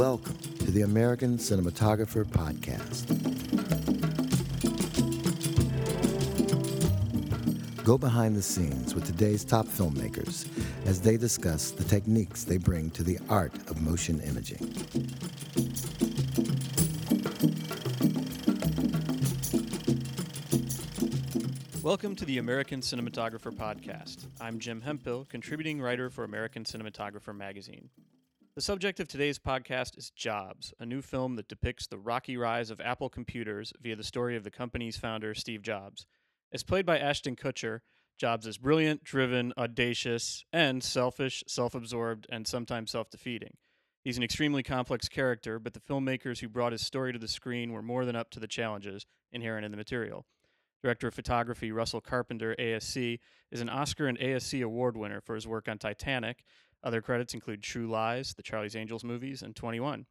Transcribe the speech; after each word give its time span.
Welcome 0.00 0.38
to 0.60 0.70
the 0.70 0.80
American 0.80 1.36
Cinematographer 1.36 2.24
Podcast. 2.24 3.04
Go 7.84 7.98
behind 7.98 8.34
the 8.34 8.40
scenes 8.40 8.94
with 8.94 9.04
today's 9.04 9.44
top 9.44 9.66
filmmakers 9.66 10.48
as 10.86 11.02
they 11.02 11.18
discuss 11.18 11.70
the 11.72 11.84
techniques 11.84 12.44
they 12.44 12.56
bring 12.56 12.88
to 12.92 13.02
the 13.02 13.18
art 13.28 13.52
of 13.68 13.82
motion 13.82 14.22
imaging. 14.22 14.72
Welcome 21.82 22.16
to 22.16 22.24
the 22.24 22.38
American 22.38 22.80
Cinematographer 22.80 23.52
Podcast. 23.54 24.28
I'm 24.40 24.60
Jim 24.60 24.80
Hemphill, 24.80 25.26
contributing 25.28 25.78
writer 25.78 26.08
for 26.08 26.24
American 26.24 26.64
Cinematographer 26.64 27.36
magazine. 27.36 27.90
The 28.56 28.60
subject 28.60 28.98
of 28.98 29.06
today's 29.06 29.38
podcast 29.38 29.96
is 29.96 30.10
Jobs, 30.10 30.74
a 30.80 30.84
new 30.84 31.02
film 31.02 31.36
that 31.36 31.46
depicts 31.46 31.86
the 31.86 31.98
rocky 31.98 32.36
rise 32.36 32.72
of 32.72 32.80
Apple 32.80 33.08
computers 33.08 33.72
via 33.80 33.94
the 33.94 34.02
story 34.02 34.34
of 34.36 34.42
the 34.42 34.50
company's 34.50 34.96
founder, 34.96 35.34
Steve 35.34 35.62
Jobs. 35.62 36.04
It's 36.50 36.64
played 36.64 36.84
by 36.84 36.98
Ashton 36.98 37.36
Kutcher. 37.36 37.82
Jobs 38.18 38.48
is 38.48 38.58
brilliant, 38.58 39.04
driven, 39.04 39.52
audacious, 39.56 40.44
and 40.52 40.82
selfish, 40.82 41.44
self 41.46 41.76
absorbed, 41.76 42.26
and 42.28 42.44
sometimes 42.44 42.90
self 42.90 43.08
defeating. 43.08 43.56
He's 44.02 44.16
an 44.16 44.24
extremely 44.24 44.64
complex 44.64 45.08
character, 45.08 45.60
but 45.60 45.72
the 45.72 45.80
filmmakers 45.80 46.40
who 46.40 46.48
brought 46.48 46.72
his 46.72 46.84
story 46.84 47.12
to 47.12 47.20
the 47.20 47.28
screen 47.28 47.70
were 47.70 47.82
more 47.82 48.04
than 48.04 48.16
up 48.16 48.30
to 48.30 48.40
the 48.40 48.48
challenges 48.48 49.06
inherent 49.30 49.64
in 49.64 49.70
the 49.70 49.76
material. 49.76 50.26
Director 50.82 51.08
of 51.08 51.14
photography 51.14 51.70
Russell 51.70 52.00
Carpenter, 52.00 52.56
ASC, 52.58 53.20
is 53.52 53.60
an 53.60 53.68
Oscar 53.68 54.06
and 54.06 54.18
ASC 54.18 54.64
award 54.64 54.96
winner 54.96 55.20
for 55.20 55.34
his 55.34 55.46
work 55.46 55.68
on 55.68 55.78
Titanic. 55.78 56.42
Other 56.82 57.02
credits 57.02 57.34
include 57.34 57.62
True 57.62 57.88
Lies, 57.88 58.34
the 58.34 58.42
Charlie's 58.42 58.76
Angels 58.76 59.04
movies, 59.04 59.42
and 59.42 59.54
21. 59.54 60.06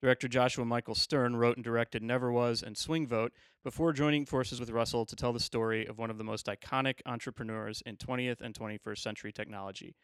Director 0.00 0.26
Joshua 0.26 0.64
Michael 0.64 0.94
Stern 0.94 1.36
wrote 1.36 1.56
and 1.56 1.64
directed 1.64 2.02
Neverwas 2.02 2.62
and 2.62 2.76
Swing 2.76 3.06
Vote 3.06 3.32
before 3.62 3.92
joining 3.92 4.26
forces 4.26 4.58
with 4.58 4.70
Russell 4.70 5.06
to 5.06 5.14
tell 5.14 5.32
the 5.32 5.40
story 5.40 5.86
of 5.86 5.98
one 5.98 6.10
of 6.10 6.18
the 6.18 6.24
most 6.24 6.46
iconic 6.46 7.00
entrepreneurs 7.06 7.82
in 7.86 7.96
20th 7.96 8.40
and 8.40 8.52
21st 8.52 8.98
century 8.98 9.32
technology. 9.32 9.94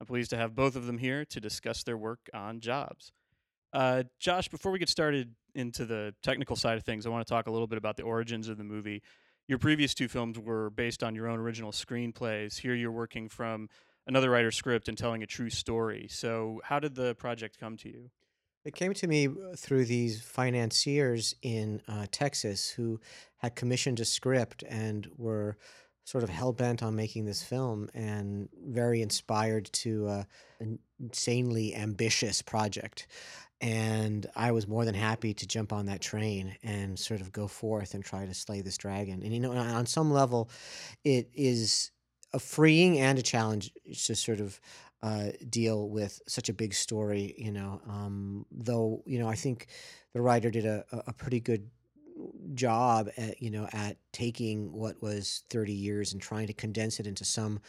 I'm 0.00 0.06
pleased 0.06 0.30
to 0.30 0.36
have 0.38 0.54
both 0.54 0.74
of 0.74 0.86
them 0.86 0.98
here 0.98 1.24
to 1.26 1.40
discuss 1.40 1.82
their 1.82 1.98
work 1.98 2.30
on 2.32 2.60
jobs. 2.60 3.12
Uh, 3.72 4.04
Josh, 4.18 4.48
before 4.48 4.72
we 4.72 4.78
get 4.78 4.88
started 4.88 5.34
into 5.54 5.84
the 5.84 6.14
technical 6.22 6.56
side 6.56 6.78
of 6.78 6.84
things, 6.84 7.06
I 7.06 7.10
want 7.10 7.26
to 7.26 7.30
talk 7.30 7.46
a 7.46 7.50
little 7.50 7.66
bit 7.66 7.78
about 7.78 7.96
the 7.96 8.02
origins 8.02 8.48
of 8.48 8.56
the 8.56 8.64
movie 8.64 9.02
your 9.48 9.58
previous 9.58 9.94
two 9.94 10.08
films 10.08 10.38
were 10.38 10.70
based 10.70 11.02
on 11.02 11.14
your 11.14 11.28
own 11.28 11.38
original 11.38 11.72
screenplays. 11.72 12.58
Here 12.58 12.74
you're 12.74 12.92
working 12.92 13.28
from 13.28 13.68
another 14.06 14.30
writer's 14.30 14.56
script 14.56 14.88
and 14.88 14.96
telling 14.96 15.22
a 15.22 15.26
true 15.26 15.50
story. 15.50 16.06
So, 16.10 16.60
how 16.64 16.80
did 16.80 16.94
the 16.94 17.14
project 17.14 17.58
come 17.58 17.76
to 17.78 17.88
you? 17.88 18.10
It 18.64 18.76
came 18.76 18.94
to 18.94 19.06
me 19.08 19.26
uh, 19.26 19.56
through 19.56 19.86
these 19.86 20.22
financiers 20.22 21.34
in 21.42 21.82
uh, 21.88 22.06
Texas 22.12 22.70
who 22.70 23.00
had 23.38 23.56
commissioned 23.56 23.98
a 23.98 24.04
script 24.04 24.62
and 24.68 25.08
were 25.16 25.56
sort 26.04 26.24
of 26.24 26.30
hell 26.30 26.52
bent 26.52 26.82
on 26.82 26.96
making 26.96 27.24
this 27.24 27.42
film 27.42 27.88
and 27.94 28.48
very 28.66 29.02
inspired 29.02 29.66
to 29.72 30.08
uh, 30.08 30.24
an 30.60 30.78
insanely 31.00 31.74
ambitious 31.74 32.42
project. 32.42 33.06
And 33.60 34.26
I 34.34 34.50
was 34.50 34.66
more 34.66 34.84
than 34.84 34.94
happy 34.94 35.34
to 35.34 35.46
jump 35.46 35.72
on 35.72 35.86
that 35.86 36.00
train 36.00 36.56
and 36.64 36.98
sort 36.98 37.20
of 37.20 37.30
go 37.30 37.46
forth 37.46 37.94
and 37.94 38.04
try 38.04 38.26
to 38.26 38.34
slay 38.34 38.60
this 38.60 38.76
dragon. 38.76 39.22
And, 39.22 39.32
you 39.32 39.38
know, 39.38 39.52
on 39.52 39.86
some 39.86 40.12
level, 40.12 40.50
it 41.04 41.30
is 41.32 41.91
a 42.32 42.38
freeing 42.38 42.98
and 42.98 43.18
a 43.18 43.22
challenge 43.22 43.72
to 44.06 44.14
sort 44.14 44.40
of 44.40 44.60
uh, 45.02 45.30
deal 45.48 45.88
with 45.88 46.20
such 46.28 46.48
a 46.48 46.52
big 46.52 46.74
story, 46.74 47.34
you 47.36 47.52
know. 47.52 47.80
Um, 47.88 48.46
though, 48.50 49.02
you 49.06 49.18
know, 49.18 49.28
I 49.28 49.34
think 49.34 49.66
the 50.12 50.22
writer 50.22 50.50
did 50.50 50.64
a, 50.64 50.84
a 51.06 51.12
pretty 51.12 51.40
good 51.40 51.68
job 52.54 53.08
at, 53.16 53.42
you 53.42 53.50
know, 53.50 53.68
at 53.72 53.96
taking 54.12 54.72
what 54.72 55.02
was 55.02 55.44
30 55.50 55.72
years 55.72 56.12
and 56.12 56.22
trying 56.22 56.46
to 56.46 56.52
condense 56.52 57.00
it 57.00 57.06
into 57.06 57.24
some 57.24 57.60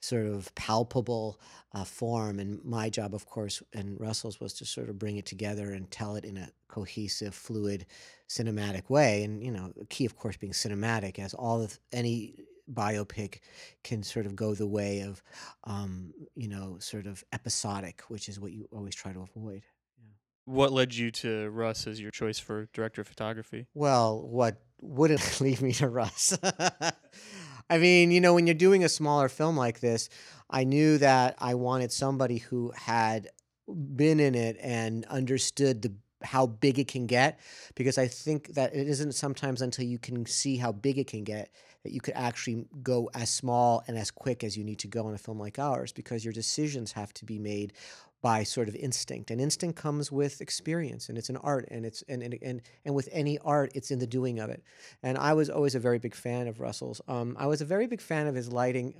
sort 0.00 0.26
of 0.26 0.54
palpable 0.54 1.40
uh, 1.74 1.84
form. 1.84 2.38
And 2.38 2.64
my 2.64 2.88
job, 2.88 3.14
of 3.14 3.26
course, 3.26 3.62
and 3.72 4.00
Russell's 4.00 4.40
was 4.40 4.54
to 4.54 4.64
sort 4.64 4.88
of 4.88 4.98
bring 4.98 5.16
it 5.16 5.26
together 5.26 5.72
and 5.72 5.90
tell 5.90 6.16
it 6.16 6.24
in 6.24 6.36
a 6.36 6.50
cohesive, 6.68 7.34
fluid, 7.34 7.86
cinematic 8.28 8.88
way. 8.88 9.24
And 9.24 9.42
you 9.42 9.50
know, 9.50 9.72
key, 9.88 10.04
of 10.04 10.16
course, 10.16 10.36
being 10.36 10.52
cinematic, 10.52 11.18
as 11.18 11.34
all 11.34 11.60
of 11.60 11.78
any 11.92 12.44
biopic 12.72 13.40
can 13.84 14.02
sort 14.02 14.26
of 14.26 14.36
go 14.36 14.54
the 14.54 14.66
way 14.66 15.00
of, 15.00 15.22
um, 15.64 16.12
you 16.34 16.48
know, 16.48 16.76
sort 16.78 17.06
of 17.06 17.24
episodic, 17.32 18.02
which 18.08 18.28
is 18.28 18.38
what 18.38 18.52
you 18.52 18.68
always 18.72 18.94
try 18.94 19.12
to 19.12 19.20
avoid. 19.20 19.64
What 20.44 20.72
led 20.72 20.94
you 20.94 21.10
to 21.10 21.50
Russ 21.50 21.86
as 21.86 22.00
your 22.00 22.10
choice 22.10 22.38
for 22.38 22.68
director 22.72 23.02
of 23.02 23.08
photography? 23.08 23.66
Well, 23.74 24.26
what 24.26 24.62
wouldn't 24.80 25.40
lead 25.42 25.60
me 25.60 25.72
to 25.72 25.88
Russ? 25.88 26.38
I 27.70 27.76
mean, 27.76 28.10
you 28.10 28.20
know, 28.20 28.32
when 28.32 28.46
you're 28.46 28.54
doing 28.54 28.82
a 28.82 28.88
smaller 28.88 29.28
film 29.28 29.56
like 29.56 29.80
this, 29.80 30.08
I 30.48 30.64
knew 30.64 30.96
that 30.98 31.34
I 31.38 31.54
wanted 31.54 31.92
somebody 31.92 32.38
who 32.38 32.72
had 32.74 33.28
been 33.66 34.20
in 34.20 34.34
it 34.34 34.56
and 34.62 35.04
understood 35.06 35.82
the 35.82 35.92
how 36.22 36.46
big 36.46 36.78
it 36.78 36.88
can 36.88 37.06
get 37.06 37.38
because 37.74 37.96
I 37.98 38.08
think 38.08 38.54
that 38.54 38.74
it 38.74 38.88
isn't 38.88 39.12
sometimes 39.12 39.62
until 39.62 39.84
you 39.84 39.98
can 39.98 40.26
see 40.26 40.56
how 40.56 40.72
big 40.72 40.98
it 40.98 41.06
can 41.06 41.24
get 41.24 41.50
that 41.84 41.92
you 41.92 42.00
could 42.00 42.14
actually 42.14 42.66
go 42.82 43.10
as 43.14 43.30
small 43.30 43.82
and 43.86 43.96
as 43.96 44.10
quick 44.10 44.42
as 44.42 44.56
you 44.56 44.64
need 44.64 44.78
to 44.80 44.88
go 44.88 45.06
on 45.06 45.14
a 45.14 45.18
film 45.18 45.38
like 45.38 45.58
ours 45.58 45.92
because 45.92 46.24
your 46.24 46.32
decisions 46.32 46.92
have 46.92 47.12
to 47.14 47.24
be 47.24 47.38
made 47.38 47.72
by 48.20 48.42
sort 48.42 48.68
of 48.68 48.74
instinct 48.74 49.30
and 49.30 49.40
instinct 49.40 49.78
comes 49.78 50.10
with 50.10 50.40
experience 50.40 51.08
and 51.08 51.16
it's 51.16 51.28
an 51.28 51.36
art 51.38 51.66
and 51.70 51.86
it's 51.86 52.02
and 52.08 52.22
and, 52.22 52.36
and, 52.42 52.62
and 52.84 52.94
with 52.94 53.08
any 53.12 53.38
art 53.44 53.70
it's 53.74 53.90
in 53.90 53.98
the 53.98 54.06
doing 54.06 54.40
of 54.40 54.50
it. 54.50 54.62
And 55.02 55.16
i 55.16 55.32
was 55.32 55.48
always 55.48 55.74
a 55.74 55.80
very 55.80 55.98
big 55.98 56.14
fan 56.14 56.48
of 56.48 56.60
russell's. 56.60 57.00
Um, 57.06 57.36
i 57.38 57.46
was 57.46 57.60
a 57.60 57.64
very 57.64 57.86
big 57.86 58.00
fan 58.00 58.26
of 58.26 58.34
his 58.34 58.52
lighting. 58.52 58.94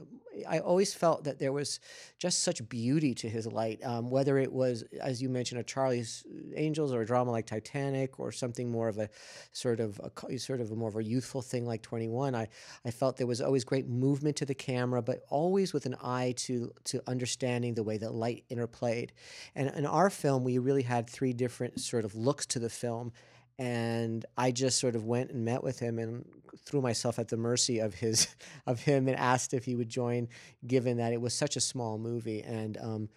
I 0.48 0.60
always 0.60 0.94
felt 0.94 1.24
that 1.24 1.40
there 1.40 1.52
was 1.52 1.80
just 2.18 2.44
such 2.44 2.66
beauty 2.68 3.12
to 3.14 3.28
his 3.28 3.46
light 3.46 3.84
um, 3.84 4.08
whether 4.08 4.38
it 4.38 4.52
was 4.52 4.84
as 5.00 5.20
you 5.20 5.28
mentioned 5.28 5.60
a 5.60 5.64
charlie's 5.64 6.24
angels 6.54 6.92
or 6.92 7.02
a 7.02 7.06
drama 7.06 7.32
like 7.32 7.46
titanic 7.46 8.20
or 8.20 8.30
something 8.30 8.70
more 8.70 8.88
of 8.88 8.98
a 8.98 9.08
sort 9.52 9.80
of 9.80 10.00
a 10.00 10.38
sort 10.38 10.60
of 10.60 10.70
a 10.70 10.76
more 10.76 10.88
of 10.88 10.96
a 10.96 11.02
youthful 11.02 11.42
thing 11.42 11.66
like 11.66 11.82
21 11.82 12.36
i 12.36 12.46
i 12.84 12.90
felt 12.90 13.16
there 13.16 13.26
was 13.26 13.40
always 13.40 13.64
great 13.64 13.88
movement 13.88 14.36
to 14.36 14.46
the 14.46 14.54
camera 14.54 15.02
but 15.02 15.24
always 15.28 15.72
with 15.72 15.86
an 15.86 15.96
eye 16.02 16.32
to 16.36 16.72
to 16.84 17.00
understanding 17.08 17.74
the 17.74 17.82
way 17.82 17.98
that 17.98 18.14
light 18.14 18.44
interplayed 18.48 19.07
and 19.54 19.68
in 19.76 19.86
our 19.86 20.10
film, 20.10 20.44
we 20.44 20.58
really 20.58 20.82
had 20.82 21.08
three 21.08 21.32
different 21.32 21.80
sort 21.80 22.04
of 22.04 22.14
looks 22.14 22.46
to 22.46 22.58
the 22.58 22.70
film. 22.70 23.12
And 23.58 24.24
I 24.36 24.52
just 24.52 24.78
sort 24.78 24.94
of 24.94 25.04
went 25.04 25.30
and 25.30 25.44
met 25.44 25.64
with 25.64 25.80
him 25.80 25.98
and 25.98 26.24
threw 26.64 26.80
myself 26.80 27.18
at 27.18 27.28
the 27.28 27.36
mercy 27.36 27.78
of 27.80 27.94
his 27.94 28.28
of 28.66 28.80
him 28.80 29.08
and 29.08 29.16
asked 29.16 29.54
if 29.54 29.64
he 29.64 29.74
would 29.74 29.88
join, 29.88 30.28
given 30.66 30.98
that 30.98 31.12
it 31.12 31.20
was 31.20 31.34
such 31.34 31.56
a 31.56 31.60
small 31.60 31.98
movie. 31.98 32.42
And 32.42 32.76
um, 32.78 33.08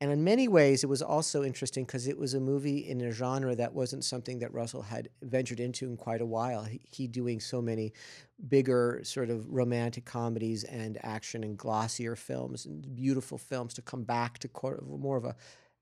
and 0.00 0.10
in 0.10 0.22
many 0.22 0.46
ways, 0.46 0.84
it 0.84 0.88
was 0.88 1.00
also 1.00 1.42
interesting 1.42 1.84
because 1.84 2.06
it 2.06 2.18
was 2.18 2.34
a 2.34 2.40
movie 2.40 2.78
in 2.78 3.00
a 3.00 3.10
genre 3.10 3.56
that 3.56 3.72
wasn't 3.72 4.04
something 4.04 4.40
that 4.40 4.52
Russell 4.52 4.82
had 4.82 5.08
ventured 5.22 5.58
into 5.58 5.86
in 5.86 5.96
quite 5.96 6.20
a 6.20 6.26
while. 6.26 6.64
He, 6.64 6.80
he, 6.84 7.06
doing 7.06 7.40
so 7.40 7.62
many 7.62 7.94
bigger 8.48 9.00
sort 9.04 9.30
of 9.30 9.48
romantic 9.48 10.04
comedies 10.04 10.64
and 10.64 10.98
action 11.02 11.42
and 11.44 11.56
glossier 11.56 12.14
films 12.14 12.66
and 12.66 12.94
beautiful 12.94 13.38
films 13.38 13.72
to 13.74 13.82
come 13.82 14.02
back 14.02 14.38
to 14.40 14.50
more 14.82 15.16
of 15.16 15.24
a 15.24 15.34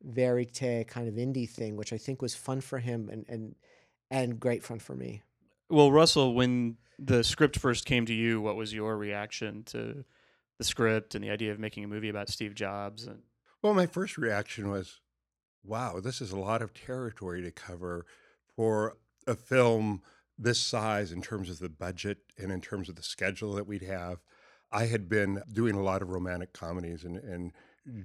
verite 0.03 0.87
kind 0.87 1.09
of 1.09 1.15
indie 1.15 1.51
thing, 1.51 1.77
which 1.77 1.93
I 1.93 1.99
think 1.99 2.23
was 2.23 2.37
fun 2.37 2.61
for 2.61 2.79
him 2.79 3.09
and 3.11 3.25
and 3.29 3.57
and 4.13 4.39
great 4.39 4.63
fun 4.63 4.79
for 4.79 4.95
me. 4.95 5.23
Well, 5.69 5.91
Russell, 5.91 6.35
when 6.35 6.77
the 7.01 7.25
script 7.25 7.59
first 7.59 7.85
came 7.85 8.07
to 8.07 8.15
you, 8.15 8.41
what 8.41 8.55
was 8.55 8.73
your 8.73 8.97
reaction 8.97 9.65
to 9.65 10.05
the 10.59 10.65
script 10.65 11.17
and 11.17 11.25
the 11.25 11.31
idea 11.31 11.51
of 11.51 11.59
making 11.59 11.83
a 11.83 11.89
movie 11.89 12.11
about 12.11 12.29
Steve 12.29 12.55
Jobs 12.55 13.09
and 13.09 13.19
well, 13.65 13.73
my 13.73 13.87
first 13.87 14.19
reaction 14.19 14.71
was, 14.71 15.01
wow, 15.65 15.99
this 15.99 16.21
is 16.21 16.33
a 16.33 16.39
lot 16.39 16.61
of 16.61 16.75
territory 16.75 17.41
to 17.41 17.51
cover 17.51 18.05
for 18.55 18.99
a 19.27 19.35
film 19.35 20.03
this 20.39 20.61
size 20.61 21.11
in 21.11 21.23
terms 21.23 21.49
of 21.49 21.61
the 21.61 21.71
budget 21.71 22.19
and 22.37 22.53
in 22.53 22.61
terms 22.61 22.91
of 22.91 22.97
the 22.97 23.03
schedule 23.03 23.55
that 23.55 23.67
we'd 23.67 23.81
have. 23.81 24.19
I 24.71 24.85
had 24.85 25.09
been 25.09 25.43
doing 25.51 25.77
a 25.77 25.83
lot 25.83 26.03
of 26.03 26.11
romantic 26.11 26.53
comedies, 26.53 27.05
and, 27.05 27.17
and 27.17 27.53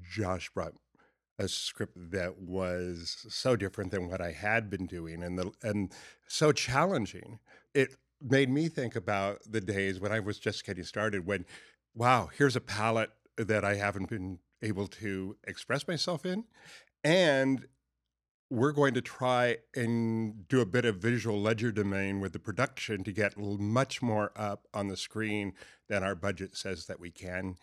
Josh 0.09 0.50
brought 0.50 0.75
a 1.38 1.50
script 1.50 2.11
that 2.11 2.39
was 2.39 3.25
so 3.27 3.57
different 3.57 3.91
than 3.91 4.07
what 4.07 4.21
I 4.21 4.31
had 4.31 4.69
been 4.69 4.85
doing 4.85 5.21
and 5.21 5.38
the 5.38 5.51
and 5.61 5.91
so 6.25 6.53
challenging. 6.53 7.39
It 7.73 7.97
made 8.21 8.50
me 8.50 8.69
think 8.69 8.95
about 8.95 9.39
the 9.45 9.61
days 9.61 10.00
when 10.00 10.13
I 10.13 10.21
was 10.21 10.39
just 10.39 10.65
getting 10.65 10.85
started 10.85 11.25
when 11.25 11.45
wow, 11.94 12.29
here's 12.38 12.56
a 12.56 12.61
palette 12.61 13.11
that 13.35 13.65
I 13.65 13.75
haven't 13.75 14.07
been 14.09 14.39
able 14.61 14.88
to 14.88 15.35
express 15.47 15.88
myself 15.88 16.25
in. 16.25 16.45
And 17.03 17.65
we're 18.50 18.71
going 18.71 18.95
to 18.95 19.01
try 19.01 19.57
and 19.75 20.47
do 20.47 20.59
a 20.59 20.65
bit 20.65 20.85
of 20.85 20.97
visual 20.97 21.41
legerdemain 21.41 22.19
with 22.19 22.33
the 22.33 22.39
production 22.39 23.03
to 23.03 23.11
get 23.11 23.38
much 23.38 24.01
more 24.01 24.31
up 24.35 24.67
on 24.73 24.88
the 24.88 24.97
screen 24.97 25.53
than 25.88 26.03
our 26.03 26.15
budget 26.15 26.57
says 26.57 26.88
that 26.88 27.00
we 27.00 27.11
can 27.11 27.56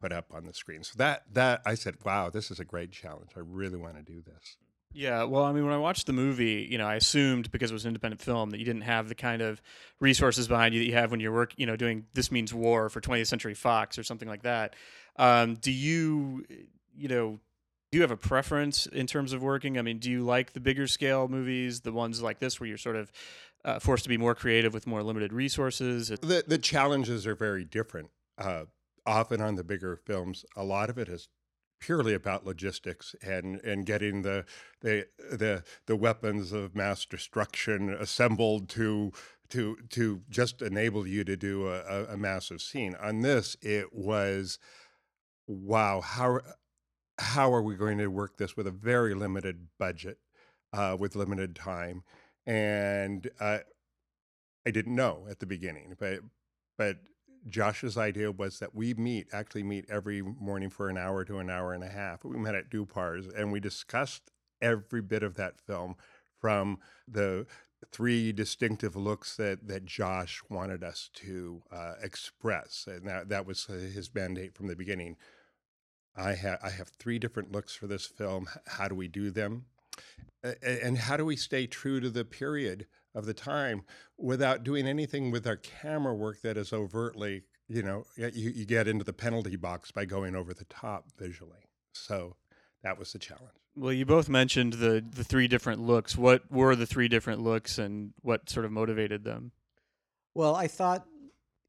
put 0.00 0.12
up 0.12 0.32
on 0.32 0.46
the 0.46 0.54
screen. 0.54 0.84
So 0.84 0.94
that 0.98 1.24
that 1.32 1.60
I 1.66 1.74
said, 1.74 1.96
wow, 2.04 2.30
this 2.30 2.50
is 2.50 2.60
a 2.60 2.64
great 2.64 2.92
challenge. 2.92 3.30
I 3.36 3.40
really 3.40 3.78
want 3.78 3.96
to 3.96 4.02
do 4.02 4.22
this. 4.22 4.56
Yeah, 4.92 5.24
well, 5.24 5.44
I 5.44 5.52
mean, 5.52 5.64
when 5.64 5.74
I 5.74 5.78
watched 5.78 6.06
the 6.06 6.12
movie, 6.12 6.66
you 6.68 6.78
know, 6.78 6.86
I 6.86 6.94
assumed 6.94 7.50
because 7.50 7.70
it 7.70 7.74
was 7.74 7.84
an 7.84 7.90
independent 7.90 8.22
film 8.22 8.50
that 8.50 8.58
you 8.58 8.64
didn't 8.64 8.82
have 8.82 9.08
the 9.08 9.14
kind 9.14 9.42
of 9.42 9.60
resources 10.00 10.48
behind 10.48 10.74
you 10.74 10.80
that 10.80 10.86
you 10.86 10.94
have 10.94 11.10
when 11.10 11.20
you're 11.20 11.32
work, 11.32 11.52
you 11.56 11.66
know, 11.66 11.76
doing 11.76 12.06
This 12.14 12.32
Means 12.32 12.54
War 12.54 12.88
for 12.88 13.00
20th 13.00 13.26
Century 13.26 13.54
Fox 13.54 13.98
or 13.98 14.02
something 14.02 14.28
like 14.28 14.42
that. 14.42 14.74
Um, 15.16 15.56
do 15.56 15.70
you, 15.70 16.46
you 16.96 17.08
know, 17.08 17.38
do 17.90 17.98
you 17.98 18.02
have 18.02 18.10
a 18.10 18.16
preference 18.16 18.86
in 18.86 19.06
terms 19.06 19.32
of 19.32 19.42
working? 19.42 19.78
I 19.78 19.82
mean, 19.82 19.98
do 19.98 20.10
you 20.10 20.22
like 20.22 20.52
the 20.52 20.60
bigger 20.60 20.86
scale 20.86 21.28
movies, 21.28 21.80
the 21.80 21.92
ones 21.92 22.22
like 22.22 22.38
this 22.38 22.58
where 22.58 22.66
you're 22.66 22.78
sort 22.78 22.96
of 22.96 23.12
uh, 23.64 23.78
forced 23.78 24.04
to 24.04 24.08
be 24.08 24.16
more 24.16 24.34
creative 24.34 24.72
with 24.72 24.86
more 24.86 25.02
limited 25.02 25.32
resources? 25.32 26.08
The 26.08 26.44
the 26.46 26.58
challenges 26.58 27.26
are 27.26 27.34
very 27.34 27.64
different. 27.64 28.10
Uh, 28.36 28.64
often 29.06 29.40
on 29.40 29.56
the 29.56 29.64
bigger 29.64 29.96
films, 29.96 30.44
a 30.56 30.64
lot 30.64 30.90
of 30.90 30.98
it 30.98 31.08
is 31.08 31.28
purely 31.80 32.14
about 32.14 32.44
logistics 32.44 33.14
and 33.22 33.60
and 33.60 33.86
getting 33.86 34.22
the 34.22 34.44
the 34.80 35.06
the 35.30 35.62
the 35.86 35.96
weapons 35.96 36.52
of 36.52 36.74
mass 36.74 37.04
destruction 37.04 37.90
assembled 37.90 38.68
to 38.68 39.12
to 39.48 39.76
to 39.90 40.22
just 40.28 40.60
enable 40.62 41.06
you 41.06 41.24
to 41.24 41.36
do 41.36 41.68
a, 41.68 42.04
a 42.04 42.16
massive 42.16 42.60
scene. 42.60 42.94
On 43.00 43.20
this, 43.20 43.56
it 43.62 43.92
was 43.92 44.58
wow 45.46 46.00
how 46.00 46.40
how 47.18 47.52
are 47.52 47.62
we 47.62 47.74
going 47.74 47.98
to 47.98 48.08
work 48.08 48.36
this 48.36 48.56
with 48.56 48.66
a 48.66 48.72
very 48.72 49.14
limited 49.14 49.68
budget, 49.78 50.18
uh, 50.72 50.96
with 50.98 51.16
limited 51.16 51.56
time, 51.56 52.04
and 52.46 53.28
uh, 53.40 53.58
I 54.66 54.70
didn't 54.70 54.94
know 54.94 55.26
at 55.30 55.40
the 55.40 55.46
beginning, 55.46 55.96
but 55.98 56.20
but 56.76 56.98
Josh's 57.48 57.96
idea 57.96 58.30
was 58.30 58.58
that 58.58 58.74
we 58.74 58.94
meet, 58.94 59.28
actually 59.32 59.62
meet 59.62 59.86
every 59.88 60.22
morning 60.22 60.70
for 60.70 60.88
an 60.88 60.98
hour 60.98 61.24
to 61.24 61.38
an 61.38 61.50
hour 61.50 61.72
and 61.72 61.82
a 61.82 61.88
half. 61.88 62.24
We 62.24 62.38
met 62.38 62.54
at 62.54 62.70
Dupar's 62.70 63.26
and 63.28 63.52
we 63.52 63.60
discussed 63.60 64.30
every 64.60 65.02
bit 65.02 65.22
of 65.22 65.36
that 65.36 65.58
film 65.58 65.96
from 66.40 66.78
the 67.06 67.46
three 67.92 68.32
distinctive 68.32 68.96
looks 68.96 69.36
that, 69.36 69.68
that 69.68 69.84
Josh 69.84 70.42
wanted 70.48 70.82
us 70.82 71.10
to 71.14 71.62
uh, 71.70 71.94
express. 72.02 72.86
And 72.86 73.06
that, 73.06 73.28
that 73.28 73.46
was 73.46 73.66
his 73.66 74.12
mandate 74.14 74.54
from 74.54 74.66
the 74.66 74.76
beginning. 74.76 75.16
I, 76.16 76.34
ha- 76.34 76.58
I 76.62 76.70
have 76.70 76.88
three 76.88 77.18
different 77.18 77.52
looks 77.52 77.74
for 77.74 77.86
this 77.86 78.06
film. 78.06 78.48
How 78.66 78.88
do 78.88 78.94
we 78.94 79.08
do 79.08 79.30
them? 79.30 79.66
And 80.62 80.98
how 80.98 81.16
do 81.16 81.24
we 81.24 81.36
stay 81.36 81.66
true 81.66 82.00
to 82.00 82.10
the 82.10 82.24
period 82.24 82.86
of 83.18 83.26
the 83.26 83.34
time 83.34 83.82
without 84.16 84.62
doing 84.62 84.86
anything 84.86 85.32
with 85.32 85.46
our 85.46 85.56
camera 85.56 86.14
work 86.14 86.40
that 86.42 86.56
is 86.56 86.72
overtly, 86.72 87.42
you 87.66 87.82
know, 87.82 88.04
you, 88.16 88.50
you 88.50 88.64
get 88.64 88.86
into 88.86 89.04
the 89.04 89.12
penalty 89.12 89.56
box 89.56 89.90
by 89.90 90.04
going 90.04 90.36
over 90.36 90.54
the 90.54 90.64
top 90.66 91.06
visually. 91.18 91.66
So 91.92 92.36
that 92.84 92.96
was 92.96 93.12
the 93.12 93.18
challenge. 93.18 93.50
Well, 93.74 93.92
you 93.92 94.06
both 94.06 94.28
mentioned 94.28 94.74
the 94.74 95.04
the 95.08 95.24
three 95.24 95.48
different 95.48 95.82
looks. 95.82 96.16
What 96.16 96.50
were 96.50 96.74
the 96.76 96.86
three 96.86 97.08
different 97.08 97.42
looks, 97.42 97.78
and 97.78 98.12
what 98.22 98.48
sort 98.48 98.64
of 98.64 98.72
motivated 98.72 99.24
them? 99.24 99.52
Well, 100.34 100.54
I 100.54 100.66
thought, 100.66 101.06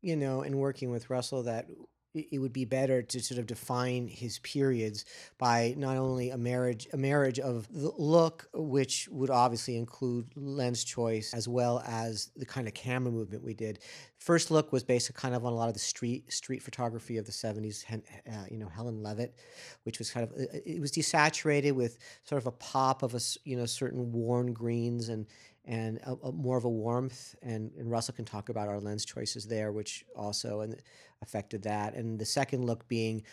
you 0.01 0.15
know, 0.15 0.41
in 0.41 0.57
working 0.57 0.91
with 0.91 1.09
Russell, 1.09 1.43
that 1.43 1.67
it 2.13 2.39
would 2.39 2.53
be 2.53 2.65
better 2.65 3.01
to 3.03 3.19
sort 3.19 3.39
of 3.39 3.45
define 3.45 4.07
his 4.07 4.39
periods 4.39 5.05
by 5.37 5.75
not 5.77 5.95
only 5.95 6.31
a 6.31 6.37
marriage 6.37 6.87
a 6.91 6.97
marriage 6.97 7.39
of 7.39 7.67
the 7.71 7.91
look 7.97 8.47
which 8.53 9.07
would 9.11 9.29
obviously 9.29 9.77
include 9.77 10.25
lens 10.35 10.83
choice 10.83 11.33
as 11.33 11.47
well 11.47 11.83
as 11.85 12.31
the 12.35 12.45
kind 12.45 12.67
of 12.67 12.73
camera 12.73 13.11
movement 13.11 13.43
we 13.43 13.53
did 13.53 13.79
first 14.17 14.49
look 14.49 14.71
was 14.71 14.83
based 14.83 15.13
kind 15.13 15.35
of 15.35 15.45
on 15.45 15.53
a 15.53 15.55
lot 15.55 15.67
of 15.67 15.73
the 15.73 15.79
street 15.79 16.31
street 16.33 16.63
photography 16.63 17.17
of 17.17 17.25
the 17.25 17.31
70s 17.31 17.85
uh, 17.93 18.45
you 18.49 18.57
know 18.57 18.67
helen 18.67 19.03
levitt 19.03 19.35
which 19.83 19.99
was 19.99 20.09
kind 20.09 20.27
of 20.27 20.33
it 20.65 20.81
was 20.81 20.91
desaturated 20.91 21.73
with 21.73 21.99
sort 22.23 22.41
of 22.41 22.47
a 22.47 22.51
pop 22.51 23.03
of 23.03 23.13
a 23.13 23.19
you 23.45 23.55
know 23.55 23.65
certain 23.65 24.11
worn 24.11 24.51
greens 24.51 25.09
and 25.09 25.27
and 25.69 25.99
a, 26.03 26.13
a 26.23 26.31
more 26.31 26.57
of 26.57 26.65
a 26.65 26.69
warmth. 26.69 27.35
And, 27.41 27.71
and 27.77 27.89
Russell 27.89 28.15
can 28.15 28.25
talk 28.25 28.49
about 28.49 28.67
our 28.67 28.79
lens 28.79 29.05
choices 29.05 29.45
there, 29.45 29.71
which 29.71 30.03
also 30.15 30.61
and 30.61 30.75
affected 31.21 31.63
that. 31.63 31.95
And 31.95 32.19
the 32.19 32.25
second 32.25 32.65
look 32.65 32.87
being 32.87 33.23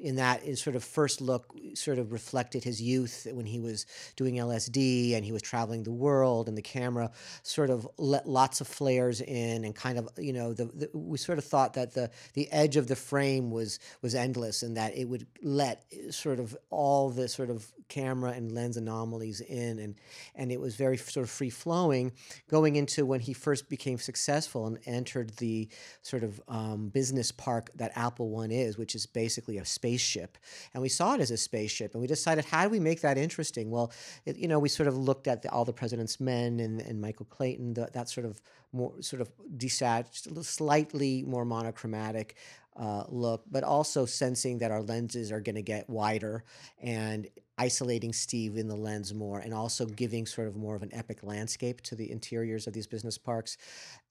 in 0.00 0.16
that 0.16 0.42
in 0.42 0.56
sort 0.56 0.76
of 0.76 0.82
first 0.82 1.20
look 1.20 1.54
sort 1.74 1.98
of 1.98 2.12
reflected 2.12 2.64
his 2.64 2.80
youth 2.80 3.26
when 3.32 3.46
he 3.46 3.60
was 3.60 3.86
doing 4.16 4.36
LSD 4.36 5.14
and 5.14 5.24
he 5.24 5.32
was 5.32 5.42
traveling 5.42 5.82
the 5.82 5.92
world 5.92 6.48
and 6.48 6.56
the 6.56 6.62
camera 6.62 7.10
sort 7.42 7.70
of 7.70 7.86
let 7.98 8.26
lots 8.28 8.60
of 8.60 8.66
flares 8.66 9.20
in 9.20 9.64
and 9.64 9.74
kind 9.74 9.98
of 9.98 10.08
you 10.18 10.32
know 10.32 10.52
the, 10.52 10.64
the, 10.66 10.90
we 10.94 11.18
sort 11.18 11.38
of 11.38 11.44
thought 11.44 11.74
that 11.74 11.92
the 11.92 12.10
the 12.34 12.50
edge 12.52 12.76
of 12.76 12.86
the 12.86 12.96
frame 12.96 13.50
was 13.50 13.78
was 14.02 14.14
endless 14.14 14.62
and 14.62 14.76
that 14.76 14.96
it 14.96 15.04
would 15.04 15.26
let 15.42 15.84
sort 16.10 16.40
of 16.40 16.56
all 16.70 17.10
the 17.10 17.28
sort 17.28 17.50
of 17.50 17.70
camera 17.88 18.30
and 18.30 18.52
lens 18.52 18.76
anomalies 18.76 19.40
in 19.40 19.78
and 19.78 19.94
and 20.34 20.50
it 20.52 20.60
was 20.60 20.74
very 20.74 20.96
sort 20.96 21.24
of 21.24 21.30
free 21.30 21.50
flowing 21.50 22.12
going 22.48 22.76
into 22.76 23.04
when 23.04 23.20
he 23.20 23.32
first 23.32 23.68
became 23.68 23.98
successful 23.98 24.66
and 24.66 24.78
entered 24.86 25.30
the 25.36 25.68
sort 26.02 26.22
of 26.22 26.40
um, 26.48 26.88
business 26.88 27.30
park 27.30 27.70
that 27.74 27.92
Apple 27.94 28.30
One 28.30 28.50
is 28.50 28.78
which 28.78 28.94
is 28.94 29.06
based 29.06 29.33
basically 29.34 29.58
a 29.58 29.64
spaceship. 29.64 30.38
And 30.72 30.82
we 30.82 30.88
saw 30.88 31.14
it 31.14 31.20
as 31.20 31.32
a 31.32 31.36
spaceship. 31.36 31.94
And 31.94 32.00
we 32.00 32.06
decided, 32.06 32.44
how 32.44 32.62
do 32.62 32.70
we 32.70 32.78
make 32.78 33.00
that 33.00 33.18
interesting? 33.18 33.68
Well, 33.68 33.90
it, 34.24 34.36
you 34.36 34.46
know, 34.46 34.60
we 34.60 34.68
sort 34.68 34.86
of 34.86 34.96
looked 34.96 35.26
at 35.26 35.42
the, 35.42 35.50
all 35.50 35.64
the 35.64 35.72
President's 35.72 36.20
Men 36.20 36.60
and, 36.60 36.80
and 36.80 37.00
Michael 37.00 37.26
Clayton, 37.26 37.74
the, 37.74 37.88
that 37.92 38.08
sort 38.08 38.26
of 38.26 38.40
more 38.72 38.92
sort 39.00 39.20
of 39.20 39.30
desat, 39.56 40.44
slightly 40.44 41.24
more 41.24 41.44
monochromatic 41.44 42.36
uh, 42.76 43.04
look, 43.08 43.44
but 43.50 43.62
also 43.62 44.04
sensing 44.04 44.58
that 44.58 44.70
our 44.70 44.82
lenses 44.82 45.30
are 45.30 45.40
going 45.40 45.54
to 45.54 45.62
get 45.62 45.88
wider 45.88 46.44
and 46.82 47.28
isolating 47.56 48.12
Steve 48.12 48.56
in 48.56 48.66
the 48.66 48.74
lens 48.74 49.14
more, 49.14 49.38
and 49.38 49.54
also 49.54 49.86
giving 49.86 50.26
sort 50.26 50.48
of 50.48 50.56
more 50.56 50.74
of 50.74 50.82
an 50.82 50.92
epic 50.92 51.22
landscape 51.22 51.80
to 51.82 51.94
the 51.94 52.10
interiors 52.10 52.66
of 52.66 52.72
these 52.72 52.86
business 52.86 53.16
parks, 53.16 53.56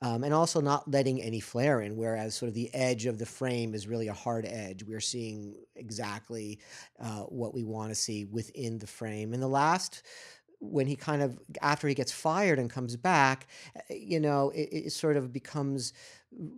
um, 0.01 0.23
and 0.23 0.33
also 0.33 0.61
not 0.61 0.89
letting 0.89 1.21
any 1.21 1.41
flare 1.41 1.81
in. 1.81 1.97
Whereas 1.97 2.35
sort 2.35 2.47
of 2.47 2.55
the 2.55 2.73
edge 2.73 3.05
of 3.05 3.17
the 3.17 3.25
frame 3.25 3.75
is 3.75 3.87
really 3.87 4.07
a 4.07 4.13
hard 4.13 4.45
edge. 4.45 4.83
We're 4.83 5.01
seeing 5.01 5.55
exactly 5.75 6.59
uh, 7.01 7.23
what 7.23 7.53
we 7.53 7.63
want 7.63 7.89
to 7.89 7.95
see 7.95 8.23
within 8.25 8.79
the 8.79 8.87
frame. 8.87 9.33
And 9.33 9.43
the 9.43 9.47
last 9.47 10.03
when 10.63 10.87
he 10.87 10.95
kind 10.95 11.21
of 11.21 11.37
after 11.61 11.87
he 11.87 11.93
gets 11.93 12.11
fired 12.11 12.57
and 12.57 12.69
comes 12.69 12.95
back 12.95 13.47
eh, 13.89 13.95
you 13.95 14.19
know 14.19 14.49
it, 14.51 14.69
it, 14.71 14.91
sort 14.91 15.17
of 15.17 15.33
becomes 15.33 15.91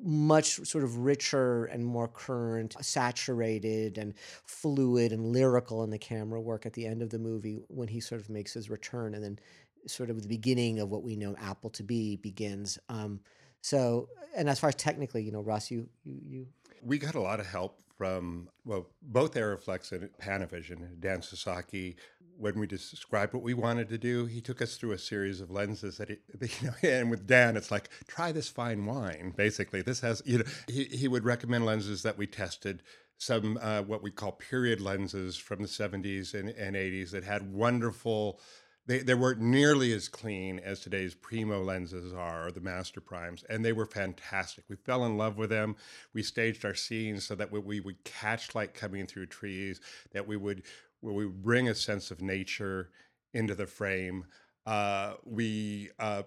much 0.04 0.66
sort 0.66 0.84
of 0.84 0.98
richer 1.00 1.66
and 1.66 1.86
more 1.86 2.08
current 2.08 2.76
saturated 2.82 3.98
and 3.98 4.14
fluid 4.46 5.12
and 5.12 5.26
lyrical 5.26 5.84
in 5.84 5.90
the 5.90 5.98
camera 5.98 6.40
work 6.40 6.66
at 6.66 6.74
the 6.74 6.86
end 6.86 7.02
of 7.02 7.10
the 7.10 7.20
movie 7.20 7.60
when 7.68 7.88
he 7.88 8.00
sort 8.00 8.22
of 8.22 8.30
makes 8.30 8.54
his 8.54 8.70
return 8.70 9.14
and 9.14 9.24
then 9.24 9.40
sort 9.88 10.10
of 10.10 10.22
the 10.22 10.28
beginning 10.28 10.80
of 10.80 10.90
what 10.90 11.04
we 11.04 11.16
know 11.16 11.36
apple 11.40 11.70
to 11.70 11.84
be 11.84 12.16
begins. 12.16 12.80
Um, 12.90 13.20
so 13.62 14.10
and 14.36 14.50
as 14.50 14.60
far 14.60 14.70
as 14.70 14.76
technically 14.76 15.24
you 15.24 15.32
know 15.32 15.42
russ 15.42 15.72
you 15.72 15.90
you, 16.04 16.20
you 16.28 16.48
we 16.84 16.98
got 17.00 17.16
a 17.16 17.22
lot 17.22 17.40
of 17.40 17.48
help 17.48 17.80
from 17.98 18.50
well 18.66 18.88
both 19.02 19.34
Arriflex 19.34 19.92
and 19.92 20.10
Panavision. 20.22 21.00
Dan 21.00 21.22
Sasaki, 21.22 21.96
when 22.38 22.60
we 22.60 22.68
described 22.68 23.34
what 23.34 23.44
we 23.44 23.54
wanted 23.54 23.90
to 23.90 23.98
do, 23.98 24.26
he 24.26 24.42
took 24.42 24.62
us 24.62 24.78
through 24.78 24.92
a 24.92 24.98
series 24.98 25.42
of 25.42 25.52
lenses 25.52 25.98
that 25.98 26.10
he, 26.10 26.18
you 26.42 26.68
know, 26.68 26.74
and 26.84 27.10
with 27.10 27.26
Dan, 27.26 27.58
it's 27.58 27.72
like 27.72 27.90
try 28.08 28.32
this 28.32 28.50
fine 28.50 28.86
wine. 28.86 29.34
Basically, 29.36 29.82
this 29.82 30.02
has 30.02 30.22
you 30.26 30.40
know 30.40 30.46
he 30.68 30.86
he 30.86 31.08
would 31.08 31.26
recommend 31.26 31.66
lenses 31.66 32.04
that 32.04 32.18
we 32.18 32.28
tested. 32.28 32.84
Some 33.18 33.58
uh, 33.62 33.82
what 33.82 34.04
we 34.04 34.12
call 34.12 34.34
period 34.34 34.82
lenses 34.82 35.38
from 35.38 35.62
the 35.62 35.70
70s 35.70 36.34
and, 36.34 36.50
and 36.50 36.76
80s 36.76 37.12
that 37.12 37.24
had 37.24 37.54
wonderful 37.54 38.42
they, 38.88 39.00
they 39.00 39.14
weren't 39.14 39.42
nearly 39.42 39.94
as 39.94 40.08
clean 40.08 40.60
as 40.60 40.80
today's 40.80 41.16
primo 41.16 41.64
lenses 41.64 42.14
are 42.14 42.48
or 42.48 42.52
the 42.52 42.62
master 42.62 43.02
primes 43.02 43.44
and 43.50 43.66
they 43.66 43.74
were 43.74 43.86
fantastic. 43.86 44.64
We 44.70 44.76
fell 44.76 45.06
in 45.06 45.18
love 45.18 45.38
with 45.38 45.50
them. 45.50 45.76
We 46.14 46.22
staged 46.24 46.66
our 46.66 46.76
scenes 46.76 47.26
so 47.26 47.36
that 47.36 47.52
we 47.52 47.80
would 47.80 48.04
catch 48.04 48.54
light 48.54 48.74
coming 48.74 49.08
through 49.08 49.28
trees 49.28 49.80
that 50.12 50.28
we 50.28 50.38
would 50.38 50.64
we 51.02 51.26
would 51.26 51.44
bring 51.44 51.70
a 51.70 51.76
sense 51.76 52.12
of 52.12 52.22
nature 52.22 52.90
into 53.34 53.54
the 53.54 53.68
frame. 53.68 54.26
Uh, 54.66 55.14
we 55.24 55.90
uh, 56.00 56.24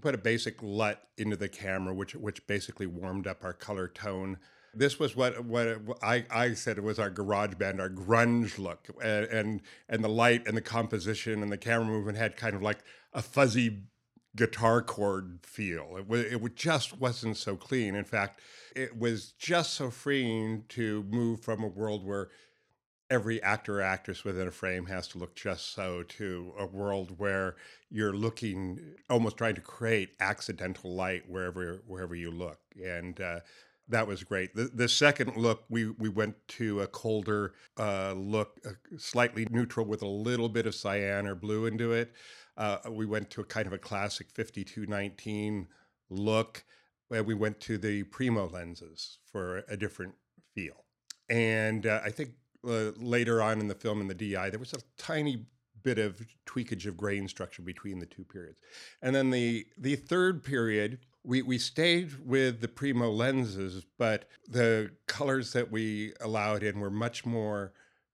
put 0.00 0.14
a 0.14 0.18
basic 0.18 0.62
LUT 0.62 1.00
into 1.18 1.36
the 1.36 1.48
camera 1.48 1.94
which 1.94 2.14
which 2.14 2.46
basically 2.46 2.86
warmed 2.86 3.26
up 3.26 3.44
our 3.44 3.52
color 3.52 3.88
tone 3.88 4.38
this 4.76 4.98
was 4.98 5.16
what 5.16 5.44
what 5.44 5.80
I, 6.02 6.24
I 6.30 6.54
said 6.54 6.78
it 6.78 6.84
was 6.84 6.98
our 6.98 7.10
garage 7.10 7.54
band, 7.54 7.80
our 7.80 7.90
grunge 7.90 8.58
look, 8.58 8.88
and, 9.02 9.26
and 9.26 9.60
and 9.88 10.04
the 10.04 10.08
light 10.08 10.46
and 10.46 10.56
the 10.56 10.62
composition 10.62 11.42
and 11.42 11.50
the 11.50 11.58
camera 11.58 11.86
movement 11.86 12.18
had 12.18 12.36
kind 12.36 12.54
of 12.54 12.62
like 12.62 12.78
a 13.12 13.22
fuzzy 13.22 13.84
guitar 14.36 14.82
chord 14.82 15.38
feel. 15.42 15.96
It, 15.96 16.08
was, 16.08 16.22
it 16.22 16.56
just 16.56 16.98
wasn't 16.98 17.36
so 17.36 17.56
clean. 17.56 17.94
In 17.94 18.04
fact, 18.04 18.40
it 18.74 18.98
was 18.98 19.32
just 19.38 19.74
so 19.74 19.90
freeing 19.90 20.64
to 20.70 21.04
move 21.04 21.40
from 21.40 21.62
a 21.62 21.68
world 21.68 22.04
where 22.04 22.30
every 23.10 23.42
actor 23.42 23.78
or 23.78 23.82
actress 23.82 24.24
within 24.24 24.48
a 24.48 24.50
frame 24.50 24.86
has 24.86 25.06
to 25.08 25.18
look 25.18 25.36
just 25.36 25.72
so 25.72 26.02
to 26.02 26.52
a 26.58 26.66
world 26.66 27.18
where 27.18 27.54
you're 27.90 28.14
looking 28.14 28.80
almost 29.10 29.36
trying 29.36 29.54
to 29.54 29.60
create 29.60 30.10
accidental 30.20 30.94
light 30.94 31.28
wherever 31.28 31.82
wherever 31.86 32.14
you 32.14 32.30
look 32.30 32.58
and 32.82 33.20
uh, 33.20 33.40
that 33.88 34.06
was 34.06 34.24
great. 34.24 34.54
The, 34.54 34.70
the 34.72 34.88
second 34.88 35.36
look, 35.36 35.64
we 35.68 35.90
we 35.90 36.08
went 36.08 36.36
to 36.48 36.80
a 36.80 36.86
colder 36.86 37.54
uh, 37.78 38.12
look, 38.12 38.58
uh, 38.66 38.70
slightly 38.96 39.46
neutral 39.50 39.86
with 39.86 40.02
a 40.02 40.08
little 40.08 40.48
bit 40.48 40.66
of 40.66 40.74
cyan 40.74 41.26
or 41.26 41.34
blue 41.34 41.66
into 41.66 41.92
it. 41.92 42.12
Uh, 42.56 42.78
we 42.90 43.04
went 43.06 43.30
to 43.30 43.40
a 43.40 43.44
kind 43.44 43.66
of 43.66 43.72
a 43.72 43.78
classic 43.78 44.28
5219 44.30 45.68
look. 46.10 46.64
Where 47.08 47.22
we 47.22 47.34
went 47.34 47.60
to 47.60 47.76
the 47.76 48.04
Primo 48.04 48.48
lenses 48.48 49.18
for 49.30 49.62
a 49.68 49.76
different 49.76 50.14
feel. 50.54 50.84
And 51.28 51.86
uh, 51.86 52.00
I 52.02 52.10
think 52.10 52.30
uh, 52.66 52.92
later 52.96 53.42
on 53.42 53.60
in 53.60 53.68
the 53.68 53.74
film, 53.74 54.00
in 54.00 54.08
the 54.08 54.14
DI, 54.14 54.50
there 54.50 54.58
was 54.58 54.72
a 54.72 54.78
tiny 54.96 55.46
bit 55.82 55.98
of 55.98 56.26
tweakage 56.46 56.86
of 56.86 56.96
grain 56.96 57.28
structure 57.28 57.62
between 57.62 57.98
the 57.98 58.06
two 58.06 58.24
periods. 58.24 58.58
And 59.02 59.14
then 59.14 59.30
the 59.30 59.66
the 59.78 59.96
third 59.96 60.42
period, 60.42 60.98
we, 61.24 61.42
we 61.42 61.58
stayed 61.58 62.12
with 62.24 62.60
the 62.60 62.68
Primo 62.68 63.10
lenses, 63.10 63.84
but 63.98 64.28
the 64.48 64.90
colors 65.06 65.52
that 65.54 65.70
we 65.70 66.12
allowed 66.20 66.62
in 66.62 66.80
were 66.80 66.90
much 66.90 67.24
more 67.24 67.72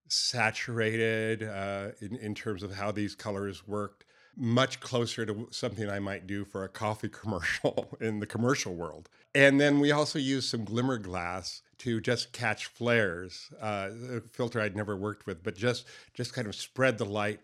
saturated 0.08 1.42
uh, 1.42 1.88
in, 2.00 2.16
in 2.16 2.34
terms 2.34 2.62
of 2.62 2.74
how 2.74 2.90
these 2.90 3.14
colors 3.14 3.66
worked 3.66 4.04
much 4.36 4.80
closer 4.80 5.26
to 5.26 5.48
something 5.50 5.90
I 5.90 5.98
might 5.98 6.26
do 6.26 6.44
for 6.44 6.64
a 6.64 6.68
coffee 6.68 7.08
commercial 7.20 7.96
in 8.00 8.20
the 8.20 8.26
commercial 8.26 8.74
world. 8.74 9.08
And 9.34 9.60
then 9.60 9.80
we 9.80 9.92
also 9.92 10.18
used 10.18 10.48
some 10.48 10.64
glimmer 10.64 10.98
glass 10.98 11.62
to 11.78 12.00
just 12.00 12.32
catch 12.32 12.66
flares, 12.66 13.50
uh, 13.60 13.90
a 14.16 14.20
filter 14.20 14.60
I'd 14.60 14.76
never 14.76 14.96
worked 14.96 15.26
with, 15.26 15.42
but 15.42 15.56
just 15.56 15.86
just 16.14 16.32
kind 16.32 16.46
of 16.46 16.54
spread 16.54 16.98
the 16.98 17.04
light 17.04 17.40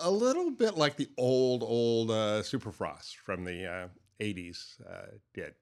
a, 0.00 0.10
little 0.10 0.50
bit 0.50 0.76
like 0.76 0.96
the 0.96 1.08
old 1.16 1.62
old 1.62 2.10
uh, 2.10 2.42
Supafrost 2.42 3.16
from 3.16 3.44
the 3.44 3.66
uh, 3.66 3.88
80s 4.20 4.80
uh, 4.88 5.16
did. 5.34 5.54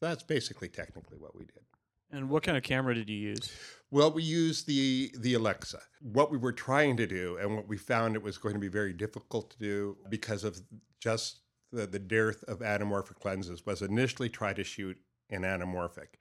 That's 0.00 0.22
basically 0.22 0.68
technically 0.68 1.18
what 1.18 1.34
we 1.34 1.44
did. 1.44 1.62
And 2.10 2.30
what 2.30 2.42
kind 2.42 2.56
of 2.56 2.62
camera 2.62 2.94
did 2.94 3.10
you 3.10 3.16
use? 3.16 3.52
Well, 3.90 4.12
we 4.12 4.22
used 4.22 4.66
the 4.66 5.12
the 5.18 5.34
Alexa. 5.34 5.80
What 6.00 6.30
we 6.30 6.38
were 6.38 6.52
trying 6.52 6.96
to 6.98 7.06
do, 7.06 7.36
and 7.40 7.56
what 7.56 7.66
we 7.66 7.76
found 7.76 8.14
it 8.14 8.22
was 8.22 8.38
going 8.38 8.54
to 8.54 8.60
be 8.60 8.68
very 8.68 8.92
difficult 8.92 9.50
to 9.50 9.58
do 9.58 9.96
because 10.08 10.44
of 10.44 10.60
just 11.00 11.40
the, 11.72 11.86
the 11.86 11.98
dearth 11.98 12.44
of 12.44 12.60
anamorphic 12.60 13.24
lenses, 13.24 13.66
was 13.66 13.82
initially 13.82 14.28
try 14.28 14.52
to 14.52 14.62
shoot 14.62 14.96
in 15.30 15.42
anamorphic. 15.42 16.14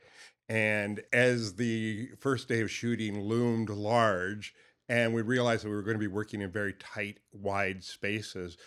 And 0.50 1.02
as 1.14 1.56
the 1.56 2.10
first 2.20 2.48
day 2.48 2.62
of 2.62 2.72
shooting 2.72 3.22
loomed 3.22 3.70
large, 3.70 4.54
and 4.90 5.14
we 5.14 5.22
realized 5.22 5.64
that 5.64 5.70
we 5.70 5.76
were 5.76 5.82
going 5.84 5.98
to 5.98 6.00
be 6.00 6.08
working 6.08 6.42
in 6.42 6.52
very 6.52 6.74
tight, 6.74 7.20
wide 7.32 7.84
spaces, 7.84 8.58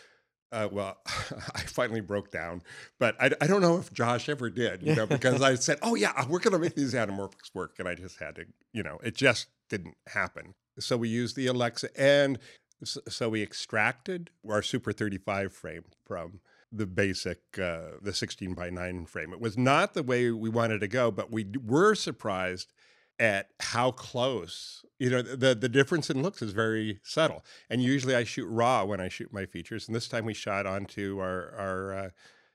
uh, 0.52 0.68
well, 0.70 0.98
I 1.54 1.60
finally 1.60 2.00
broke 2.00 2.30
down, 2.30 2.62
but 2.98 3.16
I, 3.20 3.30
I, 3.40 3.46
don't 3.46 3.60
know 3.60 3.78
if 3.78 3.92
Josh 3.92 4.28
ever 4.28 4.50
did, 4.50 4.82
you 4.82 4.94
know, 4.94 5.06
because 5.06 5.42
I 5.42 5.54
said, 5.56 5.78
"Oh 5.82 5.94
yeah, 5.94 6.24
we're 6.28 6.38
going 6.38 6.52
to 6.52 6.58
make 6.58 6.74
these 6.74 6.94
anamorphics 6.94 7.54
work," 7.54 7.76
and 7.78 7.88
I 7.88 7.94
just 7.94 8.18
had 8.18 8.36
to, 8.36 8.46
you 8.72 8.82
know, 8.82 8.98
it 9.02 9.14
just 9.14 9.48
didn't 9.68 9.96
happen. 10.06 10.54
So 10.78 10.96
we 10.96 11.08
used 11.08 11.36
the 11.36 11.46
Alexa, 11.46 11.88
and 12.00 12.38
so 12.84 13.28
we 13.28 13.42
extracted 13.42 14.30
our 14.48 14.62
Super 14.62 14.92
35 14.92 15.52
frame 15.52 15.84
from 16.06 16.40
the 16.70 16.86
basic, 16.86 17.40
uh, 17.58 17.92
the 18.00 18.12
16 18.12 18.54
by 18.54 18.70
9 18.70 19.06
frame. 19.06 19.32
It 19.32 19.40
was 19.40 19.56
not 19.56 19.94
the 19.94 20.02
way 20.02 20.30
we 20.30 20.50
wanted 20.50 20.80
to 20.80 20.88
go, 20.88 21.10
but 21.10 21.32
we 21.32 21.46
were 21.64 21.94
surprised 21.94 22.72
at 23.18 23.48
how 23.60 23.90
close 23.90 24.84
you 24.98 25.10
know 25.10 25.22
the 25.22 25.54
the 25.54 25.68
difference 25.68 26.08
in 26.08 26.22
looks 26.22 26.40
is 26.40 26.52
very 26.52 27.00
subtle 27.02 27.44
and 27.68 27.82
usually 27.82 28.14
i 28.14 28.22
shoot 28.22 28.46
raw 28.46 28.84
when 28.84 29.00
i 29.00 29.08
shoot 29.08 29.32
my 29.32 29.44
features 29.44 29.88
and 29.88 29.96
this 29.96 30.08
time 30.08 30.24
we 30.24 30.34
shot 30.34 30.66
onto 30.66 31.18
our 31.18 31.52
our 31.58 31.92
uh, 31.92 32.10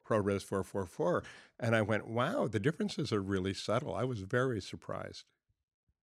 ProRes 0.08 0.44
444 0.44 1.24
and 1.60 1.76
i 1.76 1.82
went 1.82 2.08
wow 2.08 2.48
the 2.48 2.60
differences 2.60 3.12
are 3.12 3.22
really 3.22 3.54
subtle. 3.54 3.96
I 3.96 4.04
was 4.04 4.22
very 4.22 4.62
surprised. 4.62 5.24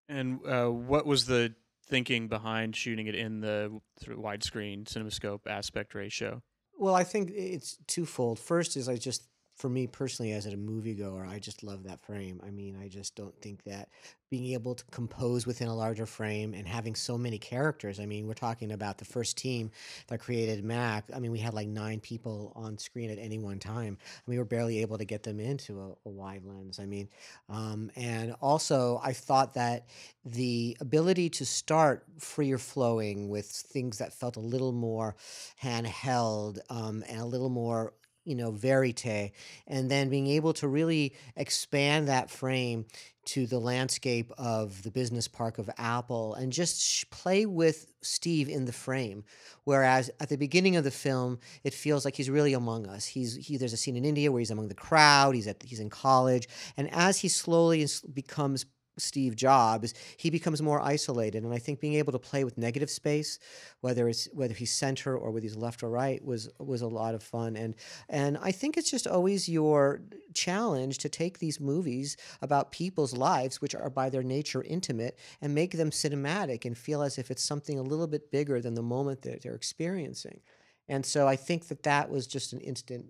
And 0.10 0.40
uh, 0.48 0.68
what 0.68 1.06
was 1.06 1.26
the 1.26 1.54
thinking 1.86 2.28
behind 2.28 2.76
shooting 2.76 3.08
it 3.08 3.16
in 3.16 3.42
the 3.42 3.80
sort 4.02 4.18
of 4.18 4.24
widescreen 4.24 4.86
cinemascope 4.86 5.42
aspect 5.48 5.94
ratio? 5.94 6.42
Well 6.78 6.96
i 6.96 7.04
think 7.04 7.32
it's 7.32 7.78
twofold. 7.88 8.40
First 8.40 8.78
is 8.78 8.88
i 8.88 8.96
just 8.96 9.24
for 9.58 9.70
me 9.70 9.88
personally 9.88 10.34
as 10.34 10.46
a 10.46 10.52
moviegoer, 10.52 11.28
I 11.28 11.40
just 11.40 11.64
love 11.64 11.84
that 11.86 12.00
frame. 12.00 12.40
I 12.46 12.52
mean, 12.52 12.78
I 12.80 12.88
just 12.88 13.16
don't 13.16 13.36
think 13.42 13.64
that 13.64 13.90
being 14.30 14.54
able 14.54 14.76
to 14.76 14.84
compose 14.92 15.48
within 15.48 15.68
a 15.68 15.76
larger 15.76 16.06
frame 16.06 16.54
and 16.54 16.68
having 16.68 16.94
so 16.94 17.18
many 17.18 17.40
characters. 17.40 18.00
I 18.00 18.06
mean, 18.06 18.28
we're 18.28 18.34
talking 18.34 18.72
about 18.72 19.00
the 19.00 19.06
first 19.06 19.36
team 19.36 19.72
that 20.08 20.20
created 20.20 20.64
Mac. 20.64 21.06
I 21.16 21.20
mean, 21.20 21.32
we 21.32 21.40
had 21.40 21.56
like 21.56 21.68
nine 21.68 22.00
people 22.02 22.52
on 22.56 22.78
screen 22.78 23.10
at 23.10 23.18
any 23.18 23.40
one 23.40 23.58
time. 23.58 23.98
Mean, 23.98 23.98
we 24.28 24.38
were 24.38 24.46
barely 24.46 24.82
able 24.82 24.98
to 25.00 25.06
get 25.06 25.24
them 25.24 25.40
into 25.40 25.80
a, 25.80 25.90
a 26.08 26.12
wide 26.12 26.44
lens. 26.46 26.80
I 26.80 26.86
mean, 26.86 27.10
um, 27.50 27.90
and 27.96 28.36
also 28.42 29.00
I 29.04 29.14
thought 29.14 29.56
that 29.56 29.88
the 30.24 30.78
ability 30.82 31.30
to 31.32 31.46
start 31.46 32.04
freer 32.20 32.60
flowing 32.60 33.30
with 33.30 33.48
things 33.48 33.98
that 33.98 34.14
felt 34.14 34.36
a 34.36 34.42
little 34.42 34.74
more 34.74 35.16
handheld 35.64 36.60
um, 36.70 37.04
and 37.10 37.22
a 37.22 37.26
little 37.26 37.50
more 37.50 37.94
you 38.28 38.36
know, 38.36 38.52
verite, 38.52 39.32
and 39.68 39.90
then 39.90 40.10
being 40.10 40.28
able 40.28 40.54
to 40.54 40.68
really 40.68 41.16
expand 41.36 42.08
that 42.08 42.30
frame 42.30 42.86
to 43.28 43.46
the 43.46 43.60
landscape 43.60 44.32
of 44.38 44.84
the 44.84 44.92
business 44.92 45.28
park 45.28 45.58
of 45.58 45.70
Apple 45.78 46.34
and 46.36 46.52
just 46.52 46.82
sh- 46.82 47.04
play 47.10 47.46
with 47.46 47.92
Steve 48.02 48.48
in 48.48 48.64
the 48.66 48.72
frame. 48.72 49.26
Whereas 49.66 50.10
at 50.22 50.30
the 50.30 50.38
beginning 50.38 50.78
of 50.78 50.86
the 50.86 50.92
film, 50.92 51.40
it 51.64 51.74
feels 51.74 52.06
like 52.06 52.16
he's 52.16 52.30
really 52.30 52.54
among 52.54 52.88
us. 52.88 53.06
He's 53.06 53.36
he, 53.36 53.58
there's 53.58 53.74
a 53.74 53.78
scene 53.78 53.98
in 53.98 54.06
India 54.06 54.32
where 54.32 54.40
he's 54.40 54.52
among 54.52 54.70
the 54.70 54.76
crowd. 54.76 55.36
He's 55.36 55.48
at 55.48 55.62
he's 55.62 55.82
in 55.82 55.90
college, 55.90 56.48
and 56.78 56.90
as 56.94 57.20
he 57.20 57.28
slowly 57.28 57.86
becomes 58.14 58.66
Steve 58.98 59.36
Jobs, 59.36 59.94
he 60.18 60.30
becomes 60.30 60.62
more 60.62 60.82
isolated. 60.82 61.44
And 61.44 61.54
I 61.54 61.60
think 61.60 61.80
being 61.80 61.96
able 61.96 62.12
to 62.12 62.20
play 62.20 62.44
with 62.44 62.58
negative 62.58 62.90
space, 62.90 63.40
whether 63.82 64.08
it's 64.10 64.28
whether 64.34 64.54
he's 64.54 64.72
center 64.72 65.16
or 65.18 65.32
whether 65.32 65.44
he's 65.44 65.56
left 65.56 65.84
or 65.84 65.90
right, 65.90 66.24
was 66.24 66.50
was 66.60 66.82
a 66.82 66.88
lot 66.88 67.16
of 67.16 67.24
fun. 67.24 67.56
And 67.56 67.76
and 68.10 68.38
I 68.42 68.52
think 68.52 68.78
it's 68.78 68.92
just 68.92 69.08
always 69.08 69.48
your 69.48 70.02
challenge 70.34 70.98
to 71.00 71.10
take 71.10 71.40
these 71.40 71.60
movies 71.60 72.18
about 72.42 72.72
people's 72.72 73.16
lives, 73.16 73.62
which 73.62 73.76
are 73.76 73.90
by 73.90 74.10
their 74.10 74.24
nature 74.24 74.64
intimate, 74.64 75.18
and 75.42 75.54
make 75.54 75.74
them 75.74 75.92
cinematic 75.92 76.66
and 76.66 76.78
feel 76.78 77.02
as 77.02 77.18
if 77.18 77.32
it's 77.32 77.44
something 77.44 77.80
a 77.80 77.84
little 77.84 78.08
bit 78.08 78.32
bigger 78.32 78.62
than 78.62 78.76
the 78.76 78.82
moment 78.82 79.22
that 79.24 79.42
they're 79.42 79.56
experiencing. 79.56 80.42
And 80.90 81.06
so 81.06 81.28
I 81.28 81.36
think 81.36 81.68
that 81.68 81.84
that 81.84 82.10
was 82.10 82.28
just 82.28 82.54
an 82.54 82.60
instant 82.62 83.06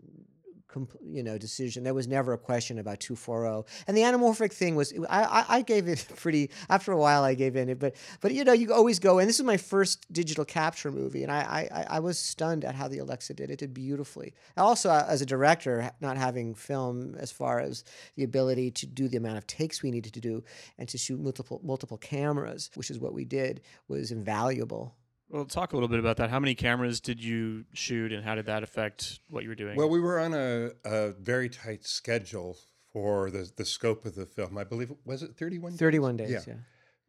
you 1.01 1.23
know 1.23 1.37
decision. 1.37 1.83
There 1.83 1.93
was 1.93 2.07
never 2.07 2.33
a 2.33 2.37
question 2.37 2.79
about 2.79 2.99
240. 2.99 3.67
And 3.87 3.95
the 3.95 4.01
anamorphic 4.01 4.51
thing 4.51 4.75
was 4.75 4.93
I, 5.09 5.45
I 5.47 5.61
gave 5.61 5.87
it 5.87 6.05
pretty 6.15 6.49
after 6.69 6.91
a 6.91 6.97
while 6.97 7.23
I 7.23 7.33
gave 7.33 7.55
in 7.55 7.69
it, 7.69 7.79
but 7.79 7.95
but 8.21 8.33
you 8.33 8.43
know 8.43 8.53
you 8.53 8.73
always 8.73 8.99
go 8.99 9.19
and 9.19 9.27
this 9.27 9.39
is 9.39 9.45
my 9.45 9.57
first 9.57 10.11
digital 10.11 10.45
capture 10.45 10.91
movie 10.91 11.23
and 11.23 11.31
I 11.31 11.69
I, 11.71 11.97
I 11.97 11.99
was 11.99 12.19
stunned 12.19 12.65
at 12.65 12.75
how 12.75 12.87
the 12.87 12.99
Alexa 12.99 13.33
did 13.33 13.49
it 13.49 13.59
did 13.59 13.73
beautifully. 13.73 14.33
Also 14.55 14.89
uh, 14.89 15.05
as 15.07 15.21
a 15.21 15.25
director 15.25 15.91
not 16.01 16.17
having 16.17 16.53
film 16.53 17.15
as 17.15 17.31
far 17.31 17.59
as 17.59 17.83
the 18.15 18.23
ability 18.23 18.71
to 18.71 18.85
do 18.85 19.07
the 19.07 19.17
amount 19.17 19.37
of 19.37 19.47
takes 19.47 19.81
we 19.81 19.91
needed 19.91 20.13
to 20.13 20.21
do 20.21 20.43
and 20.77 20.87
to 20.89 20.97
shoot 20.97 21.19
multiple 21.19 21.61
multiple 21.63 21.97
cameras, 21.97 22.69
which 22.75 22.89
is 22.89 22.99
what 22.99 23.13
we 23.13 23.25
did, 23.25 23.61
was 23.87 24.11
invaluable. 24.11 24.95
Well, 25.29 25.45
talk 25.45 25.73
a 25.73 25.75
little 25.75 25.89
bit 25.89 25.99
about 25.99 26.17
that. 26.17 26.29
How 26.29 26.39
many 26.39 26.55
cameras 26.55 27.01
did 27.01 27.21
you 27.21 27.65
shoot, 27.73 28.13
and 28.13 28.23
how 28.23 28.35
did 28.35 28.45
that 28.45 28.63
affect 28.63 29.19
what 29.29 29.43
you 29.43 29.49
were 29.49 29.55
doing? 29.55 29.75
Well, 29.75 29.89
we 29.89 29.99
were 29.99 30.19
on 30.19 30.33
a, 30.33 30.71
a 30.85 31.11
very 31.11 31.49
tight 31.49 31.85
schedule 31.85 32.57
for 32.93 33.29
the 33.29 33.51
the 33.55 33.65
scope 33.65 34.05
of 34.05 34.15
the 34.15 34.25
film. 34.25 34.57
I 34.57 34.63
believe 34.63 34.91
was 35.05 35.23
it 35.23 35.35
thirty 35.35 35.59
one. 35.59 35.73
Thirty 35.73 35.99
one 35.99 36.17
days. 36.17 36.29
Yeah. 36.29 36.41
yeah. 36.47 36.53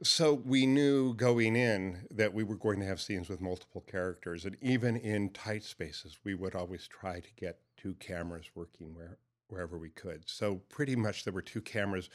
So 0.02 0.34
we 0.34 0.66
knew 0.66 1.14
going 1.14 1.56
in 1.56 2.06
that 2.12 2.32
we 2.32 2.44
were 2.44 2.56
going 2.56 2.78
to 2.80 2.86
have 2.86 3.00
scenes 3.00 3.28
with 3.28 3.40
multiple 3.40 3.80
characters, 3.80 4.44
and 4.44 4.56
even 4.60 4.96
in 4.96 5.30
tight 5.30 5.64
spaces, 5.64 6.18
we 6.24 6.34
would 6.34 6.54
always 6.54 6.86
try 6.86 7.20
to 7.20 7.28
get 7.36 7.58
two 7.76 7.94
cameras 7.94 8.46
working 8.54 8.94
where 8.94 9.18
wherever 9.48 9.78
we 9.78 9.90
could. 9.90 10.22
So 10.26 10.56
pretty 10.68 10.94
much 10.94 11.24
there 11.24 11.32
were 11.32 11.42
two 11.42 11.62
cameras 11.62 12.10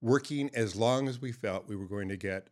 working 0.00 0.50
as 0.54 0.74
long 0.74 1.08
as 1.08 1.20
we 1.20 1.32
felt 1.32 1.68
we 1.68 1.76
were 1.76 1.86
going 1.86 2.08
to 2.08 2.16
get 2.16 2.48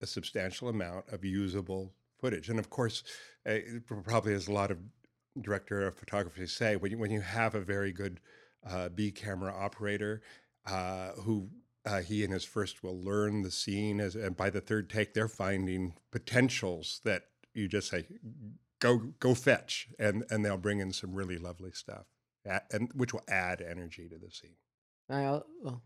a 0.00 0.06
substantial 0.06 0.68
amount 0.68 1.08
of 1.10 1.24
usable 1.24 1.92
footage. 2.18 2.48
And 2.48 2.58
of 2.58 2.70
course, 2.70 3.02
uh, 3.48 3.58
probably 4.04 4.34
as 4.34 4.48
a 4.48 4.52
lot 4.52 4.70
of 4.70 4.78
director 5.40 5.86
of 5.86 5.94
photography 5.94 6.46
say, 6.46 6.76
when 6.76 6.92
you, 6.92 6.98
when 6.98 7.10
you 7.10 7.20
have 7.20 7.54
a 7.54 7.60
very 7.60 7.92
good 7.92 8.20
uh, 8.68 8.88
B 8.88 9.10
camera 9.10 9.54
operator 9.54 10.22
uh, 10.66 11.12
who 11.12 11.48
uh, 11.84 12.00
he 12.00 12.24
and 12.24 12.32
his 12.32 12.44
first 12.44 12.82
will 12.82 13.02
learn 13.02 13.42
the 13.42 13.50
scene, 13.50 14.00
as, 14.00 14.16
and 14.16 14.36
by 14.36 14.50
the 14.50 14.60
third 14.60 14.90
take, 14.90 15.14
they're 15.14 15.28
finding 15.28 15.94
potentials 16.10 17.00
that 17.04 17.22
you 17.54 17.68
just 17.68 17.88
say, 17.88 18.06
go 18.80 18.98
go 19.20 19.34
fetch, 19.34 19.88
and 19.98 20.24
and 20.30 20.44
they'll 20.44 20.58
bring 20.58 20.80
in 20.80 20.92
some 20.92 21.14
really 21.14 21.38
lovely 21.38 21.70
stuff, 21.70 22.06
and 22.72 22.90
which 22.94 23.12
will 23.12 23.22
add 23.28 23.62
energy 23.62 24.08
to 24.08 24.18
the 24.18 24.30
scene. 24.30 24.56
I, 25.08 25.40
well, 25.62 25.82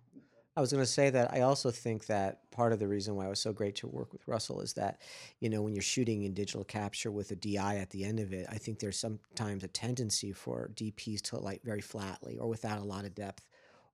I 0.56 0.60
was 0.60 0.72
going 0.72 0.82
to 0.82 0.90
say 0.90 1.10
that 1.10 1.32
I 1.32 1.42
also 1.42 1.70
think 1.70 2.06
that 2.06 2.50
part 2.50 2.72
of 2.72 2.80
the 2.80 2.88
reason 2.88 3.14
why 3.14 3.26
it 3.26 3.30
was 3.30 3.40
so 3.40 3.52
great 3.52 3.76
to 3.76 3.86
work 3.86 4.12
with 4.12 4.26
Russell 4.26 4.60
is 4.60 4.72
that, 4.74 5.00
you 5.38 5.48
know, 5.48 5.62
when 5.62 5.74
you're 5.74 5.82
shooting 5.82 6.24
in 6.24 6.34
digital 6.34 6.64
capture 6.64 7.10
with 7.10 7.30
a 7.30 7.36
DI 7.36 7.76
at 7.76 7.90
the 7.90 8.04
end 8.04 8.18
of 8.18 8.32
it, 8.32 8.46
I 8.50 8.58
think 8.58 8.78
there's 8.78 8.98
sometimes 8.98 9.62
a 9.62 9.68
tendency 9.68 10.32
for 10.32 10.70
DPs 10.74 11.22
to 11.22 11.38
light 11.38 11.60
very 11.64 11.80
flatly 11.80 12.36
or 12.38 12.48
without 12.48 12.80
a 12.80 12.84
lot 12.84 13.04
of 13.04 13.14
depth 13.14 13.46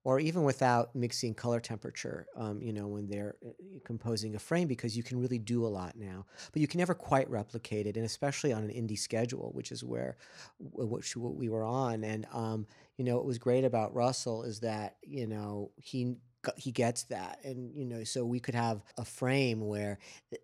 or 0.07 0.21
even 0.21 0.43
without 0.43 0.95
mixing 0.95 1.33
color 1.33 1.59
temperature, 1.59 2.27
um, 2.37 2.61
you 2.61 2.71
know, 2.71 2.87
when 2.87 3.07
they're 3.07 3.35
uh, 3.45 3.49
composing 3.83 4.35
a 4.35 4.39
frame, 4.39 4.65
because 4.65 4.95
you 4.95 5.03
can 5.03 5.19
really 5.19 5.37
do 5.37 5.65
a 5.65 5.67
lot 5.67 5.97
now. 5.97 6.25
But 6.53 6.61
you 6.61 6.67
can 6.67 6.77
never 6.77 6.93
quite 6.93 7.29
replicate 7.29 7.85
it, 7.87 7.97
and 7.97 8.05
especially 8.05 8.53
on 8.53 8.63
an 8.63 8.69
indie 8.69 8.97
schedule, 8.97 9.51
which 9.53 9.69
is 9.69 9.83
where 9.83 10.15
which 10.59 11.17
we 11.17 11.49
were 11.49 11.65
on. 11.65 12.05
And 12.05 12.25
um, 12.31 12.67
you 12.95 13.03
know, 13.03 13.17
what 13.17 13.25
was 13.25 13.37
great 13.37 13.65
about 13.65 13.93
Russell 13.93 14.43
is 14.43 14.61
that 14.61 14.95
you 15.03 15.27
know 15.27 15.71
he 15.75 16.15
he 16.55 16.71
gets 16.71 17.03
that 17.03 17.39
and 17.43 17.75
you 17.75 17.85
know 17.85 18.03
so 18.03 18.23
we 18.25 18.39
could 18.39 18.55
have 18.55 18.81
a 18.97 19.05
frame 19.05 19.61
where 19.61 19.97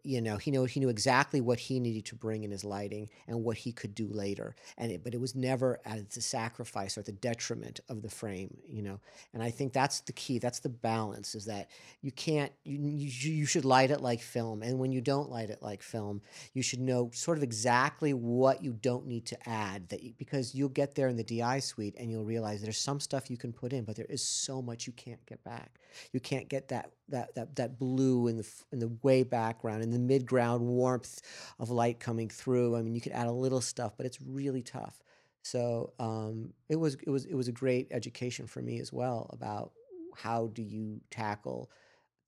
you 0.03 0.21
know 0.21 0.37
he 0.37 0.51
knew 0.51 0.65
he 0.65 0.79
knew 0.79 0.89
exactly 0.89 1.41
what 1.41 1.59
he 1.59 1.79
needed 1.79 2.05
to 2.05 2.15
bring 2.15 2.43
in 2.43 2.51
his 2.51 2.63
lighting 2.63 3.09
and 3.27 3.43
what 3.43 3.57
he 3.57 3.71
could 3.71 3.95
do 3.95 4.07
later 4.07 4.55
and 4.77 4.91
it, 4.91 5.03
but 5.03 5.13
it 5.13 5.21
was 5.21 5.35
never 5.35 5.79
at 5.85 6.09
the 6.11 6.21
sacrifice 6.21 6.97
or 6.97 7.01
the 7.01 7.11
detriment 7.11 7.79
of 7.89 8.01
the 8.01 8.09
frame 8.09 8.55
you 8.67 8.81
know 8.81 8.99
and 9.33 9.41
i 9.41 9.49
think 9.49 9.73
that's 9.73 10.01
the 10.01 10.13
key 10.13 10.39
that's 10.39 10.59
the 10.59 10.69
balance 10.69 11.35
is 11.35 11.45
that 11.45 11.69
you 12.01 12.11
can't 12.11 12.51
you, 12.63 12.77
you, 12.79 13.31
you 13.31 13.45
should 13.45 13.65
light 13.65 13.91
it 13.91 14.01
like 14.01 14.21
film 14.21 14.61
and 14.61 14.77
when 14.79 14.91
you 14.91 15.01
don't 15.01 15.29
light 15.29 15.49
it 15.49 15.61
like 15.61 15.81
film 15.81 16.21
you 16.53 16.61
should 16.61 16.79
know 16.79 17.09
sort 17.13 17.37
of 17.37 17.43
exactly 17.43 18.13
what 18.13 18.63
you 18.63 18.73
don't 18.73 19.05
need 19.05 19.25
to 19.25 19.49
add 19.49 19.87
that 19.89 20.03
you, 20.03 20.13
because 20.17 20.55
you'll 20.55 20.69
get 20.69 20.95
there 20.95 21.07
in 21.07 21.17
the 21.17 21.23
di 21.23 21.59
suite 21.59 21.95
and 21.97 22.09
you'll 22.09 22.23
realize 22.23 22.61
there's 22.61 22.77
some 22.77 22.99
stuff 22.99 23.29
you 23.29 23.37
can 23.37 23.53
put 23.53 23.73
in 23.73 23.83
but 23.83 23.95
there 23.95 24.05
is 24.09 24.23
so 24.23 24.61
much 24.61 24.87
you 24.87 24.93
can't 24.93 25.23
get 25.25 25.43
back 25.43 25.79
you 26.11 26.19
can't 26.19 26.49
get 26.49 26.69
that 26.69 26.91
that 27.09 27.35
that 27.35 27.55
that 27.55 27.79
blue 27.79 28.27
in 28.27 28.37
the 28.37 28.47
in 28.71 28.79
the 28.79 28.91
way 29.01 29.23
background 29.23 29.83
in 29.83 29.91
the 29.91 30.19
midground 30.19 30.59
warmth 30.59 31.21
of 31.59 31.69
light 31.69 31.99
coming 31.99 32.29
through. 32.29 32.75
I 32.75 32.81
mean, 32.81 32.95
you 32.95 33.01
could 33.01 33.11
add 33.11 33.27
a 33.27 33.31
little 33.31 33.61
stuff, 33.61 33.93
but 33.97 34.05
it's 34.05 34.19
really 34.21 34.61
tough. 34.61 35.01
So 35.43 35.93
um, 35.99 36.53
it 36.69 36.77
was 36.77 36.95
it 36.95 37.09
was 37.09 37.25
it 37.25 37.35
was 37.35 37.47
a 37.47 37.51
great 37.51 37.87
education 37.91 38.47
for 38.47 38.61
me 38.61 38.79
as 38.79 38.93
well 38.93 39.29
about 39.33 39.71
how 40.15 40.47
do 40.47 40.61
you 40.61 41.01
tackle 41.11 41.69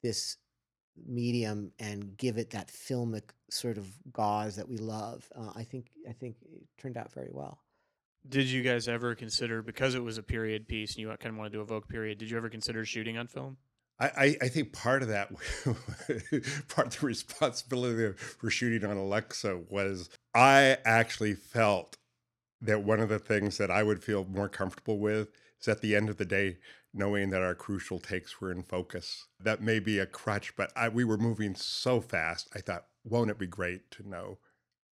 this 0.04 0.38
medium 1.08 1.72
and 1.80 2.18
give 2.18 2.38
it 2.38 2.52
that 2.52 2.68
filmic 2.68 3.32
sort 3.50 3.78
of 3.78 3.88
gauze 4.12 4.56
that 4.56 4.68
we 4.68 4.78
love. 4.78 5.30
Uh, 5.36 5.52
I 5.56 5.64
think 5.64 5.88
I 6.08 6.14
think 6.14 6.38
it 6.42 6.64
turned 6.78 6.98
out 6.98 7.12
very 7.14 7.32
well. 7.32 7.60
Did 8.28 8.48
you 8.48 8.64
guys 8.64 8.88
ever 8.88 9.16
consider 9.16 9.62
because 9.62 9.96
it 9.96 10.04
was 10.04 10.18
a 10.18 10.24
period 10.24 10.68
piece 10.68 10.96
and 10.96 11.02
you 11.02 11.08
kind 11.10 11.34
of 11.34 11.38
wanted 11.38 11.54
to 11.54 11.62
evoke 11.62 11.88
period? 11.88 12.18
Did 12.18 12.30
you 12.30 12.38
ever 12.38 12.50
consider 12.50 12.84
shooting 12.86 13.18
on 13.18 13.28
film? 13.28 13.58
I, 13.98 14.36
I 14.42 14.50
think 14.50 14.74
part 14.74 15.04
of 15.04 15.08
that, 15.08 15.32
part 16.68 16.88
of 16.88 17.00
the 17.00 17.06
responsibility 17.06 18.12
for 18.18 18.50
shooting 18.50 18.90
on 18.90 18.98
Alexa 18.98 19.62
was 19.70 20.10
I 20.34 20.78
actually 20.84 21.34
felt 21.34 21.96
that 22.62 22.84
one 22.84 23.00
of 23.00 23.08
the 23.08 23.20
things 23.20 23.58
that 23.58 23.72
I 23.72 23.84
would 23.84 24.04
feel 24.04 24.26
more 24.26 24.50
comfortable 24.50 25.00
with 25.00 25.30
is 25.62 25.68
at 25.70 25.82
the 25.82 25.96
end 25.96 26.10
of 26.10 26.18
the 26.18 26.26
day, 26.26 26.58
knowing 26.94 27.30
that 27.30 27.42
our 27.42 27.56
crucial 27.56 28.00
takes 28.00 28.42
were 28.42 28.52
in 28.52 28.64
focus. 28.64 29.28
That 29.40 29.62
may 29.62 29.80
be 29.80 30.00
a 30.00 30.06
crutch, 30.06 30.56
but 30.58 30.74
I, 30.76 30.90
we 30.90 31.06
were 31.06 31.18
moving 31.18 31.56
so 31.56 32.02
fast. 32.02 32.50
I 32.54 32.60
thought, 32.60 32.88
won't 33.06 33.32
it 33.32 33.40
be 33.40 33.48
great 33.48 33.92
to 33.92 34.08
know 34.08 34.40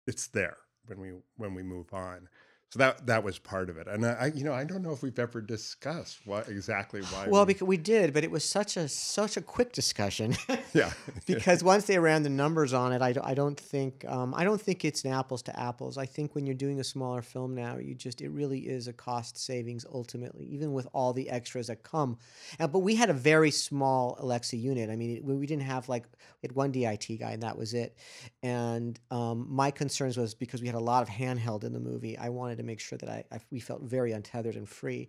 it's 0.07 0.29
there 0.29 0.59
when 0.87 1.01
we 1.01 1.13
when 1.37 1.55
we 1.55 1.63
move 1.63 1.93
on? 1.93 2.29
So 2.73 2.79
that 2.79 3.07
that 3.07 3.23
was 3.23 3.39
part 3.39 3.69
of 3.69 3.77
it, 3.77 3.87
and 3.87 4.07
I, 4.07 4.33
you 4.35 4.45
know, 4.45 4.55
I 4.55 4.65
don't 4.65 4.81
know 4.81 4.93
if 4.93 5.03
we've 5.03 5.19
ever 5.19 5.43
discussed 5.43 6.21
what 6.25 6.49
exactly 6.49 7.03
why. 7.03 7.29
Well, 7.29 7.45
we, 7.45 7.53
because 7.53 7.69
we 7.69 7.77
did, 7.77 8.15
but 8.15 8.25
it 8.25 8.31
was 8.31 8.47
such 8.47 8.79
a 8.79 8.89
such 8.89 9.37
a 9.37 9.43
quick 9.43 9.75
discussion. 9.75 10.35
yeah. 10.73 10.91
because 11.27 11.63
once 11.63 11.85
they 11.85 11.99
ran 11.99 12.23
the 12.23 12.31
numbers 12.31 12.73
on 12.73 12.95
it, 12.95 13.03
I, 13.03 13.15
I 13.23 13.35
don't 13.35 13.61
think 13.61 14.07
um, 14.09 14.33
I 14.35 14.45
don't 14.45 14.59
think 14.59 14.87
it's 14.87 15.05
an 15.05 15.13
apples 15.13 15.43
to 15.43 15.61
apples. 15.61 15.99
I 15.99 16.07
think 16.07 16.35
when 16.35 16.47
you're 16.47 16.55
doing 16.55 16.81
a 16.81 16.85
smaller 16.85 17.21
film 17.21 17.55
now, 17.55 17.77
you 17.77 17.95
just 17.95 18.23
it 18.23 18.31
really 18.31 18.61
is 18.61 18.89
a 18.89 18.95
cost 18.95 19.37
savings 19.37 19.85
ultimately, 19.93 20.47
even 20.47 20.73
with 20.73 20.89
all 20.95 21.13
the 21.13 21.29
extras 21.29 21.67
that 21.67 21.83
come. 21.83 22.17
And, 22.59 22.73
but 22.73 22.79
we 22.79 22.95
had 22.95 23.11
a 23.11 23.15
very 23.15 23.51
small 23.51 24.17
Alexa 24.19 24.57
unit. 24.57 24.89
I 24.89 24.97
mean, 24.97 25.21
we, 25.23 25.37
we 25.37 25.47
didn't 25.47 25.65
have 25.65 25.91
like 25.91 26.05
we 26.41 26.47
had 26.47 26.57
one 26.57 26.73
DIT 26.73 27.19
guy, 27.21 27.33
and 27.33 27.43
that 27.43 27.59
was 27.59 27.75
it. 27.75 27.99
And 28.43 28.99
um, 29.11 29.47
my 29.51 29.71
concerns 29.71 30.17
was 30.17 30.33
because 30.33 30.63
we 30.63 30.69
had 30.69 30.75
a 30.75 30.81
lot 30.81 31.03
of 31.03 31.11
handheld 31.11 31.65
in 31.65 31.75
the 31.75 31.81
movie. 31.81 32.17
I 32.17 32.31
wanted 32.31 32.62
to 32.63 32.67
make 32.67 32.81
sure 32.81 32.99
that 32.99 33.09
I, 33.09 33.25
I, 33.33 33.39
we 33.51 33.61
felt 33.61 33.83
very 33.83 34.13
untethered 34.13 34.57
and 34.57 34.69
free. 34.69 35.09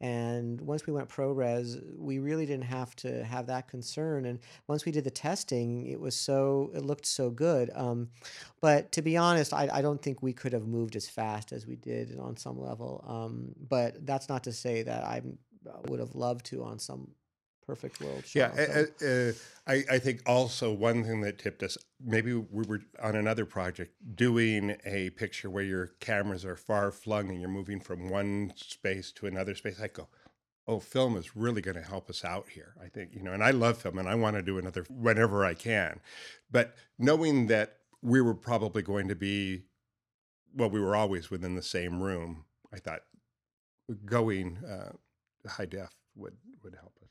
And 0.00 0.60
once 0.60 0.86
we 0.86 0.92
went 0.92 1.08
ProRes, 1.08 1.80
we 1.96 2.18
really 2.18 2.46
didn't 2.46 2.64
have 2.64 2.94
to 2.96 3.24
have 3.24 3.46
that 3.46 3.68
concern. 3.68 4.24
And 4.26 4.38
once 4.66 4.84
we 4.84 4.92
did 4.92 5.04
the 5.04 5.10
testing, 5.10 5.86
it 5.86 6.00
was 6.00 6.16
so 6.16 6.70
it 6.74 6.84
looked 6.84 7.06
so 7.06 7.30
good. 7.30 7.70
Um, 7.74 8.08
but 8.60 8.92
to 8.92 9.02
be 9.02 9.16
honest, 9.16 9.52
I, 9.52 9.68
I 9.72 9.82
don't 9.82 10.02
think 10.02 10.22
we 10.22 10.32
could 10.32 10.52
have 10.52 10.66
moved 10.66 10.96
as 10.96 11.08
fast 11.08 11.52
as 11.52 11.66
we 11.66 11.76
did 11.76 12.18
on 12.18 12.36
some 12.36 12.60
level. 12.60 13.04
Um, 13.06 13.54
but 13.68 14.04
that's 14.06 14.28
not 14.28 14.44
to 14.44 14.52
say 14.52 14.82
that 14.82 15.04
I 15.04 15.22
would 15.88 16.00
have 16.00 16.14
loved 16.14 16.46
to 16.46 16.64
on 16.64 16.78
some 16.78 17.10
perfect 17.66 18.00
world. 18.00 18.24
Yeah, 18.34 18.50
uh, 18.56 19.04
uh, 19.04 19.32
I, 19.66 19.84
I 19.90 19.98
think 19.98 20.22
also 20.26 20.72
one 20.72 21.04
thing 21.04 21.20
that 21.22 21.38
tipped 21.38 21.62
us, 21.62 21.78
maybe 22.04 22.34
we 22.34 22.64
were 22.66 22.80
on 23.02 23.16
another 23.16 23.46
project 23.46 23.94
doing 24.14 24.76
a 24.84 25.10
picture 25.10 25.50
where 25.50 25.64
your 25.64 25.86
cameras 26.00 26.44
are 26.44 26.56
far 26.56 26.90
flung 26.90 27.30
and 27.30 27.40
you're 27.40 27.48
moving 27.48 27.80
from 27.80 28.08
one 28.10 28.52
space 28.56 29.12
to 29.12 29.26
another 29.26 29.54
space. 29.54 29.80
I 29.80 29.88
go, 29.88 30.08
oh, 30.66 30.80
film 30.80 31.16
is 31.16 31.36
really 31.36 31.60
going 31.60 31.76
to 31.76 31.82
help 31.82 32.08
us 32.10 32.24
out 32.24 32.48
here. 32.48 32.74
I 32.82 32.88
think, 32.88 33.14
you 33.14 33.22
know, 33.22 33.32
and 33.32 33.42
I 33.42 33.50
love 33.50 33.78
film 33.78 33.98
and 33.98 34.08
I 34.08 34.14
want 34.14 34.36
to 34.36 34.42
do 34.42 34.58
another 34.58 34.86
whenever 34.88 35.44
I 35.44 35.54
can. 35.54 36.00
But 36.50 36.74
knowing 36.98 37.46
that 37.48 37.78
we 38.02 38.20
were 38.20 38.34
probably 38.34 38.82
going 38.82 39.08
to 39.08 39.14
be, 39.14 39.64
well, 40.54 40.70
we 40.70 40.80
were 40.80 40.96
always 40.96 41.30
within 41.30 41.54
the 41.54 41.62
same 41.62 42.02
room, 42.02 42.44
I 42.72 42.78
thought 42.78 43.00
going 44.04 44.58
uh, 44.64 44.92
high 45.48 45.66
def 45.66 45.94
would, 46.16 46.36
would 46.62 46.74
help 46.74 46.96
us. 47.02 47.03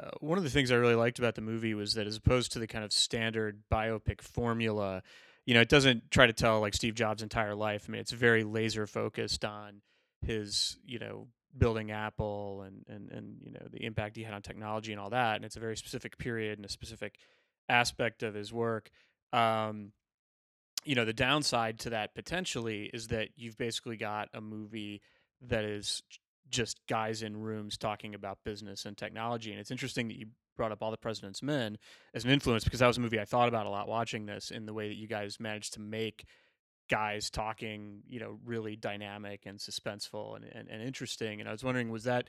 Uh, 0.00 0.10
one 0.20 0.38
of 0.38 0.44
the 0.44 0.50
things 0.50 0.70
I 0.70 0.76
really 0.76 0.94
liked 0.94 1.18
about 1.18 1.34
the 1.34 1.40
movie 1.40 1.74
was 1.74 1.94
that 1.94 2.06
as 2.06 2.16
opposed 2.16 2.52
to 2.52 2.58
the 2.58 2.66
kind 2.66 2.84
of 2.84 2.92
standard 2.92 3.62
biopic 3.70 4.22
formula, 4.22 5.02
you 5.46 5.54
know, 5.54 5.60
it 5.60 5.68
doesn't 5.68 6.10
try 6.10 6.26
to 6.26 6.32
tell 6.32 6.60
like 6.60 6.74
Steve 6.74 6.94
Jobs' 6.94 7.22
entire 7.22 7.54
life. 7.54 7.86
I 7.88 7.92
mean, 7.92 8.00
it's 8.00 8.12
very 8.12 8.44
laser 8.44 8.86
focused 8.86 9.44
on 9.44 9.82
his, 10.22 10.78
you 10.84 10.98
know, 10.98 11.28
building 11.56 11.90
Apple 11.90 12.62
and 12.62 12.84
and 12.88 13.10
and 13.10 13.36
you 13.42 13.50
know 13.50 13.66
the 13.70 13.84
impact 13.84 14.16
he 14.16 14.22
had 14.22 14.34
on 14.34 14.42
technology 14.42 14.92
and 14.92 15.00
all 15.00 15.10
that. 15.10 15.36
And 15.36 15.44
it's 15.44 15.56
a 15.56 15.60
very 15.60 15.76
specific 15.76 16.18
period 16.18 16.58
and 16.58 16.64
a 16.64 16.70
specific 16.70 17.18
aspect 17.68 18.22
of 18.22 18.34
his 18.34 18.52
work. 18.52 18.90
Um, 19.32 19.92
you 20.84 20.94
know, 20.94 21.04
the 21.04 21.12
downside 21.12 21.80
to 21.80 21.90
that 21.90 22.14
potentially 22.14 22.90
is 22.92 23.08
that 23.08 23.30
you've 23.36 23.58
basically 23.58 23.96
got 23.96 24.28
a 24.32 24.40
movie 24.40 25.02
that 25.42 25.64
is 25.64 26.02
just 26.50 26.80
guys 26.88 27.22
in 27.22 27.36
rooms 27.36 27.76
talking 27.76 28.14
about 28.14 28.38
business 28.44 28.84
and 28.84 28.96
technology. 28.96 29.50
And 29.50 29.60
it's 29.60 29.70
interesting 29.70 30.08
that 30.08 30.16
you 30.16 30.26
brought 30.56 30.72
up 30.72 30.82
All 30.82 30.90
the 30.90 30.96
President's 30.96 31.42
Men 31.42 31.78
as 32.14 32.24
an 32.24 32.30
influence 32.30 32.64
because 32.64 32.80
that 32.80 32.86
was 32.86 32.98
a 32.98 33.00
movie 33.00 33.20
I 33.20 33.24
thought 33.24 33.48
about 33.48 33.66
a 33.66 33.70
lot 33.70 33.88
watching 33.88 34.26
this 34.26 34.50
in 34.50 34.66
the 34.66 34.74
way 34.74 34.88
that 34.88 34.96
you 34.96 35.06
guys 35.06 35.40
managed 35.40 35.74
to 35.74 35.80
make 35.80 36.24
guys 36.90 37.30
talking, 37.30 38.02
you 38.08 38.20
know, 38.20 38.38
really 38.44 38.76
dynamic 38.76 39.46
and 39.46 39.58
suspenseful 39.58 40.36
and, 40.36 40.44
and, 40.44 40.68
and 40.68 40.82
interesting. 40.82 41.40
And 41.40 41.48
I 41.48 41.52
was 41.52 41.64
wondering, 41.64 41.90
was 41.90 42.04
that 42.04 42.28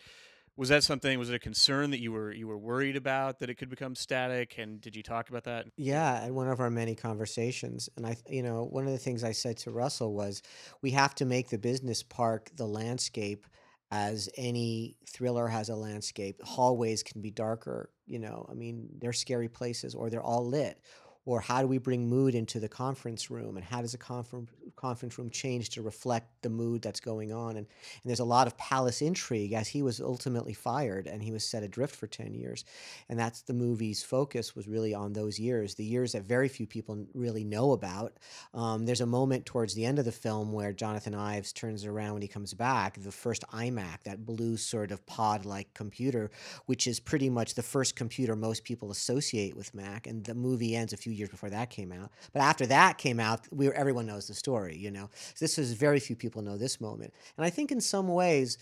was 0.58 0.70
that 0.70 0.84
something 0.84 1.18
was 1.18 1.30
it 1.30 1.36
a 1.36 1.40
concern 1.40 1.92
that 1.92 2.00
you 2.00 2.12
were 2.12 2.32
you 2.32 2.48
were 2.48 2.58
worried 2.58 2.96
about 2.96 3.40
that 3.40 3.50
it 3.50 3.56
could 3.56 3.70
become 3.70 3.96
static 3.96 4.56
and 4.58 4.82
did 4.82 4.96
you 4.96 5.04
talk 5.04 5.30
about 5.30 5.46
that 5.46 5.66
yeah 5.78 6.26
in 6.26 6.36
one 6.36 6.48
of 6.48 6.60
our 6.60 6.70
many 6.70 6.94
conversations 6.94 7.90
and 7.96 8.06
i 8.06 8.16
you 8.30 8.44
know 8.44 8.66
one 8.66 8.86
of 8.86 8.92
the 8.92 8.98
things 8.98 9.24
i 9.24 9.32
said 9.32 9.58
to 9.58 9.72
russell 9.72 10.14
was 10.14 10.42
we 10.82 10.92
have 10.92 11.16
to 11.16 11.26
make 11.26 11.50
the 11.50 11.58
business 11.58 12.04
park 12.04 12.50
the 12.56 12.68
landscape 12.68 13.48
as 13.92 14.30
any 14.38 14.96
thriller 15.08 15.48
has 15.48 15.70
a 15.70 15.76
landscape. 15.76 16.42
Hallways 16.44 17.04
can 17.04 17.22
be 17.22 17.32
darker, 17.32 17.90
you 18.08 18.20
know, 18.20 18.46
I 18.50 18.54
mean, 18.54 18.90
they're 19.00 19.14
scary 19.14 19.50
places 19.50 19.96
or 19.96 20.10
they're 20.10 20.24
all 20.24 20.48
lit 20.48 20.80
or 21.26 21.40
how 21.40 21.62
do 21.62 21.68
we 21.68 21.78
bring 21.78 22.10
mood 22.10 22.36
into 22.36 22.60
the 22.60 22.68
conference 22.68 23.30
room 23.30 23.58
and 23.58 23.66
how 23.66 23.82
does 23.82 23.94
a 23.94 23.98
conference 23.98 24.50
conference 24.76 25.18
room 25.18 25.30
change 25.30 25.70
to 25.70 25.82
reflect 25.82 26.28
the 26.42 26.50
mood 26.50 26.82
that's 26.82 27.00
going 27.00 27.32
on? 27.32 27.52
And, 27.52 27.68
and 27.68 28.06
there's 28.06 28.20
a 28.20 28.26
lot 28.26 28.48
of 28.48 28.58
palace 28.58 29.02
intrigue 29.02 29.54
as 29.54 29.68
he 29.68 29.82
was 29.82 30.02
ultimately 30.02 30.54
fired 30.54 31.08
and 31.08 31.22
he 31.22 31.32
was 31.32 31.46
set 31.46 31.64
adrift 31.64 31.96
for 31.96 32.08
10 32.08 32.34
years. 32.34 32.66
And 33.10 33.20
that's 33.20 33.42
the 33.42 33.54
movie's 33.54 34.04
focus 34.04 34.56
was 34.56 34.68
really 34.68 34.94
on 34.94 35.14
those 35.14 35.40
years 35.40 35.76
the 35.76 35.84
years 35.84 36.14
that 36.14 36.24
very 36.24 36.48
few 36.48 36.68
people 36.68 37.06
really 37.14 37.44
know 37.44 37.72
about. 37.72 38.14
Um, 38.54 38.86
there's 38.86 39.02
a 39.02 39.06
moment 39.06 39.46
towards 39.46 39.76
the 39.76 39.86
end 39.86 40.00
of 40.00 40.06
the 40.06 40.12
film 40.12 40.52
where 40.52 40.74
jonathan 40.74 41.14
ives 41.14 41.54
turns 41.54 41.86
around 41.86 42.14
when 42.14 42.22
he 42.22 42.28
comes 42.28 42.54
back 42.54 43.00
the 43.02 43.12
first 43.12 43.44
imac 43.54 44.04
that 44.04 44.26
blue 44.26 44.58
sort 44.58 44.92
of 44.92 45.06
pod 45.06 45.46
like 45.46 45.74
computer 45.74 46.32
which 46.66 46.88
is 46.88 47.00
pretty 47.00 47.30
much 47.30 47.54
the 47.54 47.64
first 47.64 47.96
computer 47.96 48.36
most 48.36 48.64
people 48.64 48.92
associate 48.92 49.56
with 49.56 49.74
mac. 49.74 50.08
And 50.08 50.24
the 50.24 50.34
movie 50.34 50.76
ends 50.76 50.94
a 50.94 50.98
few 50.98 51.11
years 51.14 51.30
before 51.30 51.50
that 51.50 51.70
came 51.70 51.92
out. 51.92 52.12
But 52.34 52.42
after 52.42 52.66
that 52.68 52.98
came 52.98 53.20
out, 53.20 53.48
we 53.52 53.68
were, 53.68 53.74
everyone 53.74 54.06
knows 54.06 54.28
the 54.28 54.34
story. 54.34 54.78
You 54.78 54.92
know, 54.92 55.10
so 55.14 55.46
this 55.46 55.58
is 55.58 55.74
very 55.74 56.00
few 56.00 56.16
people 56.16 56.42
know 56.42 56.58
this 56.58 56.82
moment, 56.82 57.14
and 57.38 57.46
I 57.46 57.50
think 57.50 57.72
in 57.72 57.82
some 57.82 58.08
ways 58.08 58.58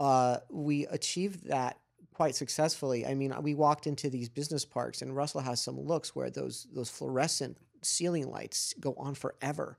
uh, 0.00 0.38
we 0.50 0.86
achieved 0.86 1.48
that 1.48 1.78
quite 2.12 2.34
successfully. 2.34 3.06
I 3.06 3.14
mean, 3.14 3.34
we 3.42 3.54
walked 3.54 3.86
into 3.86 4.10
these 4.10 4.28
business 4.28 4.64
parks, 4.64 5.02
and 5.02 5.14
Russell 5.14 5.40
has 5.40 5.62
some 5.62 5.80
looks 5.80 6.14
where 6.14 6.30
those 6.30 6.66
those 6.72 6.90
fluorescent 6.90 7.56
ceiling 7.82 8.30
lights 8.30 8.74
go 8.80 8.94
on 8.96 9.14
forever, 9.14 9.76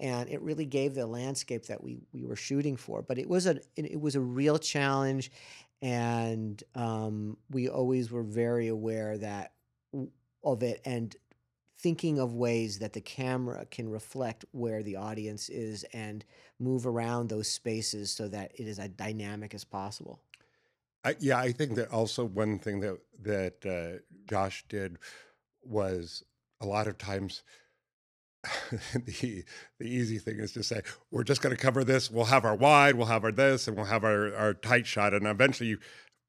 and 0.00 0.28
it 0.28 0.40
really 0.42 0.66
gave 0.66 0.94
the 0.94 1.06
landscape 1.06 1.66
that 1.66 1.82
we 1.82 1.98
we 2.12 2.24
were 2.24 2.36
shooting 2.36 2.76
for. 2.76 3.02
But 3.02 3.18
it 3.18 3.28
was 3.28 3.46
a 3.46 3.58
it 3.76 4.00
was 4.00 4.16
a 4.16 4.20
real 4.20 4.58
challenge, 4.58 5.30
and 5.82 6.62
um, 6.74 7.36
we 7.50 7.68
always 7.68 8.10
were 8.10 8.22
very 8.22 8.68
aware 8.68 9.18
that 9.18 9.52
of 10.42 10.62
it 10.62 10.80
and 10.84 11.16
thinking 11.78 12.18
of 12.18 12.34
ways 12.34 12.78
that 12.78 12.92
the 12.92 13.00
camera 13.00 13.66
can 13.70 13.88
reflect 13.88 14.44
where 14.52 14.82
the 14.82 14.96
audience 14.96 15.48
is 15.48 15.84
and 15.92 16.24
move 16.58 16.86
around 16.86 17.28
those 17.28 17.48
spaces 17.48 18.10
so 18.10 18.28
that 18.28 18.52
it 18.58 18.66
is 18.66 18.78
as 18.78 18.88
dynamic 18.90 19.54
as 19.54 19.64
possible. 19.64 20.20
I, 21.04 21.16
yeah, 21.20 21.38
I 21.38 21.52
think 21.52 21.74
that 21.74 21.92
also 21.92 22.24
one 22.24 22.58
thing 22.58 22.80
that 22.80 22.98
that 23.22 23.66
uh, 23.66 23.98
Josh 24.28 24.64
did 24.68 24.98
was 25.62 26.24
a 26.60 26.66
lot 26.66 26.86
of 26.86 26.96
times 26.96 27.42
the 28.94 29.44
the 29.78 29.86
easy 29.86 30.18
thing 30.18 30.38
is 30.38 30.52
to 30.52 30.62
say 30.62 30.82
we're 31.10 31.24
just 31.24 31.42
going 31.42 31.54
to 31.54 31.60
cover 31.60 31.84
this. 31.84 32.10
We'll 32.10 32.26
have 32.26 32.44
our 32.44 32.54
wide, 32.56 32.94
we'll 32.94 33.06
have 33.06 33.24
our 33.24 33.32
this, 33.32 33.68
and 33.68 33.76
we'll 33.76 33.86
have 33.86 34.04
our 34.04 34.34
our 34.34 34.54
tight 34.54 34.86
shot, 34.86 35.12
and 35.12 35.26
eventually, 35.26 35.76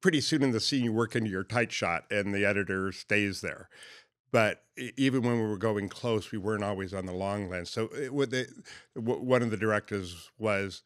pretty 0.01 0.21
soon 0.21 0.43
in 0.43 0.51
the 0.51 0.59
scene, 0.59 0.83
you 0.83 0.93
work 0.93 1.15
into 1.15 1.29
your 1.29 1.43
tight 1.43 1.71
shot, 1.71 2.03
and 2.11 2.33
the 2.33 2.45
editor 2.45 2.91
stays 2.91 3.41
there. 3.41 3.69
But 4.31 4.63
even 4.97 5.23
when 5.23 5.37
we 5.41 5.47
were 5.47 5.57
going 5.57 5.87
close, 5.87 6.31
we 6.31 6.37
weren't 6.37 6.63
always 6.63 6.93
on 6.93 7.05
the 7.05 7.13
long 7.13 7.49
lens. 7.49 7.69
So 7.69 7.89
it, 7.93 8.11
one 8.95 9.41
of 9.41 9.51
the 9.51 9.57
directives 9.57 10.29
was 10.37 10.81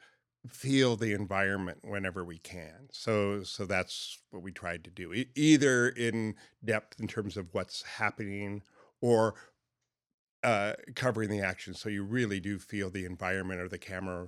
feel 0.48 0.96
the 0.96 1.14
environment 1.14 1.80
whenever 1.84 2.24
we 2.24 2.38
can. 2.38 2.90
So 2.92 3.44
so 3.44 3.66
that's 3.66 4.20
what 4.30 4.44
we 4.44 4.52
tried 4.52 4.84
to 4.86 4.92
do, 4.92 5.14
e- 5.14 5.30
either 5.36 5.90
in 5.90 6.36
depth 6.64 7.00
in 7.00 7.08
terms 7.08 7.38
of 7.38 7.48
what's 7.54 7.82
happening, 7.84 8.62
or 9.02 9.36
uh, 10.44 10.74
covering 10.96 11.30
the 11.30 11.42
action. 11.42 11.74
So 11.74 11.90
you 11.90 12.04
really 12.04 12.40
do 12.40 12.60
feel 12.60 12.90
the 12.90 13.06
environment, 13.06 13.60
or 13.60 13.68
the 13.68 13.78
camera 13.78 14.28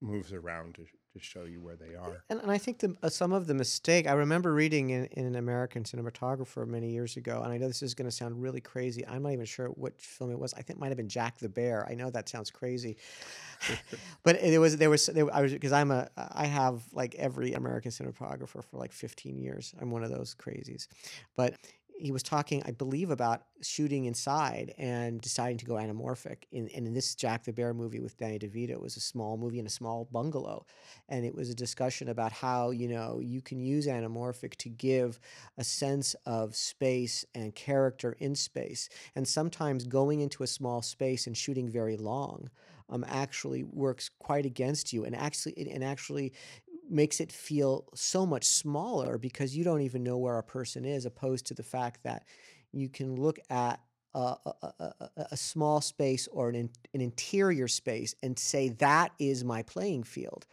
moves 0.00 0.32
around 0.32 0.76
to 1.18 1.24
show 1.24 1.44
you 1.44 1.60
where 1.60 1.76
they 1.76 1.94
are. 1.94 2.22
And, 2.28 2.40
and 2.40 2.50
I 2.50 2.58
think 2.58 2.78
the, 2.78 2.96
uh, 3.02 3.08
some 3.08 3.32
of 3.32 3.46
the 3.46 3.54
mistake 3.54 4.06
I 4.06 4.12
remember 4.12 4.52
reading 4.52 4.90
in, 4.90 5.06
in 5.06 5.26
an 5.26 5.36
American 5.36 5.84
cinematographer 5.84 6.66
many 6.66 6.90
years 6.90 7.16
ago, 7.16 7.42
and 7.42 7.52
I 7.52 7.58
know 7.58 7.66
this 7.66 7.82
is 7.82 7.94
going 7.94 8.08
to 8.08 8.14
sound 8.14 8.40
really 8.40 8.60
crazy. 8.60 9.06
I'm 9.06 9.22
not 9.22 9.32
even 9.32 9.46
sure 9.46 9.68
which 9.68 9.94
film 9.98 10.30
it 10.30 10.38
was. 10.38 10.52
I 10.54 10.58
think 10.58 10.78
it 10.78 10.78
might 10.78 10.88
have 10.88 10.96
been 10.96 11.08
Jack 11.08 11.38
the 11.38 11.48
Bear. 11.48 11.86
I 11.88 11.94
know 11.94 12.10
that 12.10 12.28
sounds 12.28 12.50
crazy, 12.50 12.96
but 14.22 14.36
it 14.36 14.58
was 14.58 14.76
there 14.76 14.90
was 14.90 15.06
there, 15.06 15.32
I 15.34 15.42
was 15.42 15.52
because 15.52 15.72
I'm 15.72 15.90
a 15.90 16.08
I 16.16 16.46
have 16.46 16.82
like 16.92 17.14
every 17.16 17.52
American 17.54 17.90
cinematographer 17.90 18.62
for 18.62 18.76
like 18.76 18.92
15 18.92 19.38
years. 19.38 19.74
I'm 19.80 19.90
one 19.90 20.04
of 20.04 20.10
those 20.10 20.34
crazies, 20.34 20.88
but 21.36 21.54
he 21.98 22.12
was 22.12 22.22
talking, 22.22 22.62
I 22.66 22.72
believe, 22.72 23.10
about 23.10 23.42
shooting 23.62 24.04
inside 24.04 24.74
and 24.78 25.20
deciding 25.20 25.58
to 25.58 25.66
go 25.66 25.74
anamorphic. 25.74 26.44
In, 26.52 26.68
and 26.74 26.86
in 26.86 26.94
this 26.94 27.14
Jack 27.14 27.44
the 27.44 27.52
Bear 27.52 27.72
movie 27.72 28.00
with 28.00 28.16
Danny 28.18 28.38
DeVito, 28.38 28.70
it 28.70 28.80
was 28.80 28.96
a 28.96 29.00
small 29.00 29.36
movie 29.36 29.58
in 29.58 29.66
a 29.66 29.70
small 29.70 30.08
bungalow. 30.12 30.66
And 31.08 31.24
it 31.24 31.34
was 31.34 31.50
a 31.50 31.54
discussion 31.54 32.08
about 32.08 32.32
how, 32.32 32.70
you 32.70 32.88
know, 32.88 33.20
you 33.22 33.40
can 33.40 33.60
use 33.60 33.86
anamorphic 33.86 34.56
to 34.56 34.68
give 34.68 35.18
a 35.56 35.64
sense 35.64 36.14
of 36.26 36.54
space 36.54 37.24
and 37.34 37.54
character 37.54 38.16
in 38.18 38.34
space. 38.34 38.88
And 39.14 39.26
sometimes 39.26 39.84
going 39.84 40.20
into 40.20 40.42
a 40.42 40.46
small 40.46 40.82
space 40.82 41.26
and 41.26 41.36
shooting 41.36 41.68
very 41.68 41.96
long 41.96 42.50
um, 42.88 43.04
actually 43.08 43.64
works 43.64 44.10
quite 44.18 44.46
against 44.46 44.92
you 44.92 45.04
and 45.04 45.14
actually 45.14 45.54
and 45.70 45.82
actually 45.82 46.32
makes 46.90 47.20
it 47.20 47.32
feel 47.32 47.86
so 47.94 48.26
much 48.26 48.44
smaller 48.44 49.18
because 49.18 49.56
you 49.56 49.64
don't 49.64 49.82
even 49.82 50.02
know 50.02 50.18
where 50.18 50.38
a 50.38 50.42
person 50.42 50.84
is, 50.84 51.06
opposed 51.06 51.46
to 51.46 51.54
the 51.54 51.62
fact 51.62 52.02
that 52.04 52.24
you 52.72 52.88
can 52.88 53.16
look 53.16 53.38
at 53.50 53.80
a, 54.16 54.52
a, 54.62 54.92
a, 55.32 55.36
small 55.36 55.80
space 55.80 56.26
or 56.32 56.48
an, 56.48 56.54
in, 56.54 56.70
an 56.94 57.00
interior 57.00 57.68
space 57.68 58.14
and 58.22 58.38
say, 58.38 58.70
that 58.70 59.12
is 59.18 59.44
my 59.44 59.62
playing 59.62 60.04
field. 60.04 60.46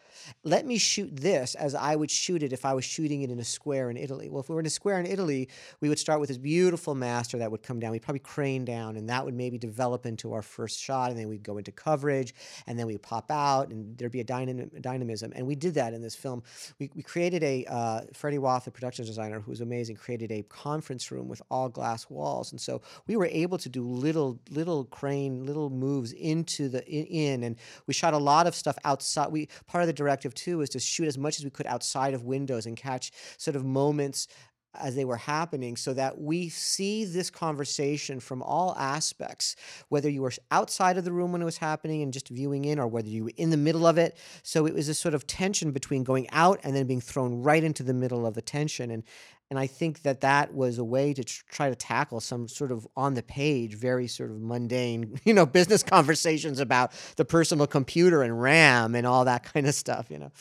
Let 0.44 0.66
me 0.66 0.78
shoot 0.78 1.16
this 1.16 1.56
as 1.56 1.74
I 1.74 1.96
would 1.96 2.12
shoot 2.12 2.44
it 2.44 2.54
if 2.54 2.66
I 2.66 2.74
was 2.74 2.86
shooting 2.86 3.22
it 3.22 3.30
in 3.30 3.40
a 3.40 3.44
square 3.44 3.90
in 3.90 3.98
Italy. 3.98 4.30
Well, 4.30 4.42
if 4.42 4.50
we 4.50 4.56
were 4.56 4.60
in 4.60 4.66
a 4.66 4.72
square 4.72 5.00
in 5.00 5.06
Italy, 5.06 5.50
we 5.82 5.90
would 5.90 5.98
start 5.98 6.20
with 6.20 6.28
this 6.28 6.38
beautiful 6.38 6.94
master 6.94 7.38
that 7.38 7.52
would 7.52 7.64
come 7.64 7.80
down. 7.80 7.92
We'd 7.92 8.02
probably 8.02 8.20
crane 8.20 8.66
down, 8.66 8.98
and 8.98 9.10
that 9.10 9.24
would 9.24 9.34
maybe 9.34 9.58
develop 9.58 10.06
into 10.06 10.34
our 10.34 10.42
first 10.42 10.80
shot, 10.80 11.10
and 11.10 11.20
then 11.20 11.30
we'd 11.30 11.44
go 11.44 11.58
into 11.58 11.72
coverage, 11.72 12.34
and 12.68 12.78
then 12.78 12.86
we'd 12.86 13.02
pop 13.02 13.32
out, 13.32 13.70
and 13.70 13.98
there'd 13.98 14.12
be 14.12 14.20
a 14.20 14.26
dynam- 14.26 14.82
dynamism. 14.82 15.32
And 15.36 15.48
we 15.48 15.56
did 15.56 15.74
that 15.76 15.94
in 15.94 16.02
this 16.02 16.16
film. 16.16 16.44
We, 16.80 16.92
we 16.96 17.02
created 17.02 17.44
a, 17.44 17.66
uh, 17.66 18.02
Freddy 18.14 18.38
Waff, 18.38 18.66
the 18.66 18.72
production 18.72 19.06
designer, 19.06 19.40
who 19.40 19.52
was 19.52 19.62
amazing, 19.62 19.96
created 19.96 20.32
a 20.32 20.44
conference 20.44 21.12
room 21.12 21.28
with 21.28 21.42
all 21.50 21.70
glass 21.70 22.10
walls. 22.10 22.52
And 22.52 22.62
so 22.62 22.82
we 23.08 23.16
were 23.16 23.28
able 23.28 23.53
to 23.58 23.70
do 23.70 23.88
little, 23.88 24.40
little 24.50 24.86
crane, 24.86 25.46
little 25.46 25.70
moves 25.70 26.12
into 26.14 26.70
the 26.70 26.86
in, 26.88 27.44
and 27.44 27.58
we 27.88 27.94
shot 27.94 28.14
a 28.14 28.18
lot 28.18 28.48
of 28.48 28.56
stuff 28.56 28.78
outside. 28.84 29.32
We 29.32 29.50
part 29.68 29.84
of 29.84 29.88
the 29.88 29.94
directive 29.94 30.34
too 30.34 30.60
was 30.60 30.70
to 30.72 30.80
shoot 30.80 31.08
as 31.08 31.18
much 31.18 31.38
as 31.40 31.44
we 31.44 31.50
could 31.50 31.68
outside 31.68 32.14
of 32.14 32.24
windows 32.24 32.66
and 32.66 32.78
catch 32.78 33.12
sort 33.38 33.56
of 33.56 33.66
moments 33.66 34.28
as 34.76 34.96
they 34.96 35.06
were 35.06 35.18
happening 35.18 35.76
so 35.76 35.94
that 35.94 36.20
we 36.20 36.50
see 36.50 37.06
this 37.06 37.30
conversation 37.30 38.20
from 38.20 38.42
all 38.42 38.76
aspects 38.78 39.56
whether 39.90 40.10
you 40.10 40.22
were 40.22 40.32
outside 40.52 40.98
of 40.98 41.06
the 41.06 41.12
room 41.12 41.32
when 41.32 41.42
it 41.42 41.46
was 41.46 41.58
happening 41.58 42.02
and 42.02 42.14
just 42.14 42.30
viewing 42.30 42.66
in 42.66 42.80
or 42.80 42.88
whether 42.88 43.10
you 43.10 43.26
were 43.26 43.32
in 43.38 43.50
the 43.50 43.58
middle 43.58 43.86
of 43.86 43.98
it 43.98 44.18
so 44.42 44.66
it 44.66 44.74
was 44.74 44.90
a 44.90 44.94
sort 44.94 45.14
of 45.14 45.28
tension 45.28 45.72
between 45.72 46.04
going 46.04 46.28
out 46.32 46.60
and 46.64 46.76
then 46.76 46.88
being 46.88 47.02
thrown 47.02 47.42
right 47.42 47.64
into 47.64 47.84
the 47.84 47.94
middle 47.94 48.26
of 48.26 48.34
the 48.34 48.42
tension 48.42 48.92
and 48.92 49.04
and 49.50 49.60
I 49.60 49.68
think 49.68 50.02
that 50.02 50.22
that 50.22 50.52
was 50.56 50.80
a 50.80 50.84
way 50.84 51.14
to 51.14 51.24
try 51.24 51.70
to 51.70 51.76
tackle 51.76 52.20
some 52.20 52.48
sort 52.48 52.72
of 52.72 52.88
on 52.98 53.14
the 53.14 53.22
page, 53.22 53.76
very 53.76 54.08
sort 54.08 54.32
of 54.32 54.42
mundane, 54.42 55.20
you 55.26 55.34
know, 55.34 55.46
business 55.46 55.84
conversations 55.84 56.60
about 56.60 56.92
the 57.18 57.26
personal 57.26 57.68
computer 57.68 58.24
and 58.24 58.42
RAM 58.42 58.96
and 58.96 59.06
all 59.06 59.26
that 59.26 59.44
kind 59.44 59.68
of 59.68 59.76
stuff, 59.76 60.08
you 60.10 60.18
know. 60.18 60.32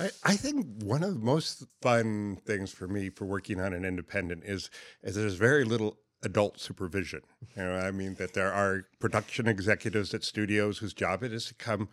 I, 0.00 0.10
I 0.24 0.36
think 0.36 0.66
one 0.82 1.02
of 1.02 1.14
the 1.14 1.24
most 1.24 1.64
fun 1.82 2.38
things 2.46 2.72
for 2.72 2.88
me 2.88 3.10
for 3.10 3.26
working 3.26 3.60
on 3.60 3.74
an 3.74 3.84
independent 3.84 4.44
is 4.44 4.70
is 5.02 5.14
there's 5.14 5.34
very 5.34 5.64
little 5.64 5.98
adult 6.22 6.58
supervision. 6.58 7.20
You 7.56 7.64
know, 7.64 7.74
I 7.74 7.90
mean 7.90 8.14
that 8.14 8.34
there 8.34 8.52
are 8.52 8.86
production 8.98 9.46
executives 9.46 10.14
at 10.14 10.24
studios 10.24 10.78
whose 10.78 10.94
job 10.94 11.22
it 11.22 11.32
is 11.32 11.46
to 11.46 11.54
come 11.54 11.88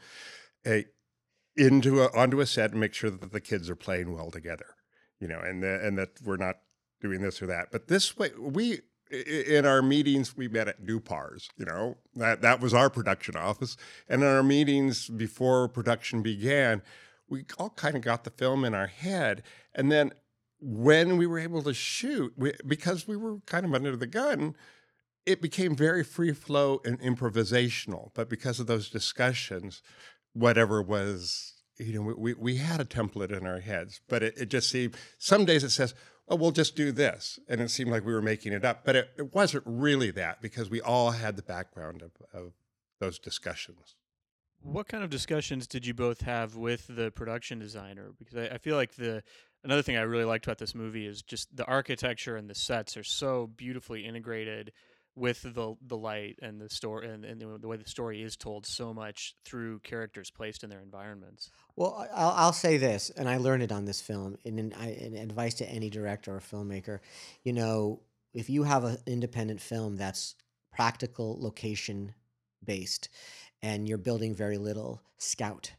a, 0.66 0.86
into 1.56 2.02
a, 2.02 2.18
onto 2.18 2.40
a 2.40 2.46
set 2.46 2.72
and 2.72 2.80
make 2.80 2.94
sure 2.94 3.10
that 3.10 3.32
the 3.32 3.42
kids 3.42 3.70
are 3.70 3.76
playing 3.76 4.14
well 4.14 4.32
together. 4.32 4.76
You 5.20 5.28
know, 5.28 5.40
and 5.40 5.64
the, 5.64 5.86
and 5.86 5.98
that 5.98 6.10
we're 6.24 6.38
not 6.38 6.58
doing 7.02 7.22
this 7.22 7.42
or 7.42 7.48
that. 7.48 7.68
But 7.72 7.88
this 7.88 8.18
way, 8.18 8.32
we 8.40 8.82
in 9.10 9.66
our 9.66 9.82
meetings 9.82 10.36
we 10.36 10.48
met 10.48 10.68
at 10.68 10.86
Dupars. 10.86 11.48
You 11.58 11.66
know, 11.66 11.98
that 12.16 12.42
that 12.42 12.62
was 12.62 12.74
our 12.74 12.90
production 12.90 13.36
office, 13.36 13.76
and 14.08 14.22
in 14.22 14.28
our 14.28 14.44
meetings 14.44 15.10
before 15.10 15.68
production 15.68 16.22
began 16.22 16.82
we 17.30 17.46
all 17.58 17.72
kind 17.72 17.96
of 17.96 18.02
got 18.02 18.24
the 18.24 18.30
film 18.30 18.64
in 18.64 18.74
our 18.74 18.88
head. 18.88 19.44
And 19.76 19.92
then 19.92 20.12
when 20.60 21.18
we 21.18 21.28
were 21.28 21.40
able 21.40 21.62
to 21.64 21.74
shoot, 21.74 22.34
we, 22.38 22.54
because 22.66 23.08
we 23.08 23.16
were 23.16 23.40
kind 23.46 23.66
of 23.66 23.74
under 23.74 23.96
the 23.96 24.08
gun, 24.08 24.56
it 25.26 25.42
became 25.42 25.76
very 25.76 26.04
free 26.04 26.34
flow 26.34 26.82
and 26.86 27.00
improvisational. 27.02 28.12
But 28.14 28.30
because 28.30 28.60
of 28.60 28.68
those 28.68 28.90
discussions, 28.90 29.82
whatever 30.34 30.82
was, 30.82 31.54
you 31.78 31.94
know, 31.94 32.14
we, 32.18 32.34
we 32.34 32.58
had 32.58 32.80
a 32.80 32.86
template 32.86 33.38
in 33.38 33.46
our 33.46 33.60
heads, 33.60 34.02
but 34.08 34.24
it, 34.24 34.38
it 34.38 34.50
just 34.50 34.70
seemed, 34.70 34.96
some 35.18 35.46
days 35.46 35.64
it 35.64 35.70
says, 35.70 35.94
oh, 36.30 36.36
we'll 36.36 36.52
just 36.52 36.76
do 36.76 36.92
this. 36.92 37.40
And 37.48 37.62
it 37.62 37.70
seemed 37.70 37.92
like 37.92 38.06
we 38.06 38.14
were 38.14 38.22
making 38.22 38.54
it 38.54 38.66
up. 38.66 38.84
But 38.84 38.96
it, 38.96 39.10
it 39.18 39.36
wasn't 39.36 39.64
really 39.66 40.12
that 40.12 40.42
because 40.42 40.70
we 40.70 40.82
all 40.82 41.12
had 41.12 41.36
the 41.36 41.44
background 41.44 42.02
of, 42.02 42.12
of 42.34 42.54
those 43.00 43.20
discussions. 43.20 43.96
What 44.62 44.88
kind 44.88 45.04
of 45.04 45.10
discussions 45.10 45.68
did 45.68 45.86
you 45.86 45.94
both 45.94 46.22
have 46.22 46.56
with 46.56 46.88
the 46.88 47.12
production 47.12 47.60
designer? 47.60 48.12
Because 48.18 48.38
I, 48.38 48.56
I 48.56 48.58
feel 48.58 48.76
like 48.76 48.96
the 48.96 49.24
another 49.64 49.82
thing 49.82 49.98
I 49.98 50.02
really 50.02 50.26
liked 50.26 50.46
about 50.46 50.58
this 50.58 50.76
movie 50.76 51.06
is 51.06 51.22
just 51.22 51.56
the 51.56 51.66
architecture 51.66 52.36
and 52.36 52.50
the 52.50 52.56
sets 52.56 52.98
are 52.98 53.04
so 53.04 53.48
beautifully 53.56 54.06
integrated 54.06 54.72
with 55.16 55.42
the 55.42 55.76
the 55.82 55.98
light 55.98 56.38
and 56.42 56.62
the 56.62 56.70
story 56.70 57.10
and, 57.10 57.26
and 57.26 57.42
the 57.42 57.68
way 57.68 57.76
the 57.76 57.90
story 57.90 58.22
is 58.22 58.38
told 58.38 58.66
so 58.66 58.94
much 58.94 59.36
through 59.44 59.80
characters 59.80 60.30
placed 60.30 60.64
in 60.64 60.70
their 60.70 60.82
environments. 60.82 61.50
Well, 61.76 62.08
I'll, 62.14 62.34
I'll 62.36 62.54
say 62.54 62.78
this, 62.78 63.10
and 63.10 63.28
I 63.28 63.38
learned 63.38 63.64
it 63.64 63.72
on 63.72 63.86
this 63.86 64.00
film, 64.00 64.38
and, 64.46 64.60
and, 64.60 64.74
I, 64.76 64.90
and 65.02 65.16
advice 65.16 65.56
to 65.56 65.70
any 65.70 65.90
director 65.90 66.36
or 66.36 66.40
filmmaker, 66.40 67.00
you 67.44 67.54
know, 67.54 68.02
if 68.34 68.50
you 68.50 68.64
have 68.64 68.84
an 68.84 68.98
independent 69.08 69.60
film 69.60 69.96
that's 69.96 70.36
practical 70.72 71.42
location 71.42 72.14
based, 72.64 73.10
and 73.62 73.88
you're 73.88 73.98
building 73.98 74.34
very 74.36 74.58
little, 74.58 75.02
scout. 75.18 75.72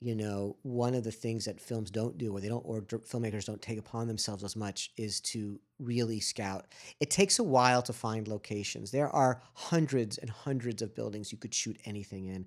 You 0.00 0.14
know, 0.14 0.56
one 0.62 0.94
of 0.94 1.02
the 1.02 1.10
things 1.10 1.46
that 1.46 1.60
films 1.60 1.90
don't 1.90 2.16
do, 2.16 2.32
or 2.32 2.40
they 2.40 2.48
don't, 2.48 2.62
or 2.64 2.82
filmmakers 2.82 3.46
don't 3.46 3.60
take 3.60 3.78
upon 3.78 4.06
themselves 4.06 4.44
as 4.44 4.54
much, 4.54 4.92
is 4.96 5.20
to 5.22 5.60
really 5.80 6.20
scout. 6.20 6.66
It 7.00 7.10
takes 7.10 7.40
a 7.40 7.42
while 7.42 7.82
to 7.82 7.92
find 7.92 8.28
locations. 8.28 8.92
There 8.92 9.08
are 9.08 9.42
hundreds 9.54 10.18
and 10.18 10.30
hundreds 10.30 10.80
of 10.80 10.94
buildings 10.94 11.32
you 11.32 11.38
could 11.38 11.54
shoot 11.54 11.78
anything 11.84 12.26
in, 12.26 12.46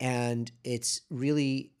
and 0.00 0.52
it's 0.64 1.00
really 1.10 1.72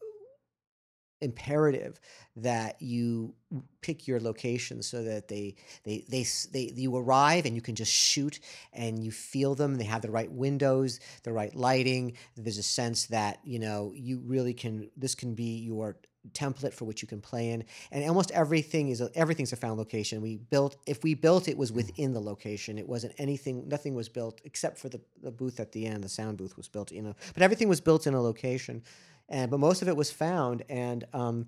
imperative 1.20 1.98
that 2.36 2.80
you 2.80 3.34
pick 3.80 4.06
your 4.06 4.20
location 4.20 4.82
so 4.82 5.02
that 5.02 5.28
they 5.28 5.54
they 5.84 6.04
they 6.08 6.26
they 6.52 6.72
you 6.74 6.94
arrive 6.94 7.46
and 7.46 7.54
you 7.54 7.62
can 7.62 7.74
just 7.74 7.92
shoot 7.92 8.40
and 8.72 9.02
you 9.02 9.10
feel 9.10 9.54
them 9.54 9.76
they 9.76 9.84
have 9.84 10.02
the 10.02 10.10
right 10.10 10.30
windows 10.30 11.00
the 11.22 11.32
right 11.32 11.54
lighting 11.54 12.12
there's 12.36 12.58
a 12.58 12.62
sense 12.62 13.06
that 13.06 13.38
you 13.44 13.58
know 13.58 13.92
you 13.94 14.20
really 14.26 14.52
can 14.52 14.90
this 14.96 15.14
can 15.14 15.34
be 15.34 15.58
your 15.58 15.96
template 16.32 16.72
for 16.72 16.84
which 16.84 17.02
you 17.02 17.08
can 17.08 17.20
play 17.20 17.50
in. 17.50 17.64
And 17.90 18.04
almost 18.08 18.30
everything 18.32 18.88
is 18.88 19.00
a, 19.00 19.10
everything's 19.14 19.52
a 19.52 19.56
found 19.56 19.78
location. 19.78 20.20
We 20.20 20.38
built 20.38 20.76
if 20.86 21.02
we 21.02 21.14
built 21.14 21.48
it 21.48 21.56
was 21.56 21.72
mm. 21.72 21.76
within 21.76 22.12
the 22.12 22.20
location. 22.20 22.78
It 22.78 22.88
wasn't 22.88 23.14
anything 23.18 23.68
nothing 23.68 23.94
was 23.94 24.08
built 24.08 24.40
except 24.44 24.78
for 24.78 24.88
the, 24.88 25.00
the 25.22 25.30
booth 25.30 25.60
at 25.60 25.72
the 25.72 25.86
end 25.86 26.02
the 26.04 26.08
sound 26.08 26.38
booth 26.38 26.56
was 26.56 26.68
built 26.68 26.92
you 26.92 27.02
know 27.02 27.14
but 27.34 27.42
everything 27.42 27.68
was 27.68 27.80
built 27.80 28.06
in 28.06 28.14
a 28.14 28.20
location 28.20 28.82
and 29.28 29.50
but 29.50 29.60
most 29.60 29.82
of 29.82 29.88
it 29.88 29.96
was 29.96 30.10
found 30.10 30.62
and 30.68 31.04
um, 31.12 31.46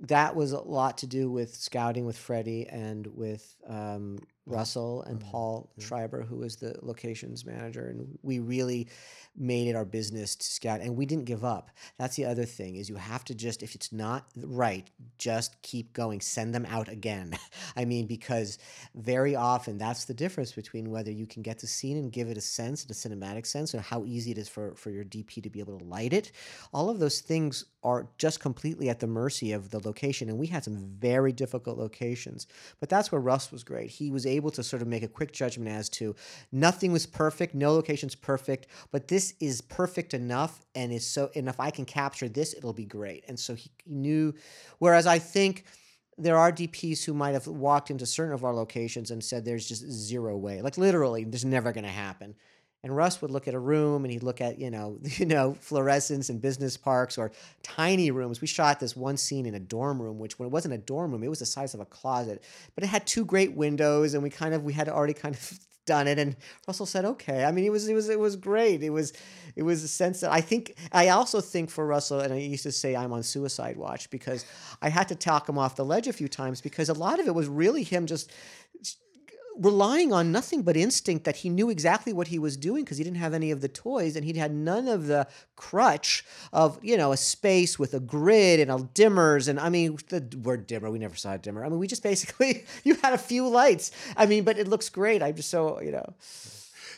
that 0.00 0.34
was 0.34 0.52
a 0.52 0.60
lot 0.60 0.98
to 0.98 1.06
do 1.06 1.30
with 1.30 1.54
scouting 1.54 2.04
with 2.04 2.16
Freddie 2.18 2.66
and 2.66 3.06
with 3.06 3.56
um, 3.66 4.18
Russell 4.46 5.02
and 5.02 5.18
Mhm. 5.20 5.24
Paul 5.30 5.70
Yeah. 5.76 5.84
Schreiber, 5.86 6.22
who 6.22 6.36
was 6.36 6.56
the 6.56 6.76
locations 6.82 7.44
manager, 7.44 7.86
and 7.88 8.18
we 8.22 8.38
really 8.38 8.88
made 9.36 9.66
it 9.68 9.74
our 9.74 9.84
business 9.84 10.36
to 10.36 10.46
scout, 10.46 10.80
and 10.80 10.96
we 10.96 11.06
didn't 11.06 11.24
give 11.24 11.44
up. 11.44 11.70
That's 11.98 12.14
the 12.16 12.24
other 12.24 12.44
thing 12.44 12.76
is 12.76 12.88
you 12.88 12.96
have 12.96 13.24
to 13.24 13.34
just 13.34 13.62
if 13.62 13.74
it's 13.74 13.90
not 13.92 14.28
right, 14.36 14.88
just 15.18 15.60
keep 15.62 15.92
going. 15.92 16.20
Send 16.20 16.54
them 16.54 16.66
out 16.66 16.88
again. 16.88 17.32
I 17.76 17.84
mean, 17.84 18.06
because 18.06 18.58
very 18.94 19.34
often 19.34 19.78
that's 19.78 20.04
the 20.04 20.14
difference 20.14 20.52
between 20.52 20.90
whether 20.90 21.10
you 21.10 21.26
can 21.26 21.42
get 21.42 21.58
the 21.58 21.66
scene 21.66 21.96
and 21.96 22.12
give 22.12 22.28
it 22.28 22.36
a 22.38 22.40
sense, 22.40 22.84
a 22.84 22.88
cinematic 22.88 23.46
sense, 23.46 23.74
and 23.74 23.82
how 23.82 24.04
easy 24.04 24.30
it 24.30 24.38
is 24.38 24.48
for 24.48 24.74
for 24.74 24.90
your 24.90 25.04
DP 25.04 25.42
to 25.42 25.50
be 25.50 25.60
able 25.60 25.78
to 25.78 25.84
light 25.84 26.12
it. 26.12 26.30
All 26.72 26.88
of 26.90 26.98
those 26.98 27.20
things 27.20 27.64
are 27.82 28.08
just 28.18 28.40
completely 28.40 28.88
at 28.88 29.00
the 29.00 29.06
mercy 29.06 29.52
of 29.52 29.70
the 29.70 29.78
location, 29.80 30.28
and 30.28 30.38
we 30.38 30.46
had 30.46 30.64
some 30.64 30.76
very 30.76 31.32
difficult 31.32 31.76
locations. 31.78 32.46
But 32.80 32.88
that's 32.88 33.10
where 33.12 33.20
Russ 33.20 33.50
was 33.50 33.64
great. 33.64 33.90
He 33.90 34.10
was 34.10 34.24
able 34.26 34.33
to 34.52 34.62
sort 34.62 34.82
of 34.82 34.88
make 34.88 35.02
a 35.02 35.08
quick 35.08 35.32
judgment 35.32 35.68
as 35.70 35.88
to 35.90 36.14
nothing 36.52 36.92
was 36.92 37.06
perfect, 37.06 37.54
no 37.54 37.72
location's 37.72 38.14
perfect, 38.14 38.66
but 38.90 39.08
this 39.08 39.34
is 39.40 39.60
perfect 39.60 40.14
enough, 40.14 40.64
and 40.74 40.92
is 40.92 41.06
so. 41.06 41.30
And 41.34 41.48
if 41.48 41.60
I 41.60 41.70
can 41.70 41.84
capture 41.84 42.28
this, 42.28 42.54
it'll 42.54 42.72
be 42.72 42.84
great. 42.84 43.24
And 43.28 43.38
so 43.38 43.54
he, 43.54 43.70
knew. 43.86 44.34
Whereas 44.78 45.06
I 45.06 45.18
think 45.18 45.64
there 46.16 46.38
are 46.38 46.52
DPs 46.52 47.04
who 47.04 47.14
might 47.14 47.32
have 47.32 47.46
walked 47.46 47.90
into 47.90 48.06
certain 48.06 48.34
of 48.34 48.44
our 48.44 48.54
locations 48.54 49.10
and 49.10 49.22
said 49.22 49.44
there's 49.44 49.68
just 49.68 49.82
zero 49.90 50.36
way, 50.36 50.62
like 50.62 50.78
literally, 50.78 51.24
this 51.24 51.40
is 51.40 51.44
never 51.44 51.72
to 51.84 51.90
happen. 51.90 52.34
And 52.84 52.94
Russ 52.94 53.22
would 53.22 53.30
look 53.30 53.48
at 53.48 53.54
a 53.54 53.58
room 53.58 54.04
and 54.04 54.12
he'd 54.12 54.22
look 54.22 54.42
at, 54.42 54.58
you 54.58 54.70
know, 54.70 54.98
you 55.02 55.24
know, 55.24 55.56
fluorescence 55.58 56.28
in 56.28 56.38
business 56.38 56.76
parks 56.76 57.16
or 57.16 57.32
tiny 57.62 58.10
rooms. 58.10 58.42
We 58.42 58.46
shot 58.46 58.78
this 58.78 58.94
one 58.94 59.16
scene 59.16 59.46
in 59.46 59.54
a 59.54 59.58
dorm 59.58 60.00
room, 60.00 60.18
which 60.18 60.38
when 60.38 60.46
it 60.46 60.52
wasn't 60.52 60.74
a 60.74 60.78
dorm 60.78 61.10
room, 61.10 61.24
it 61.24 61.28
was 61.28 61.38
the 61.38 61.46
size 61.46 61.72
of 61.72 61.80
a 61.80 61.86
closet. 61.86 62.44
But 62.74 62.84
it 62.84 62.88
had 62.88 63.06
two 63.06 63.24
great 63.24 63.54
windows 63.54 64.12
and 64.12 64.22
we 64.22 64.28
kind 64.28 64.52
of 64.52 64.64
we 64.64 64.74
had 64.74 64.90
already 64.90 65.14
kind 65.14 65.34
of 65.34 65.58
done 65.86 66.06
it 66.08 66.18
and 66.18 66.36
Russell 66.66 66.86
said, 66.86 67.04
"Okay." 67.04 67.44
I 67.44 67.52
mean, 67.52 67.64
it 67.64 67.70
was 67.70 67.88
it 67.88 67.94
was 67.94 68.08
it 68.08 68.18
was 68.18 68.36
great. 68.36 68.82
It 68.82 68.90
was 68.90 69.14
it 69.56 69.62
was 69.62 69.82
a 69.82 69.88
sense 69.88 70.20
that 70.20 70.32
I 70.32 70.42
think 70.42 70.76
I 70.92 71.08
also 71.08 71.40
think 71.40 71.70
for 71.70 71.86
Russell 71.86 72.20
and 72.20 72.32
I 72.32 72.36
used 72.36 72.62
to 72.64 72.72
say 72.72 72.96
I'm 72.96 73.12
on 73.12 73.22
suicide 73.22 73.76
watch 73.76 74.10
because 74.10 74.44
I 74.82 74.90
had 74.90 75.08
to 75.08 75.14
talk 75.14 75.48
him 75.48 75.58
off 75.58 75.76
the 75.76 75.84
ledge 75.84 76.06
a 76.06 76.12
few 76.12 76.28
times 76.28 76.60
because 76.60 76.90
a 76.90 76.94
lot 76.94 77.20
of 77.20 77.26
it 77.26 77.34
was 77.34 77.48
really 77.48 77.82
him 77.82 78.06
just 78.06 78.30
relying 79.56 80.12
on 80.12 80.32
nothing 80.32 80.62
but 80.62 80.76
instinct 80.76 81.24
that 81.24 81.36
he 81.36 81.48
knew 81.48 81.70
exactly 81.70 82.12
what 82.12 82.28
he 82.28 82.38
was 82.38 82.56
doing 82.56 82.84
because 82.84 82.98
he 82.98 83.04
didn't 83.04 83.18
have 83.18 83.34
any 83.34 83.50
of 83.50 83.60
the 83.60 83.68
toys 83.68 84.16
and 84.16 84.24
he'd 84.24 84.36
had 84.36 84.52
none 84.52 84.88
of 84.88 85.06
the 85.06 85.26
crutch 85.56 86.24
of 86.52 86.78
you 86.82 86.96
know 86.96 87.12
a 87.12 87.16
space 87.16 87.78
with 87.78 87.94
a 87.94 88.00
grid 88.00 88.60
and 88.60 88.70
a 88.70 88.76
dimmers 88.94 89.48
and 89.48 89.60
I 89.60 89.68
mean 89.68 89.98
the 90.08 90.36
word 90.42 90.66
dimmer 90.66 90.90
we 90.90 90.98
never 90.98 91.16
saw 91.16 91.34
a 91.34 91.38
dimmer. 91.38 91.64
I 91.64 91.68
mean 91.68 91.78
we 91.78 91.86
just 91.86 92.02
basically 92.02 92.64
you 92.84 92.96
had 92.96 93.12
a 93.12 93.18
few 93.18 93.48
lights. 93.48 93.90
I 94.16 94.26
mean 94.26 94.44
but 94.44 94.58
it 94.58 94.68
looks 94.68 94.88
great. 94.88 95.22
I'm 95.22 95.36
just 95.36 95.50
so 95.50 95.80
you 95.80 95.92
know. 95.92 96.14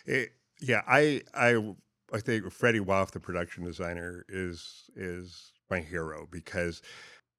It, 0.06 0.32
yeah, 0.60 0.82
I 0.86 1.22
I 1.34 1.74
I 2.12 2.20
think 2.20 2.50
Freddy 2.52 2.80
Waff, 2.80 3.10
the 3.10 3.20
production 3.20 3.64
designer, 3.64 4.24
is 4.28 4.90
is 4.94 5.52
my 5.70 5.80
hero 5.80 6.28
because 6.30 6.82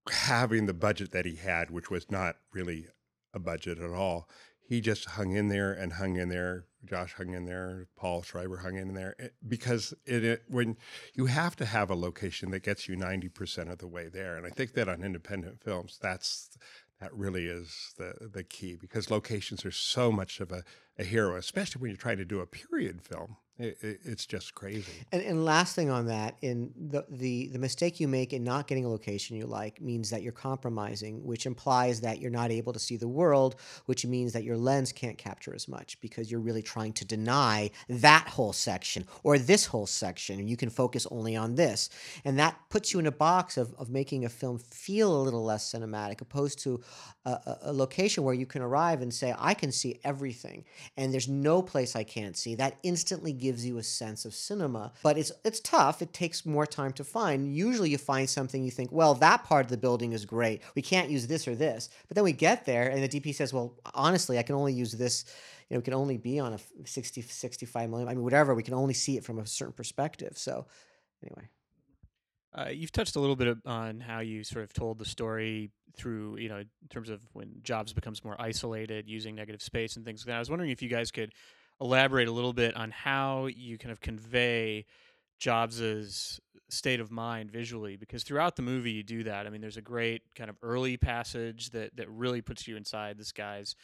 having 0.10 0.66
the 0.66 0.74
budget 0.74 1.12
that 1.12 1.26
he 1.26 1.36
had, 1.36 1.70
which 1.70 1.90
was 1.90 2.10
not 2.12 2.38
really 2.54 2.88
a 3.34 3.40
budget 3.40 3.80
at 3.80 3.92
all, 3.92 4.30
he 4.68 4.82
just 4.82 5.06
hung 5.06 5.32
in 5.32 5.48
there 5.48 5.72
and 5.72 5.94
hung 5.94 6.18
in 6.18 6.30
there. 6.30 6.66
Josh 6.86 7.14
hung 7.14 7.34
in 7.34 7.46
there. 7.46 7.88
Paul 7.96 8.22
Schreiber 8.22 8.58
hung 8.58 8.76
in 8.76 8.94
there 8.94 9.16
It- 9.18 9.34
because 9.48 9.94
it, 10.06 10.24
it 10.24 10.44
when 10.48 10.78
you 11.16 11.26
have 11.26 11.56
to 11.58 11.66
have 11.66 11.90
a 11.90 11.96
location 11.96 12.52
that 12.52 12.64
gets 12.64 12.88
you 12.88 12.96
ninety 12.96 13.30
percent 13.30 13.70
of 13.70 13.78
the 13.80 13.88
way 13.88 14.10
there, 14.10 14.36
and 14.36 14.46
I 14.46 14.50
think 14.50 14.74
that 14.74 14.90
on 14.90 15.04
independent 15.04 15.62
films, 15.64 15.98
that's 16.02 16.50
that 17.00 17.14
really 17.14 17.46
is 17.46 17.94
the 17.98 18.30
the 18.32 18.44
key 18.44 18.76
because 18.76 19.10
locations 19.10 19.66
are 19.66 19.72
so 19.72 20.12
much 20.12 20.40
of 20.40 20.52
a, 20.52 20.64
a 21.00 21.04
hero, 21.04 21.36
especially 21.38 21.82
when 21.82 21.90
you're 21.92 21.98
trying 21.98 22.18
to 22.18 22.26
do 22.26 22.40
a 22.42 22.46
period 22.48 23.02
film. 23.02 23.38
It, 23.60 23.78
it, 23.82 24.00
it's 24.04 24.26
just 24.26 24.54
crazy. 24.54 24.92
And, 25.12 25.22
and 25.24 25.46
last 25.46 25.76
thing 25.76 25.90
on 25.90 26.06
that, 26.08 26.38
in 26.42 26.72
the, 26.78 27.06
the 27.10 27.48
the 27.48 27.60
mistake 27.60 28.00
you 28.00 28.08
make 28.08 28.32
in 28.34 28.44
not 28.44 28.68
getting 28.68 28.86
a 28.86 28.90
location 28.90 29.36
you 29.36 29.48
like 29.48 29.82
means 29.82 30.12
that 30.12 30.22
you're 30.22 30.32
compromising, 30.32 31.24
which 31.26 31.46
implies 31.48 32.02
that 32.02 32.20
you're 32.20 32.30
not 32.30 32.52
able 32.52 32.74
to 32.74 32.80
see 32.80 32.98
the 32.98 33.08
world, 33.08 33.56
which 33.86 34.06
means 34.06 34.34
that 34.34 34.44
your 34.44 34.58
lens 34.58 34.92
can't 34.92 35.18
capture 35.18 35.56
as 35.56 35.68
much 35.68 36.00
because 36.02 36.30
you're 36.30 36.40
really 36.40 36.62
trying 36.62 36.94
to 36.94 37.06
deny 37.06 37.72
that 37.90 38.28
whole 38.28 38.54
section 38.54 39.06
or 39.24 39.40
this 39.40 39.66
whole 39.66 39.88
section, 39.88 40.48
you 40.48 40.58
can 40.58 40.70
focus 40.70 41.08
only 41.10 41.36
on 41.36 41.56
this. 41.56 41.90
And 42.26 42.38
that 42.38 42.60
puts 42.70 42.94
you 42.94 43.00
in 43.00 43.08
a 43.08 43.12
box 43.12 43.58
of, 43.58 43.74
of 43.80 43.90
making 43.90 44.26
a 44.26 44.30
film 44.30 44.60
feel 44.60 45.20
a 45.20 45.24
little 45.24 45.44
less 45.44 45.74
cinematic, 45.74 46.22
opposed 46.22 46.60
to 46.60 46.82
a, 47.26 47.32
a, 47.32 47.58
a 47.64 47.74
location 47.74 48.24
where 48.24 48.36
you 48.36 48.46
can 48.46 48.62
arrive 48.62 49.02
and 49.02 49.12
say, 49.12 49.34
I 49.38 49.54
can 49.54 49.72
see 49.72 50.00
everything, 50.04 50.66
and 50.96 51.12
there's 51.12 51.28
no 51.28 51.62
place 51.62 51.96
I 51.96 52.04
can't 52.04 52.38
see. 52.38 52.54
That 52.56 52.78
instantly 52.84 53.34
gives 53.34 53.47
you 53.56 53.78
a 53.78 53.84
sense 53.84 54.26
of 54.26 54.34
cinema. 54.34 54.94
But 55.04 55.18
it's 55.18 55.32
it's 55.44 55.60
tough. 55.60 56.02
It 56.02 56.14
takes 56.14 56.46
more 56.46 56.66
time 56.66 56.94
to 56.94 57.04
find. 57.04 57.56
Usually 57.56 57.90
you 57.90 57.98
find 57.98 58.30
something 58.30 58.64
you 58.64 58.72
think, 58.72 58.92
well, 58.92 59.14
that 59.16 59.44
part 59.44 59.66
of 59.66 59.72
the 59.72 59.78
building 59.78 60.14
is 60.14 60.26
great. 60.26 60.62
We 60.76 60.82
can't 60.82 61.10
use 61.10 61.28
this 61.28 61.48
or 61.48 61.56
this. 61.56 61.90
But 62.08 62.16
then 62.16 62.24
we 62.24 62.34
get 62.34 62.66
there 62.66 62.90
and 62.90 63.04
the 63.04 63.10
DP 63.10 63.34
says, 63.34 63.54
well, 63.54 63.76
honestly, 63.94 64.38
I 64.38 64.44
can 64.44 64.56
only 64.56 64.74
use 64.74 64.92
this. 64.92 65.26
You 65.70 65.76
know, 65.76 65.80
we 65.80 65.84
can 65.84 65.94
only 65.94 66.18
be 66.18 66.40
on 66.40 66.54
a 66.54 66.60
60, 66.86 67.22
65 67.22 67.90
million. 67.90 68.08
I 68.08 68.14
mean, 68.14 68.24
whatever. 68.24 68.56
We 68.56 68.64
can 68.64 68.74
only 68.74 68.94
see 68.94 69.18
it 69.18 69.24
from 69.24 69.40
a 69.40 69.46
certain 69.46 69.74
perspective. 69.74 70.38
So 70.38 70.66
anyway. 71.24 71.50
Uh, 72.58 72.70
you've 72.70 72.92
touched 72.92 73.16
a 73.16 73.20
little 73.20 73.36
bit 73.36 73.58
on 73.66 74.00
how 74.00 74.20
you 74.20 74.44
sort 74.44 74.64
of 74.64 74.74
told 74.74 74.98
the 74.98 75.06
story 75.06 75.70
through, 75.96 76.38
you 76.38 76.50
know, 76.50 76.58
in 76.58 76.88
terms 76.90 77.10
of 77.10 77.22
when 77.34 77.52
Jobs 77.64 77.94
becomes 77.94 78.24
more 78.24 78.40
isolated, 78.40 79.08
using 79.08 79.36
negative 79.36 79.62
space 79.62 79.96
and 79.96 80.06
things 80.06 80.22
like 80.22 80.28
that. 80.28 80.38
I 80.38 80.40
was 80.40 80.50
wondering 80.50 80.72
if 80.72 80.82
you 80.82 80.90
guys 80.90 81.12
could 81.12 81.34
elaborate 81.80 82.28
a 82.28 82.32
little 82.32 82.54
bit 82.54 82.76
on 82.76 82.92
how 82.92 83.46
you 83.48 83.78
kind 83.78 83.92
of 83.92 84.02
convey 84.02 84.86
Jobs's 85.40 86.40
state 86.70 87.00
of 87.00 87.12
mind 87.12 87.52
visually, 87.52 87.96
because 87.96 88.24
throughout 88.24 88.56
the 88.56 88.62
movie 88.62 88.92
you 88.92 89.04
do 89.04 89.24
that. 89.24 89.48
I 89.48 89.50
mean, 89.50 89.62
there's 89.62 89.78
a 89.78 89.82
great 89.82 90.22
kind 90.36 90.50
of 90.50 90.58
early 90.62 90.98
passage 90.98 91.70
that 91.72 91.96
that 91.96 92.10
really 92.10 92.42
puts 92.42 92.68
you 92.68 92.76
inside 92.76 93.18
this 93.18 93.32
guy's 93.32 93.76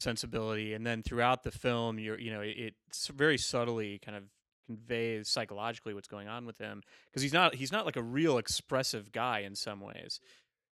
sensibility, 0.00 0.74
and 0.74 0.86
then 0.86 1.02
throughout 1.02 1.44
the 1.44 1.50
film, 1.50 1.98
you're, 1.98 2.18
you 2.18 2.32
know, 2.32 2.40
it, 2.40 2.74
it's 2.88 3.06
very 3.08 3.38
subtly 3.38 3.98
kind 3.98 4.16
of 4.16 4.24
conveys 4.66 5.28
psychologically 5.28 5.92
what's 5.94 6.08
going 6.08 6.28
on 6.28 6.46
with 6.46 6.58
him 6.58 6.82
because 7.10 7.22
he's 7.22 7.32
not 7.32 7.54
he's 7.54 7.72
not 7.72 7.84
like 7.84 7.96
a 7.96 8.02
real 8.02 8.38
expressive 8.38 9.12
guy 9.12 9.40
in 9.40 9.54
some 9.54 9.80
ways. 9.80 10.20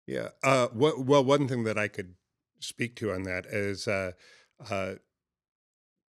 Yeah. 0.07 0.29
Uh, 0.43 0.69
what, 0.69 1.05
well, 1.05 1.23
one 1.25 1.47
thing 1.47 1.65
that 1.65 1.79
I 1.79 1.89
could 1.89 2.15
speak 2.59 2.97
to 2.97 3.13
on 3.13 3.23
that 3.25 3.47
is 3.47 3.87
uh, 3.87 4.13
uh, 4.69 4.95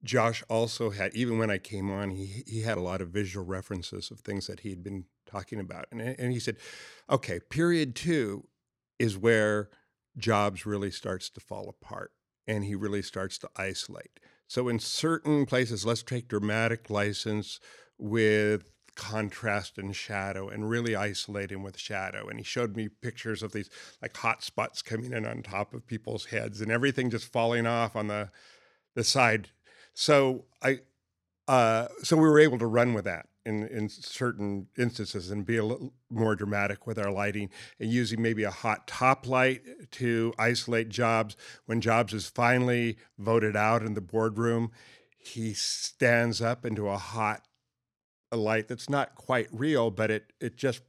Josh 0.03 0.43
also 0.49 0.89
had, 0.89 1.13
even 1.15 1.37
when 1.37 1.51
I 1.51 1.57
came 1.57 1.91
on, 1.91 2.09
he 2.09 2.43
he 2.47 2.61
had 2.61 2.77
a 2.77 2.81
lot 2.81 3.01
of 3.01 3.09
visual 3.09 3.45
references 3.45 4.11
of 4.11 4.19
things 4.19 4.47
that 4.47 4.61
he 4.61 4.69
had 4.69 4.83
been 4.83 5.05
talking 5.25 5.59
about, 5.59 5.85
and 5.91 6.01
and 6.01 6.31
he 6.31 6.39
said, 6.39 6.57
okay, 7.09 7.39
period 7.39 7.95
two 7.95 8.47
is 8.99 9.17
where 9.17 9.69
Jobs 10.17 10.65
really 10.65 10.91
starts 10.91 11.29
to 11.31 11.39
fall 11.39 11.69
apart, 11.69 12.11
and 12.47 12.65
he 12.65 12.75
really 12.75 13.01
starts 13.01 13.37
to 13.39 13.49
isolate. 13.55 14.19
So 14.47 14.67
in 14.67 14.79
certain 14.79 15.45
places, 15.45 15.85
let's 15.85 16.03
take 16.03 16.27
dramatic 16.27 16.89
license 16.89 17.59
with 17.97 18.65
contrast 18.95 19.77
and 19.77 19.95
shadow 19.95 20.49
and 20.49 20.69
really 20.69 20.95
isolate 20.95 21.51
him 21.51 21.63
with 21.63 21.77
shadow. 21.77 22.27
And 22.27 22.37
he 22.37 22.43
showed 22.43 22.75
me 22.75 22.89
pictures 22.89 23.41
of 23.41 23.53
these 23.53 23.69
like 24.01 24.15
hot 24.17 24.43
spots 24.43 24.81
coming 24.81 25.13
in 25.13 25.25
on 25.25 25.43
top 25.43 25.73
of 25.73 25.87
people's 25.87 26.25
heads 26.25 26.59
and 26.59 26.71
everything 26.71 27.09
just 27.09 27.31
falling 27.31 27.65
off 27.65 27.95
on 27.95 28.07
the 28.07 28.29
the 28.95 29.03
side. 29.03 29.49
So 29.93 30.45
I 30.61 30.79
uh 31.47 31.87
so 32.03 32.17
we 32.17 32.23
were 32.23 32.39
able 32.39 32.59
to 32.59 32.67
run 32.67 32.93
with 32.93 33.05
that 33.05 33.27
in 33.45 33.67
in 33.67 33.89
certain 33.89 34.67
instances 34.77 35.31
and 35.31 35.45
be 35.45 35.57
a 35.57 35.65
little 35.65 35.93
more 36.09 36.35
dramatic 36.35 36.87
with 36.87 36.99
our 36.99 37.11
lighting 37.11 37.49
and 37.79 37.91
using 37.91 38.21
maybe 38.21 38.43
a 38.43 38.51
hot 38.51 38.87
top 38.87 39.27
light 39.27 39.63
to 39.91 40.33
isolate 40.37 40.89
Jobs 40.89 41.35
when 41.65 41.81
Jobs 41.81 42.13
is 42.13 42.27
finally 42.29 42.97
voted 43.17 43.55
out 43.55 43.83
in 43.83 43.93
the 43.95 44.01
boardroom 44.01 44.71
he 45.17 45.53
stands 45.53 46.41
up 46.41 46.65
into 46.65 46.87
a 46.87 46.97
hot 46.97 47.43
a 48.31 48.37
light 48.37 48.67
that's 48.67 48.89
not 48.89 49.15
quite 49.15 49.47
real, 49.51 49.91
but 49.91 50.09
it 50.11 50.33
it 50.39 50.55
just 50.55 50.81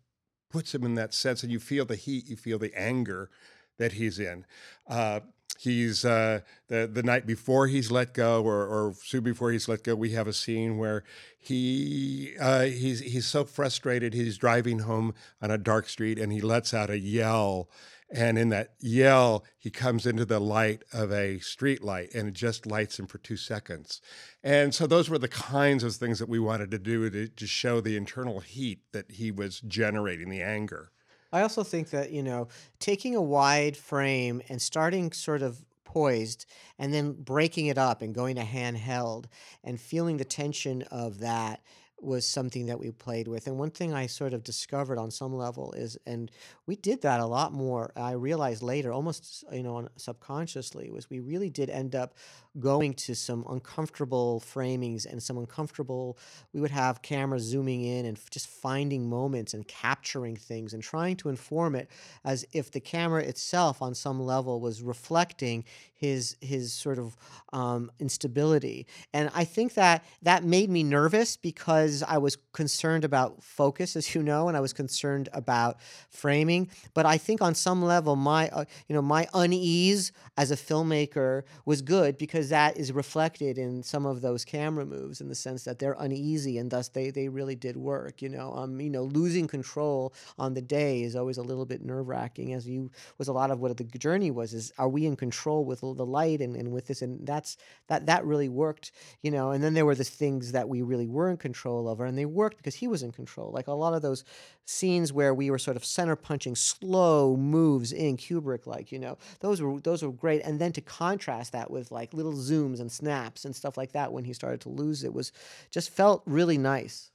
puts 0.51 0.75
him 0.75 0.85
in 0.85 0.95
that 0.95 1.15
sense, 1.15 1.43
and 1.43 1.51
you 1.51 1.59
feel 1.59 1.85
the 1.85 1.97
heat, 1.97 2.29
you 2.29 2.37
feel 2.37 2.59
the 2.59 2.75
anger 2.79 3.31
that 3.79 3.93
he's 3.93 4.19
in. 4.19 4.45
Uh, 4.87 5.21
he's 5.59 6.05
uh, 6.05 6.41
the 6.69 6.89
the 6.93 7.03
night 7.03 7.27
before 7.27 7.67
he's 7.67 7.91
let 7.91 8.15
go, 8.15 8.43
or, 8.45 8.67
or 8.67 8.95
soon 9.03 9.23
before 9.23 9.53
he's 9.53 9.69
let 9.69 9.83
go. 9.83 9.95
We 9.95 10.11
have 10.11 10.27
a 10.27 10.33
scene 10.33 10.79
where 10.79 11.05
he 11.39 12.35
uh, 12.41 12.65
he's 12.65 13.01
he's 13.01 13.27
so 13.27 13.45
frustrated. 13.45 14.15
He's 14.15 14.39
driving 14.39 14.81
home 14.81 15.15
on 15.41 15.51
a 15.51 15.59
dark 15.59 15.89
street, 15.89 16.19
and 16.19 16.33
he 16.33 16.41
lets 16.41 16.75
out 16.75 16.91
a 16.91 16.99
yell. 16.99 17.69
And 18.15 18.37
in 18.37 18.51
that 18.51 18.75
yell, 18.79 19.43
he 19.59 19.71
comes 19.71 20.05
into 20.05 20.27
the 20.27 20.39
light 20.39 20.83
of 20.93 21.11
a 21.11 21.39
street 21.39 21.83
light, 21.83 22.15
and 22.15 22.29
it 22.29 22.35
just 22.35 22.67
lights 22.67 22.99
him 22.99 23.07
for 23.07 23.17
two 23.17 23.39
seconds. 23.39 24.03
And 24.45 24.75
so 24.75 24.87
those 24.87 25.09
were 25.09 25.19
the 25.19 25.29
kinds 25.29 25.83
of 25.83 25.95
things 25.95 26.19
that 26.19 26.29
we 26.29 26.39
wanted 26.39 26.71
to 26.73 26.79
do 26.79 27.09
to, 27.09 27.29
to 27.29 27.47
show 27.47 27.81
the 27.81 27.97
internal 27.97 28.41
heat 28.41 28.81
that 28.93 29.13
he 29.13 29.31
was 29.31 29.61
generating, 29.61 30.29
the 30.29 30.43
anger. 30.43 30.91
I 31.33 31.43
also 31.43 31.63
think 31.65 31.91
that, 31.91 32.11
you 32.11 32.23
know, 32.23 32.49
taking 32.79 33.17
a 33.17 33.23
wide 33.23 33.77
frame 33.77 34.43
and 34.49 34.61
starting 34.61 35.13
sort 35.13 35.43
of 35.43 35.65
poised 35.85 36.47
and 36.79 36.93
then 36.93 37.13
breaking 37.13 37.67
it 37.67 37.79
up 37.79 38.03
and 38.03 38.15
going 38.15 38.37
to 38.37 38.43
handheld 38.43 39.27
and 39.65 39.81
feeling 39.81 40.17
the 40.17 40.25
tension 40.25 40.83
of 40.91 41.21
that 41.21 41.61
was 42.01 42.27
something 42.27 42.67
that 42.67 42.81
we 42.81 42.91
played 42.91 43.29
with. 43.29 43.47
And 43.47 43.59
one 43.59 43.71
thing 43.71 43.95
I 43.95 44.07
sort 44.07 44.35
of 44.35 44.43
discovered 44.43 44.99
on 44.99 45.11
some 45.11 45.35
level 45.37 45.73
is, 45.73 45.97
and 46.05 46.31
we 46.67 46.75
did 46.75 47.03
that 47.03 47.21
a 47.21 47.27
lot 47.27 47.53
more. 47.53 47.93
I 47.95 48.13
realized 48.13 48.61
later, 48.63 48.93
almost 48.93 49.45
you 49.53 49.63
know, 49.63 49.89
subconsciously, 49.97 50.91
was 50.91 51.09
we 51.09 51.21
really 51.21 51.49
did 51.49 51.71
end 51.71 51.95
up 51.95 52.15
going 52.61 52.95
to 52.95 53.15
some 53.15 53.45
uncomfortable 53.49 54.43
framings 54.45 55.07
and 55.07 55.23
some 55.23 55.39
uncomfortable. 55.39 56.19
We 56.53 56.61
would 56.61 56.71
have 56.71 57.03
cameras 57.03 57.43
zooming 57.43 57.85
in 57.85 58.07
and 58.07 58.19
just 58.31 58.47
finding 58.47 59.09
moments 59.09 59.55
and 59.55 59.67
capturing 59.67 60.37
things 60.37 60.75
and 60.75 60.83
trying 60.83 61.17
to 61.17 61.29
inform 61.29 61.75
it 61.75 61.89
as 62.25 62.45
if 62.53 62.71
the 62.71 62.81
camera 62.81 63.23
itself, 63.23 63.81
on 63.81 63.95
some 63.95 64.21
level, 64.21 64.61
was 64.61 64.83
reflecting 64.83 65.65
his 66.03 66.37
his 66.41 66.75
sort 66.75 66.99
of 66.99 67.17
um, 67.53 67.91
instability. 68.01 68.87
And 69.15 69.31
I 69.35 69.45
think 69.45 69.75
that 69.75 70.05
that 70.23 70.43
made 70.43 70.69
me 70.69 70.83
nervous 70.83 71.37
because 71.37 72.03
I 72.03 72.19
was 72.19 72.37
concerned 72.53 73.05
about 73.05 73.43
focus, 73.43 73.95
as 73.95 74.13
you 74.15 74.23
know, 74.23 74.49
and 74.49 74.57
I 74.57 74.61
was 74.61 74.73
concerned 74.73 75.29
about 75.33 75.79
framing. 76.11 76.69
But 76.93 77.07
I 77.07 77.19
think 77.19 77.41
on 77.41 77.55
some 77.55 77.83
level, 77.83 78.17
my 78.17 78.49
uh, 78.49 78.65
you 78.89 78.95
know 78.95 79.03
my 79.03 79.29
unease 79.33 80.11
as 80.37 80.51
a 80.51 80.57
filmmaker 80.57 81.45
was 81.65 81.83
good 81.83 82.19
because 82.19 82.42
that 82.51 82.77
is 82.77 82.93
reflected 82.93 83.59
in 83.59 83.83
some 83.83 84.07
of 84.07 84.21
those 84.21 84.45
camera 84.45 84.85
moves 84.85 85.21
in 85.21 85.29
the 85.29 85.35
sense 85.35 85.65
that 85.65 85.79
they're 85.79 85.97
uneasy 85.99 86.59
and 86.59 86.71
thus 86.71 86.89
they 86.89 87.11
they 87.11 87.29
really 87.29 87.57
did 87.57 87.77
work. 87.77 88.23
You 88.23 88.29
know, 88.29 88.53
um, 88.55 88.81
you 88.81 88.91
know, 88.91 89.05
losing 89.05 89.47
control 89.47 90.15
on 90.39 90.55
the 90.55 90.63
day 90.63 91.03
is 91.03 91.17
always 91.17 91.39
a 91.39 91.43
little 91.43 91.67
bit 91.67 91.85
nerve 91.85 92.09
wracking, 92.09 92.53
as 92.53 92.69
you 92.69 92.91
was 93.19 93.29
a 93.29 93.33
lot 93.33 93.51
of 93.51 93.61
what 93.61 93.77
the 93.77 93.85
journey 93.85 94.31
was. 94.31 94.55
Is 94.55 94.73
are 94.79 94.89
we 94.89 95.07
in 95.07 95.17
control 95.17 95.65
with 95.65 95.81
the 95.81 96.07
light 96.07 96.41
and, 96.41 96.57
and 96.57 96.73
with 96.73 96.87
this 96.87 97.03
and 97.03 97.27
that's 97.27 97.57
that 97.89 98.07
that 98.07 98.25
really 98.25 98.49
worked 98.49 98.93
you 99.23 99.31
know 99.31 99.51
and 99.51 99.63
then 99.63 99.75
there 99.75 99.87
were 99.87 99.95
the 99.95 100.05
things 100.05 100.53
that 100.53 100.69
we 100.69 100.83
really 100.83 101.07
were 101.07 101.31
in 101.31 101.37
control 101.37 101.89
over 101.89 102.05
and 102.05 102.17
they 102.17 102.25
worked 102.25 102.57
because 102.57 102.75
he 102.75 102.89
was 102.89 103.03
in 103.03 103.13
control 103.13 103.51
like 103.53 103.67
a 103.67 103.73
lot 103.73 103.95
of 103.95 104.03
those 104.03 104.25
scenes 104.65 105.13
where 105.13 105.35
we 105.35 105.51
were 105.51 105.59
sort 105.59 105.77
of 105.77 105.85
center 105.85 106.17
punching 106.17 106.55
slow 106.55 107.37
moves 107.37 107.93
in 107.93 108.17
kubrick 108.17 108.67
like 108.67 108.93
you 108.93 108.99
know 108.99 109.17
those 109.41 109.61
were 109.61 109.81
those 109.81 110.03
were 110.03 110.13
great 110.13 110.41
and 110.43 110.61
then 110.61 110.73
to 110.73 110.81
contrast 110.81 111.53
that 111.53 111.71
with 111.71 111.91
like 111.91 112.13
little 112.15 112.32
zooms 112.37 112.81
and 112.81 112.91
snaps 112.91 113.45
and 113.45 113.55
stuff 113.55 113.77
like 113.77 113.93
that 113.93 114.13
when 114.13 114.25
he 114.25 114.33
started 114.33 114.61
to 114.61 114.69
lose 114.69 115.05
it 115.05 115.13
was 115.13 115.33
just 115.71 115.91
felt 115.91 116.23
really 116.27 116.59
nice 116.59 117.11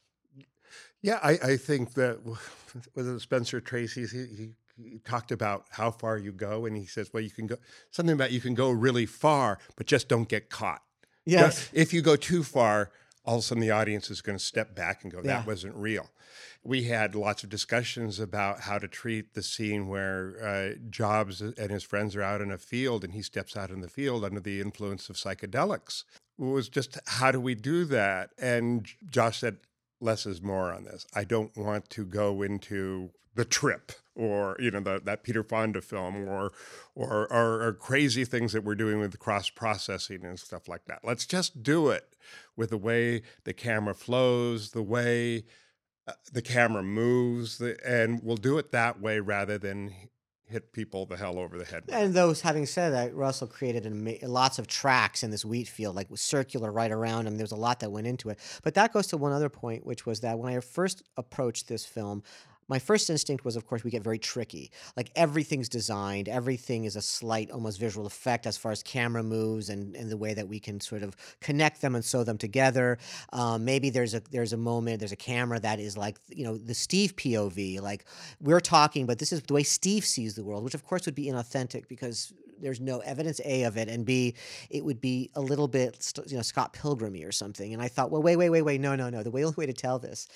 yeah, 1.02 1.20
I, 1.22 1.32
I 1.44 1.58
think 1.58 1.94
that 1.94 2.20
with 2.96 3.22
Spencer 3.22 3.62
Tracy, 3.62 4.06
he, 4.08 4.26
he 4.36 4.50
he 4.80 5.00
talked 5.00 5.32
about 5.32 5.66
how 5.72 5.90
far 5.90 6.18
you 6.18 6.32
go, 6.32 6.66
and 6.66 6.78
he 6.78 6.86
says, 6.86 7.12
"Well, 7.14 7.24
you 7.24 7.32
can 7.32 7.48
go 7.48 7.56
something 7.92 8.14
about 8.14 8.32
you 8.32 8.42
can 8.42 8.54
go 8.54 8.70
really 8.70 9.06
far, 9.06 9.60
but 9.76 9.88
just 9.88 10.08
don't 10.08 10.28
get 10.28 10.50
caught." 10.50 10.82
Yes. 11.26 11.70
If 11.74 11.94
you 11.94 12.02
go 12.02 12.16
too 12.16 12.44
far, 12.44 12.92
all 13.26 13.36
of 13.36 13.40
a 13.40 13.44
sudden 13.44 13.62
the 13.62 13.72
audience 13.72 14.10
is 14.10 14.22
going 14.22 14.38
to 14.38 14.44
step 14.44 14.76
back 14.76 15.04
and 15.04 15.12
go, 15.12 15.22
"That 15.22 15.28
Yeah. 15.28 15.46
wasn't 15.46 15.76
real." 15.76 16.10
We 16.68 16.84
had 16.84 17.16
lots 17.16 17.46
of 17.46 17.50
discussions 17.50 18.20
about 18.20 18.60
how 18.60 18.78
to 18.78 18.90
treat 18.90 19.36
the 19.36 19.42
scene 19.42 19.88
where 19.88 20.36
uh, 20.44 20.78
Jobs 20.90 21.40
and 21.40 21.72
his 21.72 21.84
friends 21.84 22.14
are 22.14 22.22
out 22.22 22.42
in 22.42 22.52
a 22.52 22.58
field, 22.58 23.06
and 23.06 23.14
he 23.14 23.22
steps 23.22 23.56
out 23.56 23.72
in 23.72 23.80
the 23.80 23.88
field 23.88 24.26
under 24.26 24.42
the 24.42 24.60
influence 24.60 25.10
of 25.10 25.16
psychedelics. 25.16 26.04
It 26.38 26.44
was 26.44 26.68
just 26.68 27.00
how 27.08 27.32
do 27.32 27.40
we 27.40 27.56
do 27.56 27.86
that? 27.86 28.32
And 28.38 28.86
Josh 29.10 29.40
said, 29.40 29.60
less 30.02 30.26
is 30.26 30.42
more 30.42 30.74
on 30.74 30.84
this. 30.84 31.08
I 31.16 31.24
don't 31.24 31.56
want 31.56 31.90
to 31.92 32.04
go 32.04 32.42
into 32.42 33.12
the 33.34 33.46
trip 33.46 33.94
or 34.14 34.58
you 34.60 34.70
know 34.70 34.82
the, 34.82 35.00
that 35.06 35.24
Peter 35.24 35.44
Fonda 35.44 35.80
film 35.80 36.28
or, 36.28 36.52
or 36.96 37.32
or 37.32 37.64
or 37.64 37.74
crazy 37.74 38.26
things 38.26 38.52
that 38.52 38.66
we're 38.66 38.76
doing 38.76 39.00
with 39.00 39.18
cross 39.20 39.50
processing 39.50 40.26
and 40.26 40.38
stuff 40.38 40.68
like 40.68 40.84
that. 40.86 41.00
Let's 41.04 41.26
just 41.26 41.64
do 41.64 41.90
it 41.90 42.18
with 42.58 42.72
the 42.72 42.78
way 42.78 43.22
the 43.46 43.54
camera 43.54 43.94
flows, 43.94 44.72
the 44.72 44.84
way 44.84 45.46
Uh, 46.08 46.14
the 46.32 46.42
camera 46.42 46.82
moves, 46.84 47.58
the, 47.58 47.78
and 47.86 48.22
we'll 48.24 48.38
do 48.38 48.58
it 48.58 48.72
that 48.72 49.02
way 49.02 49.20
rather 49.20 49.58
than 49.58 49.94
hit 50.50 50.72
people 50.72 51.06
the 51.06 51.18
hell 51.18 51.38
over 51.38 51.58
the 51.58 51.66
head. 51.66 51.84
with. 51.86 51.96
And 51.96 52.14
those, 52.14 52.42
having 52.42 52.66
said 52.66 52.94
that, 52.94 53.14
Russell 53.14 53.48
created 53.48 53.86
an 53.86 54.18
lots 54.24 54.60
of 54.60 54.68
tracks 54.68 55.24
in 55.24 55.32
this 55.32 55.44
wheat 55.44 55.68
field, 55.68 55.96
like 55.96 56.08
circular 56.16 56.72
right 56.72 56.92
around 56.92 57.28
him. 57.28 57.38
There 57.38 57.44
was 57.44 57.52
a 57.52 57.58
lot 57.58 57.82
that 57.82 57.92
went 57.92 58.08
into 58.08 58.30
it. 58.30 58.40
But 58.64 58.74
that 58.76 58.94
goes 58.94 59.08
to 59.08 59.18
one 59.18 59.34
other 59.34 59.50
point, 59.50 59.86
which 59.86 60.06
was 60.06 60.22
that 60.22 60.40
when 60.40 60.54
I 60.54 60.60
first 60.62 61.04
approached 61.18 61.68
this 61.68 61.86
film, 61.86 62.24
my 62.68 62.80
first 62.80 63.10
instinct 63.10 63.46
was, 63.46 63.56
of 63.56 63.66
course, 63.66 63.84
we 63.84 63.92
get 63.92 64.04
very 64.04 64.20
tricky. 64.20 64.72
Like 64.96 65.12
everything's 65.16 65.70
designed, 65.70 66.28
everything 66.28 66.86
is 66.86 66.96
a 66.96 67.02
slight, 67.02 67.52
almost 67.52 67.80
visual 67.80 68.06
effect 68.06 68.46
as 68.46 68.58
far 68.58 68.72
as 68.72 68.84
camera 68.84 69.24
moves 69.24 69.70
and, 69.70 69.96
and 69.96 70.10
the 70.10 70.18
way 70.18 70.34
that 70.34 70.48
we 70.48 70.60
can 70.60 70.80
sort 70.80 71.04
of 71.04 71.16
connect 71.40 71.82
them 71.82 71.96
and 71.96 72.04
sew 72.04 72.24
them 72.24 72.38
together. 72.38 72.98
Um, 73.32 73.66
maybe 73.66 73.90
there's 73.90 74.14
a 74.14 74.22
there's 74.32 74.54
a 74.54 74.58
moment, 74.58 75.00
there's 75.00 75.12
a 75.12 75.16
camera 75.16 75.60
that 75.60 75.80
is 75.80 75.98
like 75.98 76.18
you 76.30 76.44
know 76.44 76.58
the 76.58 76.74
Steve 76.74 77.16
POV. 77.16 77.82
Like 77.82 78.06
we're 78.42 78.60
talking, 78.60 79.06
but 79.06 79.20
this 79.20 79.32
is 79.32 79.42
the 79.42 79.54
way 79.54 79.64
Steve 79.64 80.06
sees 80.06 80.36
the 80.36 80.44
world, 80.44 80.64
which 80.64 80.76
of 80.76 80.86
course 80.86 81.06
would 81.06 81.16
be 81.16 81.28
inauthentic 81.28 81.88
because 81.88 82.34
there's 82.62 82.80
no 82.80 83.00
evidence 83.00 83.40
a 83.46 83.64
of 83.64 83.78
it, 83.78 83.88
and 83.88 84.06
b 84.06 84.36
it 84.70 84.84
would 84.84 85.02
be 85.02 85.30
a 85.36 85.42
little 85.42 85.68
bit 85.68 86.12
you 86.28 86.38
know 86.38 86.42
Scott 86.42 86.74
Pilgrimy 86.74 87.24
or 87.24 87.32
something. 87.32 87.74
And 87.74 87.82
I 87.82 87.88
thought, 87.88 88.12
well, 88.12 88.22
wait, 88.22 88.36
wait, 88.36 88.50
wait, 88.50 88.64
wait, 88.64 88.82
no, 88.82 88.96
no, 88.96 89.10
no. 89.10 89.24
The 89.24 89.32
only 89.32 89.54
way 89.58 89.66
to 89.66 89.74
tell 89.74 90.00
this 90.00 90.28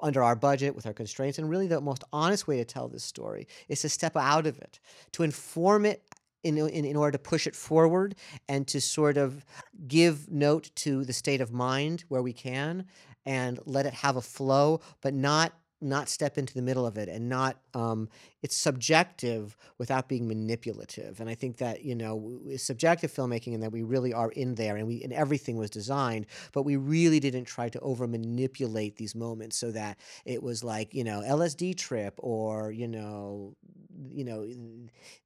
under 0.00 0.22
our 0.22 0.36
budget 0.36 0.74
with 0.74 0.86
our 0.86 0.92
constraints, 0.92 1.38
and 1.38 1.48
really 1.48 1.66
the 1.66 1.80
most 1.80 2.04
honest 2.12 2.46
way 2.46 2.56
to 2.58 2.64
tell 2.64 2.88
this 2.88 3.04
story 3.04 3.46
is 3.68 3.80
to 3.82 3.88
step 3.88 4.16
out 4.16 4.46
of 4.46 4.58
it, 4.58 4.80
to 5.12 5.22
inform 5.22 5.84
it. 5.84 6.02
In, 6.42 6.58
in, 6.58 6.84
in 6.84 6.94
order 6.94 7.12
to 7.12 7.18
push 7.18 7.46
it 7.46 7.56
forward 7.56 8.16
and 8.50 8.68
to 8.68 8.78
sort 8.78 9.16
of 9.16 9.46
give 9.88 10.30
note 10.30 10.70
to 10.74 11.02
the 11.02 11.14
state 11.14 11.40
of 11.40 11.52
mind 11.52 12.04
where 12.08 12.20
we 12.20 12.34
can 12.34 12.84
and 13.24 13.58
let 13.64 13.86
it 13.86 13.94
have 13.94 14.16
a 14.16 14.20
flow, 14.20 14.82
but 15.00 15.14
not 15.14 15.54
not 15.80 16.08
step 16.08 16.38
into 16.38 16.54
the 16.54 16.62
middle 16.62 16.86
of 16.86 16.96
it 16.96 17.08
and 17.08 17.28
not 17.28 17.58
um, 17.74 18.08
it's 18.44 18.54
subjective 18.54 19.56
without 19.78 20.06
being 20.06 20.28
manipulative. 20.28 21.18
And 21.20 21.30
i 21.30 21.34
think 21.34 21.56
that 21.56 21.82
you 21.82 21.94
know 21.94 22.40
subjective 22.56 23.10
filmmaking 23.10 23.54
and 23.54 23.62
that 23.62 23.72
we 23.72 23.82
really 23.82 24.12
are 24.12 24.30
in 24.30 24.54
there 24.54 24.76
and 24.76 24.86
we 24.86 25.02
and 25.02 25.12
everything 25.12 25.56
was 25.56 25.70
designed 25.70 26.26
but 26.52 26.62
we 26.64 26.76
really 26.76 27.20
didn't 27.20 27.46
try 27.46 27.68
to 27.70 27.80
over 27.80 28.06
manipulate 28.06 28.96
these 28.96 29.14
moments 29.14 29.56
so 29.56 29.70
that 29.70 29.98
it 30.26 30.42
was 30.42 30.62
like 30.62 30.92
you 30.92 31.04
know 31.04 31.22
lsd 31.40 31.76
trip 31.76 32.14
or 32.18 32.70
you 32.70 32.86
know 32.86 33.56
you 34.08 34.24
know 34.24 34.46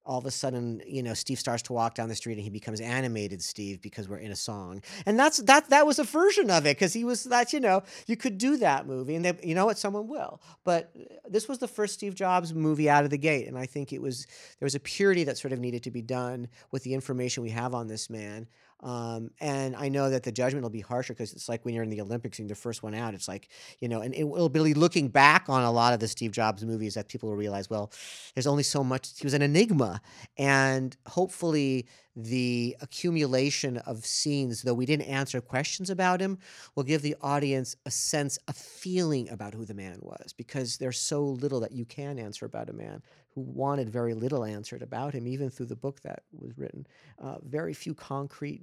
all 0.04 0.18
of 0.18 0.26
a 0.26 0.30
sudden 0.30 0.80
you 0.86 1.02
know 1.02 1.14
steve 1.14 1.38
starts 1.38 1.62
to 1.62 1.72
walk 1.72 1.94
down 1.94 2.08
the 2.08 2.14
street 2.14 2.34
and 2.34 2.42
he 2.42 2.50
becomes 2.50 2.80
animated 2.80 3.42
steve 3.42 3.80
because 3.82 4.08
we're 4.08 4.18
in 4.18 4.32
a 4.32 4.36
song. 4.36 4.82
And 5.06 5.18
that's 5.18 5.38
that 5.38 5.68
that 5.70 5.86
was 5.86 5.98
a 5.98 6.04
version 6.04 6.50
of 6.50 6.66
it 6.66 6.76
because 6.76 6.92
he 6.92 7.04
was 7.04 7.24
that 7.24 7.52
you 7.52 7.60
know 7.60 7.82
you 8.06 8.16
could 8.16 8.38
do 8.38 8.56
that 8.58 8.86
movie 8.86 9.14
and 9.14 9.24
they, 9.24 9.38
you 9.42 9.54
know 9.54 9.66
what? 9.66 9.78
Someone 9.78 10.08
will. 10.08 10.40
But 10.64 10.90
uh, 10.98 11.04
this 11.28 11.48
was 11.48 11.58
the 11.58 11.68
first 11.68 11.94
steve 11.94 12.14
jobs 12.14 12.54
movie 12.54 12.88
out 12.88 13.04
of 13.04 13.07
the 13.08 13.18
gate 13.18 13.46
and 13.46 13.58
i 13.58 13.66
think 13.66 13.92
it 13.92 14.00
was 14.00 14.26
there 14.58 14.66
was 14.66 14.74
a 14.74 14.80
purity 14.80 15.24
that 15.24 15.38
sort 15.38 15.52
of 15.52 15.58
needed 15.58 15.82
to 15.82 15.90
be 15.90 16.02
done 16.02 16.48
with 16.70 16.82
the 16.82 16.94
information 16.94 17.42
we 17.42 17.50
have 17.50 17.74
on 17.74 17.88
this 17.88 18.08
man 18.10 18.46
um, 18.80 19.30
and 19.40 19.74
I 19.74 19.88
know 19.88 20.10
that 20.10 20.22
the 20.22 20.30
judgment 20.30 20.62
will 20.62 20.70
be 20.70 20.80
harsher 20.80 21.12
because 21.12 21.32
it's 21.32 21.48
like 21.48 21.64
when 21.64 21.74
you're 21.74 21.82
in 21.82 21.90
the 21.90 22.00
Olympics 22.00 22.38
and 22.38 22.48
you're 22.48 22.54
the 22.54 22.60
first 22.60 22.82
one 22.82 22.94
out. 22.94 23.14
It's 23.14 23.28
like 23.28 23.48
you 23.80 23.88
know, 23.88 24.00
and 24.00 24.14
it 24.14 24.24
will 24.24 24.48
be 24.48 24.74
looking 24.74 25.08
back 25.08 25.48
on 25.48 25.62
a 25.62 25.70
lot 25.70 25.94
of 25.94 26.00
the 26.00 26.08
Steve 26.08 26.32
Jobs 26.32 26.64
movies 26.64 26.94
that 26.94 27.08
people 27.08 27.28
will 27.28 27.36
realize, 27.36 27.68
well, 27.68 27.92
there's 28.34 28.46
only 28.46 28.62
so 28.62 28.84
much. 28.84 29.18
He 29.18 29.26
was 29.26 29.34
an 29.34 29.42
enigma, 29.42 30.00
and 30.36 30.96
hopefully 31.06 31.86
the 32.14 32.76
accumulation 32.80 33.76
of 33.78 34.04
scenes, 34.04 34.62
though 34.62 34.74
we 34.74 34.86
didn't 34.86 35.06
answer 35.06 35.40
questions 35.40 35.88
about 35.88 36.20
him, 36.20 36.38
will 36.74 36.82
give 36.82 37.00
the 37.00 37.14
audience 37.20 37.76
a 37.86 37.90
sense, 37.90 38.38
a 38.48 38.52
feeling 38.52 39.28
about 39.28 39.54
who 39.54 39.64
the 39.64 39.74
man 39.74 39.98
was, 40.02 40.32
because 40.32 40.78
there's 40.78 40.98
so 40.98 41.22
little 41.22 41.60
that 41.60 41.72
you 41.72 41.84
can 41.84 42.18
answer 42.18 42.44
about 42.44 42.70
a 42.70 42.72
man 42.72 43.02
who 43.38 43.52
wanted 43.52 43.88
very 43.88 44.14
little 44.14 44.44
answered 44.44 44.82
about 44.82 45.14
him, 45.14 45.28
even 45.28 45.48
through 45.48 45.66
the 45.66 45.76
book 45.76 46.00
that 46.02 46.24
was 46.32 46.58
written. 46.58 46.86
Uh, 47.22 47.36
very 47.44 47.72
few 47.72 47.94
concrete 47.94 48.60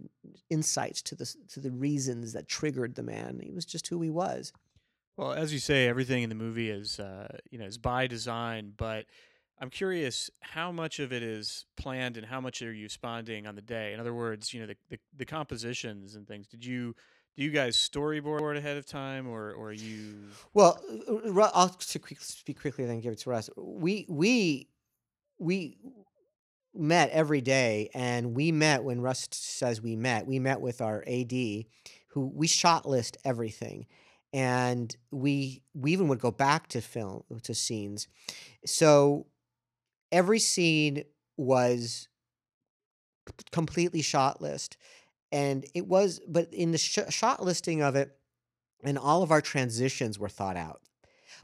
insights 0.49 1.01
to 1.01 1.15
the 1.15 1.33
to 1.49 1.61
the 1.61 1.71
reasons 1.71 2.33
that 2.33 2.47
triggered 2.47 2.95
the 2.95 3.03
man. 3.03 3.39
He 3.41 3.53
was 3.53 3.65
just 3.65 3.87
who 3.87 4.01
he 4.01 4.09
was. 4.09 4.51
Well, 5.15 5.31
as 5.31 5.53
you 5.53 5.59
say, 5.59 5.87
everything 5.87 6.23
in 6.23 6.29
the 6.29 6.35
movie 6.35 6.69
is 6.69 6.99
uh, 6.99 7.37
you 7.49 7.57
know 7.57 7.65
is 7.65 7.77
by 7.77 8.07
design, 8.07 8.73
but 8.75 9.05
I'm 9.61 9.69
curious 9.69 10.29
how 10.41 10.73
much 10.73 10.99
of 10.99 11.13
it 11.13 11.23
is 11.23 11.65
planned 11.77 12.17
and 12.17 12.25
how 12.25 12.41
much 12.41 12.61
are 12.61 12.73
you 12.73 12.83
responding 12.83 13.47
on 13.47 13.55
the 13.55 13.61
day. 13.61 13.93
In 13.93 14.01
other 14.01 14.13
words, 14.13 14.53
you 14.53 14.59
know 14.59 14.67
the, 14.67 14.75
the, 14.89 14.99
the 15.15 15.25
compositions 15.25 16.15
and 16.15 16.27
things. 16.27 16.47
Did 16.47 16.65
you 16.65 16.95
do 17.37 17.43
you 17.43 17.51
guys 17.51 17.75
storyboard 17.75 18.57
ahead 18.57 18.77
of 18.77 18.85
time, 18.85 19.27
or 19.27 19.51
or 19.51 19.69
are 19.69 19.73
you? 19.73 20.15
Well, 20.53 20.79
uh, 21.07 21.49
I'll 21.53 21.69
to 21.69 21.99
quick, 21.99 22.21
speak 22.21 22.61
quickly, 22.61 22.85
then 22.85 23.01
give 23.01 23.13
it 23.13 23.19
to 23.19 23.29
Russ. 23.29 23.49
We 23.57 24.05
we 24.07 24.69
we 25.37 25.77
met 26.73 27.09
every 27.09 27.41
day, 27.41 27.89
and 27.93 28.35
we 28.35 28.51
met 28.51 28.83
when 28.83 29.01
Russ 29.01 29.27
says 29.31 29.81
we 29.81 29.95
met. 29.95 30.27
We 30.27 30.39
met 30.39 30.61
with 30.61 30.81
our 30.81 31.03
AD, 31.07 31.33
who 32.09 32.31
we 32.33 32.47
shot 32.47 32.87
list 32.87 33.17
everything, 33.25 33.87
and 34.31 34.95
we 35.11 35.61
we 35.73 35.91
even 35.91 36.07
would 36.07 36.19
go 36.19 36.31
back 36.31 36.67
to 36.69 36.81
film 36.81 37.23
to 37.43 37.53
scenes. 37.53 38.07
So 38.65 39.25
every 40.11 40.39
scene 40.39 41.03
was 41.35 42.07
completely 43.51 44.01
shot 44.01 44.41
list 44.41 44.77
and 45.35 45.65
it 45.73 45.85
was 45.85 46.21
but 46.27 46.51
in 46.53 46.71
the 46.71 46.77
sh- 46.77 46.99
shot 47.09 47.43
listing 47.43 47.81
of 47.81 47.95
it 47.95 48.17
and 48.83 48.97
all 48.97 49.21
of 49.21 49.31
our 49.31 49.41
transitions 49.41 50.17
were 50.17 50.29
thought 50.29 50.55
out 50.55 50.81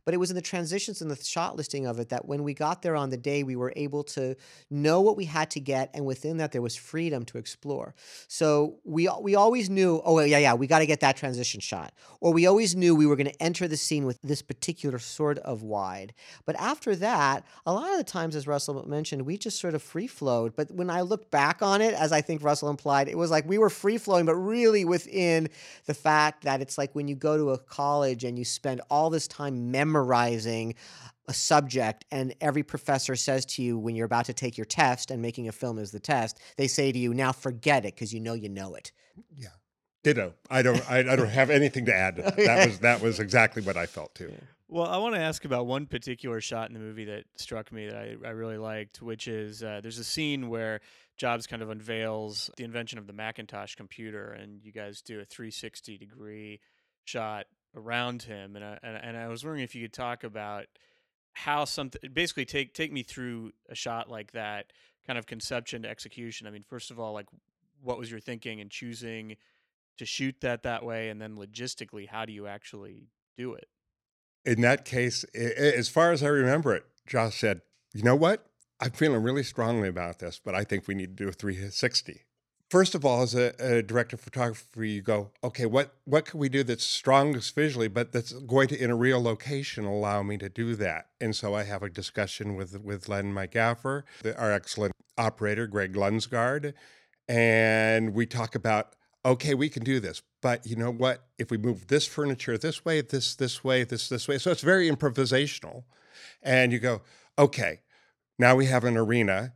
but 0.05 0.13
it 0.13 0.17
was 0.17 0.29
in 0.29 0.35
the 0.35 0.41
transitions 0.41 1.01
and 1.01 1.09
the 1.11 1.23
shot 1.23 1.55
listing 1.55 1.85
of 1.85 1.99
it 1.99 2.09
that 2.09 2.25
when 2.25 2.43
we 2.43 2.53
got 2.53 2.81
there 2.81 2.95
on 2.95 3.09
the 3.09 3.17
day 3.17 3.43
we 3.43 3.55
were 3.55 3.73
able 3.75 4.03
to 4.03 4.35
know 4.69 5.01
what 5.01 5.17
we 5.17 5.25
had 5.25 5.49
to 5.51 5.59
get 5.59 5.89
and 5.93 6.05
within 6.05 6.37
that 6.37 6.51
there 6.51 6.61
was 6.61 6.75
freedom 6.75 7.25
to 7.25 7.37
explore. 7.37 7.93
So 8.27 8.79
we 8.83 9.09
we 9.21 9.35
always 9.35 9.69
knew 9.69 10.01
oh 10.03 10.19
yeah 10.19 10.37
yeah 10.37 10.53
we 10.53 10.67
got 10.67 10.79
to 10.79 10.85
get 10.85 10.99
that 11.01 11.17
transition 11.17 11.59
shot. 11.59 11.93
Or 12.19 12.33
we 12.33 12.45
always 12.45 12.75
knew 12.75 12.95
we 12.95 13.05
were 13.05 13.15
going 13.15 13.31
to 13.31 13.41
enter 13.41 13.67
the 13.67 13.77
scene 13.77 14.05
with 14.05 14.21
this 14.21 14.41
particular 14.41 14.99
sort 14.99 15.39
of 15.39 15.63
wide. 15.63 16.13
But 16.45 16.55
after 16.55 16.95
that 16.97 17.45
a 17.65 17.73
lot 17.73 17.91
of 17.91 17.97
the 17.97 18.03
times 18.03 18.35
as 18.35 18.47
russell 18.47 18.87
mentioned 18.87 19.25
we 19.25 19.37
just 19.37 19.59
sort 19.59 19.73
of 19.73 19.81
free 19.81 20.07
flowed 20.07 20.55
but 20.55 20.71
when 20.71 20.89
i 20.89 21.01
look 21.01 21.29
back 21.31 21.61
on 21.61 21.81
it 21.81 21.93
as 21.93 22.11
i 22.11 22.21
think 22.21 22.43
russell 22.43 22.69
implied 22.69 23.07
it 23.07 23.17
was 23.17 23.31
like 23.31 23.47
we 23.47 23.57
were 23.57 23.69
free 23.69 23.97
flowing 23.97 24.25
but 24.25 24.35
really 24.35 24.85
within 24.85 25.47
the 25.85 25.93
fact 25.93 26.43
that 26.43 26.61
it's 26.61 26.77
like 26.77 26.93
when 26.93 27.07
you 27.07 27.15
go 27.15 27.37
to 27.37 27.51
a 27.51 27.57
college 27.57 28.23
and 28.23 28.37
you 28.37 28.45
spend 28.45 28.81
all 28.89 29.09
this 29.09 29.27
time 29.27 29.71
memorizing 29.71 29.90
a 31.27 31.33
subject 31.33 32.05
and 32.11 32.33
every 32.41 32.63
professor 32.63 33.15
says 33.15 33.45
to 33.45 33.61
you 33.61 33.77
when 33.77 33.95
you're 33.95 34.05
about 34.05 34.25
to 34.25 34.33
take 34.33 34.57
your 34.57 34.65
test 34.65 35.11
and 35.11 35.21
making 35.21 35.47
a 35.47 35.51
film 35.51 35.77
is 35.77 35.91
the 35.91 35.99
test 35.99 36.39
they 36.57 36.67
say 36.67 36.91
to 36.91 36.97
you 36.99 37.13
now 37.13 37.31
forget 37.31 37.85
it 37.85 37.93
because 37.93 38.13
you 38.13 38.19
know 38.19 38.33
you 38.33 38.49
know 38.49 38.73
it 38.75 38.91
Yeah. 39.37 39.49
Ditto. 40.03 40.33
I 40.49 40.61
don't. 40.63 40.81
I, 40.89 40.99
I 40.99 41.15
don't 41.15 41.29
have 41.29 41.49
anything 41.49 41.85
to 41.85 41.93
add. 41.93 42.15
To 42.15 42.21
that. 42.23 42.35
that 42.37 42.67
was 42.67 42.79
that 42.79 43.01
was 43.01 43.19
exactly 43.19 43.61
what 43.61 43.77
I 43.77 43.85
felt 43.85 44.15
too. 44.15 44.33
Well, 44.67 44.87
I 44.87 44.97
want 44.97 45.15
to 45.15 45.21
ask 45.21 45.43
about 45.43 45.67
one 45.67 45.85
particular 45.85 46.39
shot 46.39 46.69
in 46.69 46.73
the 46.73 46.79
movie 46.79 47.05
that 47.05 47.25
struck 47.35 47.71
me 47.71 47.87
that 47.87 47.95
I, 47.95 48.15
I 48.25 48.31
really 48.31 48.57
liked, 48.57 49.01
which 49.01 49.27
is 49.27 49.61
uh, 49.61 49.79
there's 49.81 49.99
a 49.99 50.03
scene 50.03 50.49
where 50.49 50.79
Jobs 51.17 51.45
kind 51.45 51.61
of 51.61 51.69
unveils 51.69 52.49
the 52.57 52.63
invention 52.63 52.97
of 52.97 53.05
the 53.05 53.13
Macintosh 53.13 53.75
computer, 53.75 54.31
and 54.31 54.63
you 54.63 54.71
guys 54.71 55.01
do 55.01 55.19
a 55.19 55.25
360 55.25 55.97
degree 55.97 56.61
shot 57.03 57.45
around 57.75 58.23
him, 58.23 58.55
and 58.55 58.65
I, 58.65 58.79
and, 58.83 58.97
and 58.97 59.17
I 59.17 59.27
was 59.27 59.43
wondering 59.43 59.63
if 59.63 59.75
you 59.75 59.81
could 59.83 59.93
talk 59.93 60.23
about 60.23 60.65
how 61.33 61.65
something 61.65 62.11
basically 62.11 62.45
take 62.45 62.73
take 62.73 62.91
me 62.91 63.03
through 63.03 63.53
a 63.69 63.75
shot 63.75 64.09
like 64.09 64.31
that, 64.33 64.71
kind 65.05 65.17
of 65.17 65.25
conception 65.25 65.83
to 65.83 65.89
execution. 65.89 66.47
I 66.47 66.51
mean, 66.51 66.63
first 66.67 66.91
of 66.91 66.99
all, 66.99 67.13
like 67.13 67.27
what 67.81 67.97
was 67.97 68.11
your 68.11 68.19
thinking 68.19 68.59
in 68.59 68.69
choosing 68.69 69.37
to 69.97 70.05
shoot 70.05 70.35
that 70.41 70.63
that 70.63 70.83
way, 70.85 71.09
and 71.09 71.21
then 71.21 71.35
logistically, 71.35 72.07
how 72.07 72.25
do 72.25 72.33
you 72.33 72.47
actually 72.47 73.07
do 73.37 73.53
it? 73.53 73.67
In 74.45 74.61
that 74.61 74.85
case, 74.85 75.23
as 75.35 75.87
far 75.87 76.11
as 76.11 76.23
I 76.23 76.27
remember 76.27 76.73
it, 76.75 76.85
Josh 77.07 77.39
said, 77.39 77.61
"You 77.93 78.03
know 78.03 78.15
what? 78.15 78.45
I'm 78.79 78.91
feeling 78.91 79.21
really 79.21 79.43
strongly 79.43 79.87
about 79.87 80.19
this, 80.19 80.41
but 80.43 80.55
I 80.55 80.63
think 80.63 80.87
we 80.87 80.95
need 80.95 81.17
to 81.17 81.23
do 81.23 81.29
a 81.29 81.33
360." 81.33 82.25
First 82.71 82.95
of 82.95 83.03
all, 83.03 83.21
as 83.21 83.35
a, 83.35 83.53
a 83.59 83.81
director 83.81 84.15
of 84.15 84.21
photography, 84.21 84.91
you 84.91 85.01
go, 85.01 85.31
"Okay, 85.43 85.65
what 85.65 85.93
what 86.05 86.23
can 86.23 86.39
we 86.39 86.47
do 86.47 86.63
that's 86.63 86.85
strongest 86.85 87.53
visually, 87.53 87.89
but 87.89 88.13
that's 88.13 88.31
going 88.31 88.69
to 88.69 88.81
in 88.81 88.89
a 88.89 88.95
real 88.95 89.21
location 89.21 89.83
allow 89.83 90.23
me 90.23 90.37
to 90.37 90.47
do 90.47 90.75
that?" 90.75 91.07
And 91.19 91.35
so 91.35 91.53
I 91.53 91.63
have 91.63 91.83
a 91.83 91.89
discussion 91.89 92.55
with 92.55 92.79
with 92.81 93.09
Len, 93.09 93.33
my 93.33 93.45
gaffer, 93.45 94.05
the, 94.23 94.39
our 94.39 94.53
excellent 94.53 94.93
operator, 95.17 95.67
Greg 95.67 95.95
Lundsgaard, 95.95 96.73
and 97.27 98.13
we 98.13 98.25
talk 98.25 98.55
about 98.55 98.95
okay 99.25 99.53
we 99.53 99.67
can 99.67 99.83
do 99.83 99.99
this 99.99 100.21
but 100.41 100.65
you 100.65 100.77
know 100.77 100.91
what? 100.91 101.25
If 101.37 101.51
we 101.51 101.57
move 101.57 101.87
this 101.87 102.07
furniture 102.07 102.57
this 102.57 102.85
way 102.85 103.01
this 103.01 103.35
this 103.35 103.65
way 103.65 103.83
this 103.83 104.07
this 104.07 104.29
way 104.29 104.37
so 104.37 104.49
it's 104.49 104.61
very 104.61 104.89
improvisational. 104.89 105.83
And 106.41 106.71
you 106.71 106.79
go 106.79 107.01
okay 107.37 107.81
now 108.39 108.55
we 108.55 108.67
have 108.67 108.85
an 108.85 108.95
arena. 108.95 109.55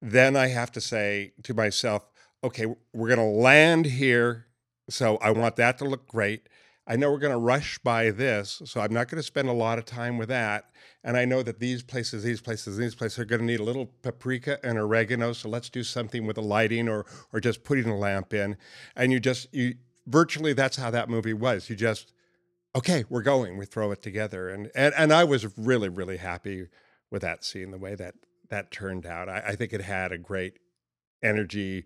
Then 0.00 0.36
i 0.36 0.46
have 0.46 0.70
to 0.72 0.80
say 0.80 1.32
to 1.42 1.54
myself 1.54 2.11
okay 2.44 2.66
we're 2.92 3.08
going 3.08 3.18
to 3.18 3.24
land 3.24 3.86
here 3.86 4.46
so 4.88 5.16
i 5.18 5.30
want 5.30 5.56
that 5.56 5.78
to 5.78 5.84
look 5.84 6.06
great 6.06 6.48
i 6.86 6.96
know 6.96 7.10
we're 7.10 7.18
going 7.18 7.32
to 7.32 7.38
rush 7.38 7.78
by 7.78 8.10
this 8.10 8.62
so 8.64 8.80
i'm 8.80 8.92
not 8.92 9.08
going 9.08 9.18
to 9.18 9.26
spend 9.26 9.48
a 9.48 9.52
lot 9.52 9.78
of 9.78 9.84
time 9.84 10.18
with 10.18 10.28
that 10.28 10.72
and 11.04 11.16
I 11.16 11.24
know 11.24 11.42
that 11.42 11.58
these 11.58 11.82
places, 11.82 12.22
these 12.22 12.40
places, 12.40 12.76
these 12.76 12.94
places 12.94 13.18
are 13.18 13.24
going 13.24 13.40
to 13.40 13.46
need 13.46 13.60
a 13.60 13.64
little 13.64 13.86
paprika 14.02 14.64
and 14.64 14.78
oregano. 14.78 15.32
So 15.32 15.48
let's 15.48 15.68
do 15.68 15.82
something 15.82 16.26
with 16.26 16.36
the 16.36 16.42
lighting 16.42 16.88
or 16.88 17.06
or 17.32 17.40
just 17.40 17.64
putting 17.64 17.88
a 17.88 17.96
lamp 17.96 18.32
in. 18.32 18.56
And 18.94 19.12
you 19.12 19.18
just 19.18 19.52
you 19.52 19.74
virtually 20.06 20.52
that's 20.52 20.76
how 20.76 20.90
that 20.90 21.08
movie 21.08 21.32
was. 21.32 21.68
You 21.68 21.76
just 21.76 22.12
okay, 22.76 23.04
we're 23.08 23.22
going. 23.22 23.56
We 23.56 23.66
throw 23.66 23.90
it 23.90 24.02
together. 24.02 24.48
And 24.48 24.70
and 24.74 24.94
and 24.96 25.12
I 25.12 25.24
was 25.24 25.58
really 25.58 25.88
really 25.88 26.18
happy 26.18 26.68
with 27.10 27.22
that 27.22 27.44
scene, 27.44 27.72
the 27.72 27.78
way 27.78 27.96
that 27.96 28.14
that 28.50 28.70
turned 28.70 29.04
out. 29.04 29.28
I, 29.28 29.42
I 29.48 29.56
think 29.56 29.72
it 29.72 29.82
had 29.82 30.12
a 30.12 30.18
great 30.18 30.58
energy 31.22 31.84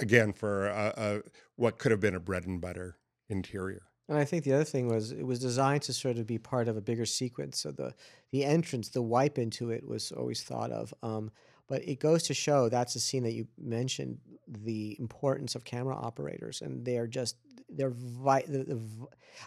again 0.00 0.32
for 0.32 0.68
a, 0.68 0.92
a, 0.96 1.20
what 1.56 1.78
could 1.78 1.90
have 1.90 2.00
been 2.00 2.14
a 2.14 2.20
bread 2.20 2.46
and 2.46 2.60
butter 2.60 2.98
interior. 3.28 3.82
And 4.08 4.16
I 4.16 4.24
think 4.24 4.44
the 4.44 4.54
other 4.54 4.64
thing 4.64 4.88
was 4.88 5.12
it 5.12 5.26
was 5.26 5.38
designed 5.38 5.82
to 5.82 5.92
sort 5.92 6.16
of 6.18 6.26
be 6.26 6.38
part 6.38 6.66
of 6.66 6.76
a 6.76 6.80
bigger 6.80 7.04
sequence. 7.04 7.60
So 7.60 7.72
the 7.72 7.94
the 8.32 8.44
entrance, 8.44 8.88
the 8.88 9.02
wipe 9.02 9.38
into 9.38 9.70
it 9.70 9.86
was 9.86 10.12
always 10.12 10.42
thought 10.42 10.70
of. 10.70 10.94
Um, 11.02 11.30
but 11.68 11.86
it 11.86 12.00
goes 12.00 12.22
to 12.24 12.34
show 12.34 12.68
that's 12.68 12.96
a 12.96 13.00
scene 13.00 13.22
that 13.24 13.34
you 13.34 13.46
mentioned 13.58 14.18
the 14.46 14.96
importance 14.98 15.54
of 15.54 15.64
camera 15.64 15.94
operators, 15.94 16.62
and 16.62 16.84
they 16.84 16.96
are 16.96 17.06
just 17.06 17.36
they're 17.68 17.90
vi- 17.94 18.44
the, 18.46 18.64
the, 18.64 18.80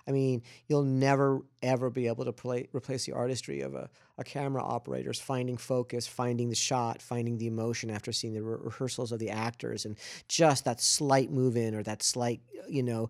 I 0.07 0.12
mean, 0.12 0.43
you'll 0.68 0.84
never 0.84 1.41
ever 1.62 1.89
be 1.89 2.07
able 2.07 2.26
to 2.26 2.34
play, 2.34 2.68
replace 2.74 3.05
the 3.05 3.14
artistry 3.14 3.62
of 3.62 3.76
a, 3.76 3.89
a 4.18 4.24
camera 4.24 4.64
operator's 4.64 5.20
finding 5.20 5.57
focus, 5.57 6.07
finding 6.07 6.49
the 6.49 6.55
shot, 6.55 7.01
finding 7.01 7.38
the 7.38 7.47
emotion 7.47 7.89
after 7.89 8.12
seeing 8.12 8.34
the 8.34 8.41
re- 8.41 8.57
rehearsals 8.62 9.12
of 9.12 9.20
the 9.20 9.30
actors, 9.30 9.86
and 9.86 9.97
just 10.28 10.66
that 10.66 10.82
slight 10.82 11.32
move 11.32 11.57
in 11.57 11.76
or 11.76 11.84
that 11.84 12.03
slight 12.03 12.41
you 12.68 12.84
know 12.84 13.09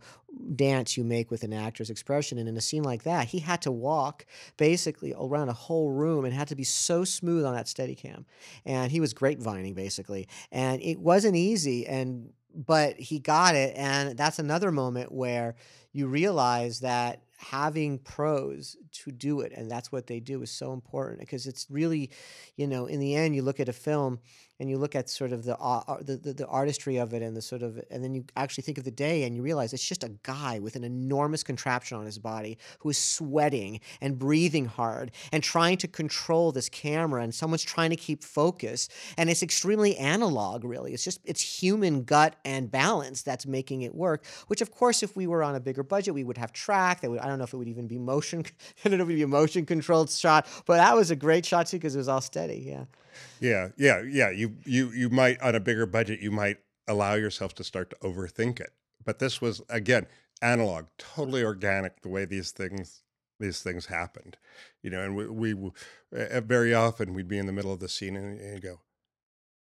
dance 0.56 0.98
you 0.98 1.04
make 1.04 1.30
with 1.30 1.44
an 1.44 1.54
actor's 1.54 1.90
expression. 1.90 2.38
And 2.38 2.48
in 2.48 2.58
a 2.58 2.62
scene 2.62 2.84
like 2.84 3.04
that, 3.04 3.28
he 3.28 3.40
had 3.40 3.62
to 3.64 3.72
walk 3.72 4.26
basically 4.58 5.14
around 5.18 5.50
a 5.50 5.54
whole 5.54 5.92
room 5.92 6.26
and 6.26 6.34
had 6.34 6.48
to 6.50 6.56
be 6.56 6.64
so 6.64 7.04
smooth 7.04 7.46
on 7.46 7.54
that 7.54 7.68
steady 7.68 7.96
cam. 7.96 8.26
And 8.66 8.92
he 8.92 9.00
was 9.00 9.14
grapevining 9.14 9.74
basically. 9.74 10.28
And 10.52 10.82
it 10.82 11.00
wasn't 11.00 11.36
easy. 11.36 11.86
And 11.86 12.34
but 12.56 13.00
he 13.00 13.20
got 13.20 13.56
it. 13.56 13.74
And 13.76 14.18
that's 14.18 14.40
another 14.40 14.72
moment 14.72 15.12
where 15.12 15.56
you 15.94 16.08
realize 16.08 16.80
that 16.82 17.22
having 17.38 17.98
pros 18.00 18.78
to 18.92 19.12
do 19.12 19.42
it 19.42 19.52
and 19.56 19.70
that's 19.70 19.92
what 19.92 20.08
they 20.08 20.20
do 20.20 20.42
is 20.42 20.52
so 20.52 20.74
important 20.74 21.20
because 21.20 21.48
it's 21.48 21.68
really 21.70 22.10
you 22.56 22.68
know 22.68 22.86
in 22.86 23.00
the 23.00 23.16
end 23.16 23.36
you 23.36 23.42
look 23.42 23.60
at 23.60 23.70
a 23.70 23.74
film 23.74 24.20
and 24.62 24.70
you 24.70 24.78
look 24.78 24.94
at 24.96 25.10
sort 25.10 25.32
of 25.32 25.44
the, 25.44 25.58
uh, 25.58 25.98
the, 26.02 26.18
the 26.18 26.34
the 26.34 26.48
artistry 26.48 26.98
of 26.98 27.16
it 27.16 27.24
and 27.24 27.36
the 27.36 27.42
sort 27.42 27.64
of 27.64 27.82
and 27.90 28.04
then 28.04 28.14
you 28.14 28.24
actually 28.36 28.62
think 28.62 28.78
of 28.78 28.84
the 28.84 28.92
day 28.92 29.24
and 29.24 29.36
you 29.36 29.42
realize 29.42 29.74
it's 29.74 29.84
just 29.84 30.04
a 30.04 30.12
guy 30.22 30.60
with 30.60 30.76
an 30.76 30.84
enormous 30.84 31.44
contraption 31.44 31.98
on 31.98 32.06
his 32.06 32.20
body 32.20 32.60
who 32.80 32.90
is 32.90 32.98
sweating 32.98 33.80
and 34.02 34.20
breathing 34.20 34.66
hard 34.66 35.12
and 35.32 35.44
trying 35.44 35.78
to 35.78 35.88
control 35.88 36.52
this 36.52 36.70
camera 36.70 37.24
and 37.24 37.34
someone's 37.34 37.64
trying 37.64 37.90
to 37.90 37.96
keep 37.96 38.24
focus 38.24 38.88
and 39.18 39.32
it's 39.32 39.42
extremely 39.42 39.98
analog 39.98 40.64
really. 40.64 40.94
It's 40.94 41.04
just 41.04 41.22
it's 41.26 41.42
human 41.42 42.04
gut 42.04 42.36
and 42.46 42.70
balance 42.70 43.24
that's 43.24 43.48
making 43.48 43.82
it 43.82 43.96
work 43.96 44.24
which 44.46 44.62
of 44.62 44.70
course 44.70 45.02
if 45.02 45.16
we 45.16 45.26
were 45.26 45.42
on 45.42 45.56
a 45.56 45.60
bigger 45.60 45.82
budget 45.82 46.14
we 46.14 46.24
would 46.24 46.38
have 46.38 46.54
track 46.54 47.02
that 47.02 47.10
would 47.10 47.20
I 47.20 47.26
don't 47.26 47.40
know 47.40 47.46
if 47.46 47.54
it 47.54 47.58
would 47.58 47.68
even 47.68 47.88
be 47.88 47.98
motion 47.98 48.46
I 48.86 48.90
don't 48.90 48.98
know 48.98 49.04
if 49.04 49.10
it 49.10 49.14
would 49.14 49.16
be 49.16 49.24
a 49.24 49.28
motion 49.28 49.66
controlled 49.66 50.10
shot 50.10 50.48
but 50.66 50.78
that 50.78 50.96
was 50.96 51.12
a 51.12 51.16
great 51.16 51.46
shot 51.46 51.68
too 51.68 51.78
because 51.78 51.96
it 51.96 52.00
was 52.00 52.08
all 52.08 52.22
steady 52.22 52.64
yeah 52.66 52.86
Yeah, 53.40 53.70
yeah, 53.78 54.02
yeah. 54.08 54.30
You 54.30 54.56
you 54.66 54.92
you 54.92 55.10
might 55.10 55.42
on 55.42 55.56
a 55.56 55.60
bigger 55.60 55.86
budget 55.86 56.20
you 56.22 56.32
might 56.32 56.58
allow 56.88 57.14
yourself 57.16 57.54
to 57.56 57.64
start 57.64 57.90
to 57.92 57.96
overthink 57.98 58.60
it. 58.60 58.72
But 59.04 59.20
this 59.20 59.42
was 59.42 59.62
again 59.70 60.08
analog, 60.42 60.86
totally 60.98 61.44
organic 61.44 62.02
the 62.02 62.10
way 62.10 62.26
these 62.26 62.52
things 62.52 63.04
these 63.40 63.62
things 63.62 63.88
happened. 63.88 64.38
You 64.84 64.92
know, 64.92 65.02
and 65.02 65.16
we, 65.16 65.54
we 65.54 65.72
uh, 66.16 66.42
very 66.42 66.74
often 66.74 67.14
we'd 67.14 67.28
be 67.28 67.38
in 67.38 67.48
the 67.48 67.52
middle 67.52 67.74
of 67.74 67.80
the 67.80 67.90
scene 67.90 68.16
and, 68.16 68.40
and 68.40 68.62
go, 68.62 68.80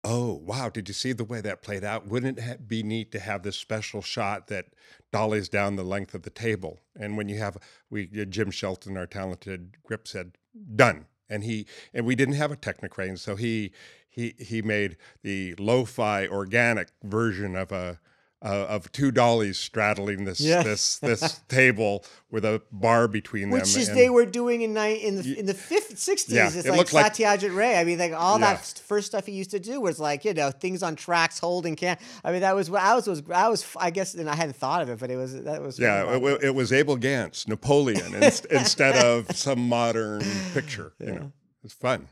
"Oh, 0.03 0.33
wow, 0.33 0.69
did 0.69 0.87
you 0.87 0.93
see 0.93 1.13
the 1.13 1.23
way 1.23 1.41
that 1.41 1.61
played 1.61 1.83
out? 1.83 2.07
Wouldn't 2.07 2.39
it 2.39 2.67
be 2.67 2.83
neat 2.83 3.11
to 3.11 3.19
have 3.19 3.43
this 3.43 3.57
special 3.57 4.01
shot 4.01 4.47
that 4.47 4.67
dollies 5.11 5.49
down 5.49 5.75
the 5.75 5.83
length 5.83 6.13
of 6.15 6.23
the 6.23 6.29
table?" 6.29 6.79
And 6.99 7.17
when 7.17 7.29
you 7.29 7.37
have 7.37 7.57
we 7.89 8.09
uh, 8.19 8.25
Jim 8.25 8.51
Shelton, 8.51 8.97
our 8.97 9.07
talented 9.07 9.77
grip 9.83 10.07
said, 10.07 10.37
"Done." 10.75 11.05
and 11.31 11.45
he 11.45 11.65
and 11.93 12.05
we 12.05 12.13
didn't 12.13 12.35
have 12.35 12.51
a 12.51 12.57
Technicrane, 12.57 13.17
so 13.17 13.35
he 13.35 13.71
he 14.07 14.35
he 14.37 14.61
made 14.61 14.97
the 15.23 15.55
lo-fi 15.57 16.27
organic 16.27 16.89
version 17.01 17.55
of 17.55 17.71
a 17.71 17.99
uh, 18.43 18.65
of 18.69 18.91
two 18.91 19.11
dollies 19.11 19.59
straddling 19.59 20.25
this 20.25 20.39
Yeah. 20.39 20.63
this 20.63 20.97
this 20.97 21.41
table 21.47 22.03
with 22.31 22.43
a 22.43 22.61
bar 22.71 23.07
between 23.07 23.49
Which 23.51 23.63
them. 23.65 23.69
Which 23.73 23.77
is 23.83 23.89
and- 23.89 23.97
they 23.97 24.09
were 24.09 24.25
doing 24.25 24.61
in 24.63 24.73
ni- 24.73 24.95
in 24.95 25.15
the 25.21 25.37
in 25.39 25.45
the 25.45 25.53
fifth 25.53 25.99
sixties. 25.99 26.35
Yeah, 26.35 26.47
it's 26.47 26.55
it 26.55 26.69
like 26.69 26.77
looked 26.77 26.93
like- 26.93 27.41
Ray. 27.53 27.77
I 27.77 27.83
mean, 27.83 27.99
like 27.99 28.13
all 28.13 28.39
Yeah. 28.39 28.53
that 28.55 28.81
first 28.87 29.07
stuff 29.07 29.27
he 29.27 29.33
used 29.33 29.51
to 29.51 29.59
do 29.59 29.79
was 29.79 29.99
like 29.99 30.25
you 30.25 30.33
know 30.33 30.49
things 30.49 30.81
on 30.81 30.95
tracks, 30.95 31.37
holding 31.37 31.75
can. 31.75 31.97
I 32.23 32.31
mean, 32.31 32.41
that 32.41 32.55
was 32.55 32.69
what 32.69 32.81
I 32.81 32.95
was 32.95 33.05
was 33.05 33.21
I 33.31 33.47
was 33.47 33.63
I 33.77 33.91
guess 33.91 34.15
and 34.15 34.27
I 34.29 34.35
hadn't 34.35 34.55
thought 34.55 34.81
of 34.81 34.89
it, 34.89 34.99
but 34.99 35.11
it 35.11 35.17
was 35.17 35.39
that 35.43 35.61
was 35.61 35.77
Yeah, 35.77 36.15
it, 36.15 36.43
it 36.45 36.55
was 36.55 36.73
Abel 36.73 36.95
Gance, 36.97 37.47
Napoleon, 37.47 38.15
ins- 38.23 38.45
instead 38.45 38.95
of 39.05 39.35
some 39.35 39.59
modern 39.69 40.21
picture. 40.53 40.93
You 40.99 41.11
know, 41.11 41.31
it's 41.63 41.73
fun. 41.73 42.07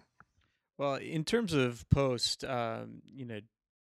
Well, 0.78 0.96
in 0.96 1.24
terms 1.26 1.54
of 1.54 1.90
post, 1.90 2.44
um, 2.44 3.02
you 3.06 3.26
know, 3.26 3.40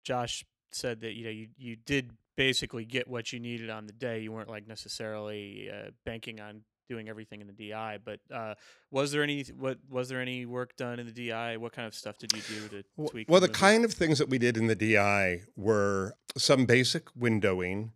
Josh 0.04 0.44
said 0.72 1.02
that 1.02 1.14
you 1.14 1.24
know 1.26 1.30
you 1.30 1.48
you 1.58 1.76
did 1.76 2.12
basically 2.42 2.86
get 2.86 3.08
what 3.08 3.32
you 3.32 3.40
needed 3.40 3.70
on 3.70 3.86
the 3.86 3.94
day. 3.94 4.20
You 4.20 4.32
weren't 4.32 4.50
like 4.50 4.68
necessarily 4.68 5.70
uh, 5.72 5.92
banking 6.06 6.40
on 6.40 6.64
doing 6.90 7.08
everything 7.08 7.40
in 7.40 7.48
the 7.48 7.54
DI. 7.54 8.00
But 8.04 8.20
uh, 8.34 8.56
was 8.90 9.12
there 9.12 9.24
any 9.24 9.44
what 9.58 9.78
was 9.90 10.10
there 10.10 10.20
any 10.20 10.46
work 10.46 10.76
done 10.76 11.00
in 11.00 11.06
the 11.06 11.30
DI? 11.30 11.58
What 11.58 11.72
kind 11.72 11.88
of 11.88 11.94
stuff 11.94 12.18
did 12.18 12.34
you 12.34 12.42
do 12.42 12.68
to 12.70 12.84
W- 12.98 13.10
tweak? 13.10 13.30
Well, 13.30 13.40
the 13.40 13.48
movie? 13.48 13.60
kind 13.60 13.86
of 13.86 13.94
things 13.94 14.18
that 14.18 14.30
we 14.30 14.38
did 14.38 14.58
in 14.58 14.68
the 14.68 14.76
DI 14.76 15.44
were 15.56 16.16
some 16.36 16.66
basic 16.66 17.06
windowing. 17.14 17.92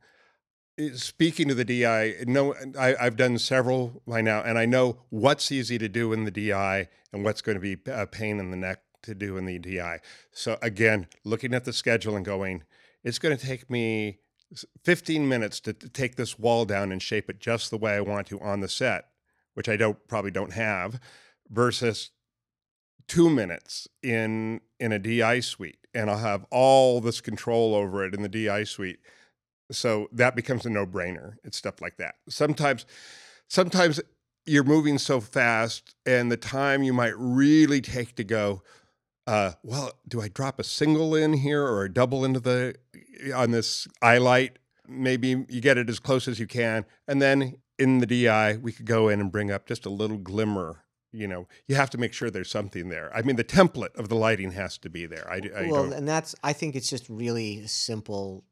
Speaking 0.93 1.47
to 1.47 1.55
the 1.55 1.63
DI, 1.63 2.25
no, 2.27 2.53
I, 2.77 2.95
I've 2.99 3.15
done 3.15 3.37
several 3.37 4.01
by 4.05 4.19
now, 4.19 4.41
and 4.41 4.59
I 4.59 4.65
know 4.65 4.97
what's 5.09 5.49
easy 5.49 5.77
to 5.77 5.87
do 5.87 6.11
in 6.11 6.25
the 6.25 6.31
DI 6.31 6.89
and 7.13 7.23
what's 7.23 7.41
going 7.41 7.55
to 7.55 7.61
be 7.61 7.77
a 7.89 8.05
pain 8.05 8.41
in 8.41 8.51
the 8.51 8.57
neck 8.57 8.81
to 9.03 9.15
do 9.15 9.37
in 9.37 9.45
the 9.45 9.57
DI. 9.57 10.01
So 10.33 10.57
again, 10.61 11.07
looking 11.23 11.53
at 11.53 11.63
the 11.63 11.71
schedule 11.71 12.17
and 12.17 12.25
going, 12.25 12.63
it's 13.05 13.19
going 13.19 13.37
to 13.37 13.45
take 13.45 13.69
me 13.69 14.19
15 14.83 15.27
minutes 15.27 15.59
to, 15.61 15.73
to 15.73 15.89
take 15.89 16.15
this 16.15 16.37
wall 16.37 16.65
down 16.65 16.91
and 16.91 17.01
shape 17.01 17.29
it 17.29 17.39
just 17.39 17.71
the 17.71 17.77
way 17.77 17.93
I 17.93 18.01
want 18.01 18.27
to 18.27 18.39
on 18.39 18.59
the 18.59 18.67
set, 18.67 19.05
which 19.53 19.69
I 19.69 19.77
don't 19.77 19.97
probably 20.07 20.31
don't 20.31 20.53
have, 20.53 20.99
versus 21.49 22.11
two 23.07 23.29
minutes 23.29 23.87
in 24.01 24.61
in 24.79 24.91
a 24.91 24.99
DI 24.99 25.39
suite, 25.39 25.87
and 25.93 26.09
I'll 26.09 26.17
have 26.17 26.45
all 26.51 27.01
this 27.01 27.21
control 27.21 27.75
over 27.75 28.05
it 28.05 28.13
in 28.13 28.21
the 28.21 28.29
DI 28.29 28.63
suite. 28.65 28.99
So 29.71 30.07
that 30.11 30.35
becomes 30.35 30.65
a 30.65 30.69
no 30.69 30.85
brainer. 30.85 31.35
It's 31.43 31.57
stuff 31.57 31.81
like 31.81 31.97
that. 31.97 32.15
Sometimes, 32.29 32.85
sometimes 33.47 33.99
you're 34.45 34.63
moving 34.63 34.97
so 34.97 35.19
fast, 35.19 35.95
and 36.05 36.31
the 36.31 36.37
time 36.37 36.83
you 36.83 36.93
might 36.93 37.17
really 37.17 37.81
take 37.81 38.15
to 38.15 38.23
go. 38.23 38.61
Uh, 39.28 39.53
well, 39.63 39.91
do 40.07 40.21
I 40.21 40.28
drop 40.28 40.59
a 40.59 40.63
single 40.63 41.15
in 41.15 41.34
here 41.34 41.63
or 41.63 41.84
a 41.84 41.91
double 41.91 42.23
into 42.23 42.39
the 42.39 42.76
on 43.34 43.51
this 43.51 43.88
eye 44.01 44.19
light? 44.19 44.59
Maybe 44.88 45.30
you 45.49 45.61
get 45.61 45.78
it 45.78 45.89
as 45.89 45.99
close 45.99 46.28
as 46.28 46.39
you 46.39 46.45
can, 46.45 46.86
and 47.07 47.21
then 47.21 47.57
in 47.80 47.99
the 47.99 48.05
DI 48.05 48.57
we 48.57 48.71
could 48.71 48.86
go 48.86 49.09
in 49.09 49.19
and 49.19 49.32
bring 49.32 49.51
up 49.51 49.65
just 49.67 49.86
a 49.86 49.89
little 49.89 50.17
glimmer 50.17 50.86
you 51.15 51.28
know. 51.28 51.47
You 51.67 51.76
have 51.76 51.89
to 51.91 51.97
make 51.97 52.13
sure 52.13 52.30
there's 52.30 52.51
something 52.51 52.89
there. 52.89 53.09
I 53.15 53.21
mean 53.21 53.38
the 53.38 53.43
template 53.43 53.95
of 53.95 54.09
the 54.09 54.15
lighting 54.15 54.51
has 54.51 54.78
to 54.80 54.89
be 54.89 55.05
there. 55.05 55.26
I, 55.30 55.41
I 55.55 55.69
well, 55.71 55.84
don't 55.84 55.93
and 55.93 56.07
that's 56.07 56.36
I 56.43 56.53
think 56.53 56.76
it's 56.76 56.89
just 56.89 57.09
really 57.09 57.65
simple 57.67 58.43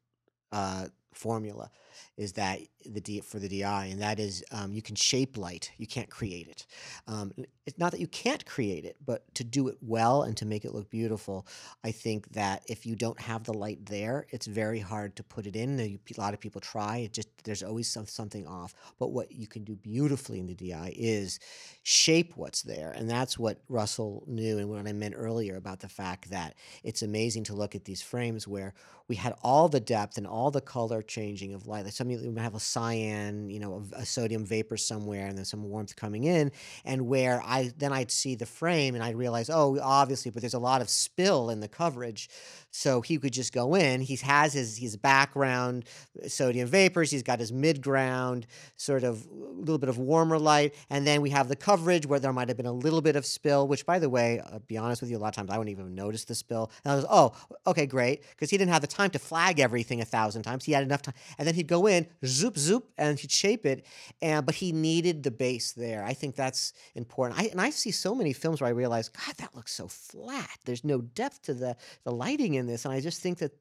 uh, 0.52 0.88
formula 1.14 1.70
is 2.18 2.34
that 2.34 2.60
the 2.86 3.02
D, 3.02 3.22
for 3.22 3.40
the 3.40 3.48
DI, 3.48 3.86
and 3.86 4.02
that 4.02 4.20
is 4.20 4.44
um, 4.52 4.74
you 4.74 4.82
can 4.82 4.96
shape 4.96 5.38
light, 5.38 5.72
you 5.78 5.88
can't 5.88 6.10
create 6.10 6.48
it. 6.48 6.66
Um, 7.08 7.34
it's 7.66 7.78
not 7.78 7.92
that 7.92 8.00
you 8.00 8.08
can't 8.08 8.46
create 8.46 8.84
it, 8.86 8.98
but 9.06 9.24
to 9.36 9.44
do 9.44 9.68
it 9.70 9.78
well 9.82 10.24
and 10.24 10.36
to 10.38 10.46
make 10.46 10.66
it 10.66 10.74
look 10.74 10.90
beautiful, 10.90 11.48
I 11.84 11.92
think 11.92 12.30
that 12.34 12.64
if 12.68 12.86
you 12.86 12.96
don't 12.96 13.20
have 13.20 13.44
the 13.44 13.54
light 13.54 13.86
there, 13.86 14.28
it's 14.30 14.48
very 14.48 14.80
hard 14.80 15.16
to 15.16 15.24
put 15.24 15.46
it 15.46 15.56
in. 15.56 15.80
A 15.80 16.00
lot 16.18 16.34
of 16.34 16.40
people 16.40 16.60
try. 16.62 16.98
It 16.98 17.14
just 17.14 17.30
there's 17.44 17.64
always 17.64 17.88
some, 17.88 18.08
something 18.08 18.46
off. 18.48 18.74
But 19.00 19.12
what 19.12 19.32
you 19.32 19.48
can 19.48 19.64
do 19.64 19.76
beautifully 19.76 20.40
in 20.40 20.48
the 20.48 20.56
DI 20.56 20.94
is 20.98 21.40
shape 21.84 22.34
what's 22.36 22.62
there, 22.64 22.92
and 22.92 23.10
that's 23.10 23.40
what 23.40 23.60
Russell 23.70 24.24
knew. 24.28 24.58
And 24.58 24.70
what 24.70 24.86
I 24.86 24.94
meant 24.94 25.16
earlier 25.18 25.56
about 25.56 25.80
the 25.80 25.90
fact 25.90 26.30
that 26.32 26.56
it's 26.84 27.02
amazing 27.02 27.46
to 27.46 27.54
look 27.56 27.76
at 27.76 27.86
these 27.86 28.02
frames 28.02 28.48
where 28.48 28.74
we 29.08 29.16
had 29.16 29.34
all 29.44 29.68
the 29.68 29.80
depth 29.80 30.18
and 30.18 30.26
all 30.26 30.52
the 30.52 30.62
color 30.62 31.02
changing 31.02 31.54
of 31.54 31.68
light. 31.68 31.86
Like 31.86 31.94
some 31.94 32.10
of 32.10 32.22
you 32.22 32.32
might 32.32 32.42
have 32.42 32.56
a 32.56 32.60
cyan, 32.74 33.50
you 33.50 33.60
know, 33.60 33.84
a, 33.94 34.02
a 34.02 34.06
sodium 34.06 34.46
vapor 34.46 34.78
somewhere, 34.78 35.28
and 35.28 35.38
then 35.38 35.46
some 35.46 35.64
warmth 35.64 35.96
coming 35.96 36.24
in, 36.24 36.52
and 36.86 37.08
where 37.08 37.42
I 37.46 37.72
then 37.78 37.94
I'd 37.94 38.12
see 38.12 38.36
the 38.36 38.46
frame 38.46 38.96
and 38.96 39.04
I'd 39.04 39.16
realize, 39.16 39.50
oh, 39.50 39.80
obviously, 39.82 40.32
but 40.32 40.42
there's 40.42 40.54
a 40.54 40.60
lot 40.72 40.82
of 40.82 40.90
spill 40.90 41.50
in 41.50 41.60
the 41.60 41.68
coverage. 41.68 42.30
So 42.76 43.02
he 43.02 43.20
could 43.20 43.34
just 43.34 43.54
go 43.54 43.76
in. 43.76 44.02
He 44.02 44.16
has 44.18 44.54
his 44.54 44.78
his 44.78 44.98
background 44.98 45.86
uh, 46.24 46.28
sodium 46.28 46.68
vapors. 46.68 47.12
He's 47.12 47.22
got 47.22 47.40
his 47.40 47.52
mid 47.52 47.82
ground 47.82 48.48
sort 48.78 49.04
of 49.04 49.28
a 49.32 49.60
little 49.60 49.78
bit 49.78 49.90
of 49.90 49.98
warmer 50.00 50.40
light, 50.40 50.74
and 50.90 51.06
then 51.06 51.22
we 51.22 51.30
have 51.30 51.48
the 51.48 51.56
coverage 51.56 52.08
where 52.08 52.20
there 52.20 52.34
might 52.34 52.48
have 52.48 52.58
been 52.58 52.66
a 52.66 52.74
little 52.74 53.02
bit 53.02 53.16
of 53.16 53.26
spill. 53.26 53.68
Which, 53.68 53.86
by 53.86 54.00
the 54.00 54.10
way, 54.10 54.40
I'll 54.40 54.60
be 54.60 54.78
honest 54.78 55.02
with 55.02 55.12
you, 55.12 55.18
a 55.18 55.20
lot 55.20 55.28
of 55.28 55.36
times 55.36 55.52
I 55.52 55.58
wouldn't 55.58 55.78
even 55.78 55.94
notice 55.94 56.26
the 56.26 56.36
spill. 56.36 56.72
And 56.84 56.92
I 56.92 56.96
was, 56.96 57.06
oh, 57.10 57.34
okay, 57.68 57.86
great, 57.86 58.24
because 58.32 58.50
he 58.50 58.58
didn't 58.58 58.74
have 58.74 58.82
the 58.82 58.88
time 58.88 59.12
to 59.12 59.20
flag 59.20 59.60
everything 59.60 60.02
a 60.02 60.06
thousand 60.06 60.42
times. 60.42 60.66
He 60.66 60.72
had 60.72 60.84
enough 60.84 61.04
time, 61.04 61.16
and 61.38 61.48
then 61.48 61.54
he'd 61.54 61.68
go 61.68 61.86
in, 61.86 62.08
zoop 62.26 62.58
zoop, 62.64 62.86
and 62.98 63.20
he'd 63.20 63.32
shape 63.32 63.66
it. 63.66 63.86
And 64.22 64.46
but 64.46 64.56
he 64.56 64.72
needed 64.72 65.24
the 65.24 65.32
base 65.32 65.74
there. 65.74 66.04
I 66.12 66.14
think 66.14 66.36
that's 66.36 66.74
important. 66.96 67.40
I 67.42 67.46
and 67.54 67.62
I 67.68 67.70
see 67.72 67.92
so 67.92 68.16
many 68.16 68.34
films 68.34 68.62
where 68.62 68.70
I 68.70 68.74
realize, 68.84 69.10
God, 69.10 69.36
that 69.38 69.56
looks 69.56 69.74
so 69.74 69.88
flat. 69.88 70.58
There's 70.66 70.84
no 70.84 71.02
depth 71.02 71.42
to 71.44 71.54
the 71.54 71.76
the 72.04 72.12
lighting 72.12 72.54
in 72.56 72.66
this, 72.68 72.86
and 72.86 72.94
I 72.94 73.00
just 73.02 73.22
think 73.22 73.38
that 73.40 73.54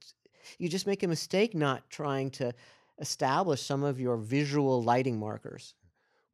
you 0.59 0.69
just 0.69 0.87
make 0.87 1.03
a 1.03 1.09
mistake 1.09 1.55
not 1.55 1.89
trying 1.91 2.31
to 2.33 2.53
establish 2.99 3.63
some 3.63 3.83
of 3.85 3.99
your 4.01 4.17
visual 4.17 4.83
lighting 4.83 5.19
markers. 5.19 5.75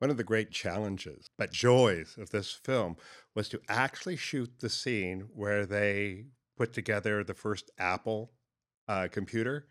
one 0.01 0.11
of 0.11 0.16
the 0.16 0.25
great 0.33 0.51
challenges 0.51 1.31
but 1.39 1.53
joys 1.53 2.16
of 2.19 2.31
this 2.31 2.53
film 2.53 2.97
was 3.35 3.49
to 3.49 3.61
actually 3.69 4.16
shoot 4.16 4.51
the 4.61 4.69
scene 4.69 5.21
where 5.35 5.64
they 5.66 6.25
put 6.57 6.73
together 6.73 7.25
the 7.25 7.35
first 7.35 7.71
apple 7.79 8.33
uh, 8.89 9.07
computer 9.19 9.66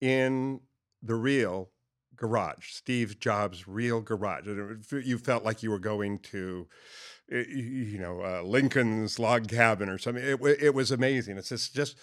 in 0.00 0.60
the 1.02 1.14
real 1.14 1.70
garage 2.16 2.70
steve 2.70 3.18
jobs 3.18 3.66
real 3.66 4.00
garage 4.00 4.46
and 4.46 4.58
it, 4.58 4.92
would- 4.92 5.06
you 5.06 5.18
felt 5.18 5.44
like 5.44 5.62
you 5.62 5.70
were 5.70 5.78
going 5.78 6.18
to 6.18 6.66
y- 7.30 7.44
you 7.48 7.98
know 7.98 8.20
uh, 8.20 8.42
lincoln's 8.42 9.18
log 9.18 9.48
cabin 9.48 9.88
or 9.88 9.98
something 9.98 10.22
it, 10.24 10.40
it 10.60 10.74
was 10.74 10.90
amazing 10.90 11.36
it's 11.36 11.48
just, 11.48 11.74
just 11.74 11.96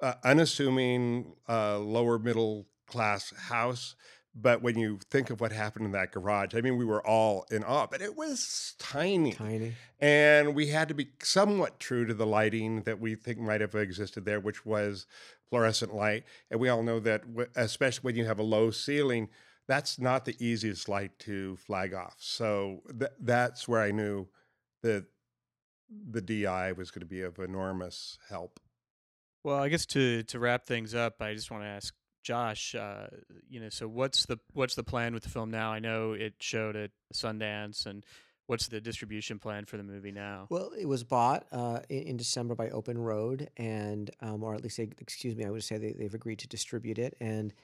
uh, 0.00 0.14
unassuming 0.24 1.34
uh, 1.48 1.78
lower 1.78 2.18
middle 2.18 2.66
class 2.86 3.32
house 3.48 3.94
but 4.38 4.60
when 4.60 4.78
you 4.78 4.98
think 5.10 5.30
of 5.30 5.40
what 5.40 5.50
happened 5.50 5.86
in 5.86 5.92
that 5.92 6.12
garage, 6.12 6.54
I 6.54 6.60
mean, 6.60 6.76
we 6.76 6.84
were 6.84 7.00
all 7.06 7.46
in 7.50 7.64
awe, 7.64 7.86
but 7.86 8.02
it 8.02 8.14
was 8.18 8.74
tiny. 8.78 9.32
Tiny. 9.32 9.72
And 9.98 10.54
we 10.54 10.66
had 10.66 10.88
to 10.88 10.94
be 10.94 11.08
somewhat 11.22 11.80
true 11.80 12.04
to 12.04 12.12
the 12.12 12.26
lighting 12.26 12.82
that 12.82 13.00
we 13.00 13.14
think 13.14 13.38
might 13.38 13.62
have 13.62 13.74
existed 13.74 14.26
there, 14.26 14.38
which 14.38 14.66
was 14.66 15.06
fluorescent 15.48 15.94
light. 15.94 16.24
And 16.50 16.60
we 16.60 16.68
all 16.68 16.82
know 16.82 17.00
that, 17.00 17.22
especially 17.54 18.02
when 18.02 18.14
you 18.16 18.26
have 18.26 18.38
a 18.38 18.42
low 18.42 18.70
ceiling, 18.70 19.30
that's 19.68 19.98
not 19.98 20.24
the 20.24 20.36
easiest 20.38 20.88
light 20.88 21.18
to 21.20 21.56
flag 21.56 21.94
off. 21.94 22.16
So 22.18 22.82
th- 22.98 23.12
that's 23.20 23.66
where 23.66 23.80
I 23.80 23.90
knew 23.90 24.28
that 24.82 25.06
the 25.88 26.20
DI 26.20 26.72
was 26.72 26.90
going 26.90 27.00
to 27.00 27.06
be 27.06 27.22
of 27.22 27.38
enormous 27.38 28.18
help. 28.28 28.60
Well, 29.44 29.56
I 29.56 29.68
guess 29.68 29.86
to 29.86 30.24
to 30.24 30.38
wrap 30.38 30.66
things 30.66 30.94
up, 30.94 31.22
I 31.22 31.34
just 31.34 31.50
want 31.50 31.62
to 31.62 31.68
ask 31.68 31.94
Josh. 32.24 32.74
Uh, 32.74 33.06
you 33.48 33.60
know, 33.60 33.68
so 33.68 33.86
what's 33.86 34.26
the 34.26 34.38
what's 34.52 34.74
the 34.74 34.82
plan 34.82 35.14
with 35.14 35.22
the 35.22 35.28
film 35.28 35.50
now? 35.50 35.72
I 35.72 35.78
know 35.78 36.12
it 36.12 36.34
showed 36.40 36.74
at 36.74 36.90
Sundance, 37.14 37.86
and 37.86 38.04
what's 38.46 38.66
the 38.66 38.80
distribution 38.80 39.38
plan 39.38 39.64
for 39.64 39.76
the 39.76 39.84
movie 39.84 40.10
now? 40.10 40.46
Well, 40.50 40.72
it 40.76 40.86
was 40.86 41.04
bought 41.04 41.46
uh, 41.52 41.80
in, 41.88 42.02
in 42.02 42.16
December 42.16 42.56
by 42.56 42.70
Open 42.70 42.98
Road, 42.98 43.48
and 43.56 44.10
um, 44.20 44.42
or 44.42 44.56
at 44.56 44.64
least 44.64 44.78
they, 44.78 44.88
excuse 44.98 45.36
me, 45.36 45.44
I 45.44 45.50
would 45.50 45.62
say 45.62 45.78
they, 45.78 45.92
they've 45.92 46.14
agreed 46.14 46.40
to 46.40 46.48
distribute 46.48 46.98
it, 46.98 47.16
and 47.20 47.54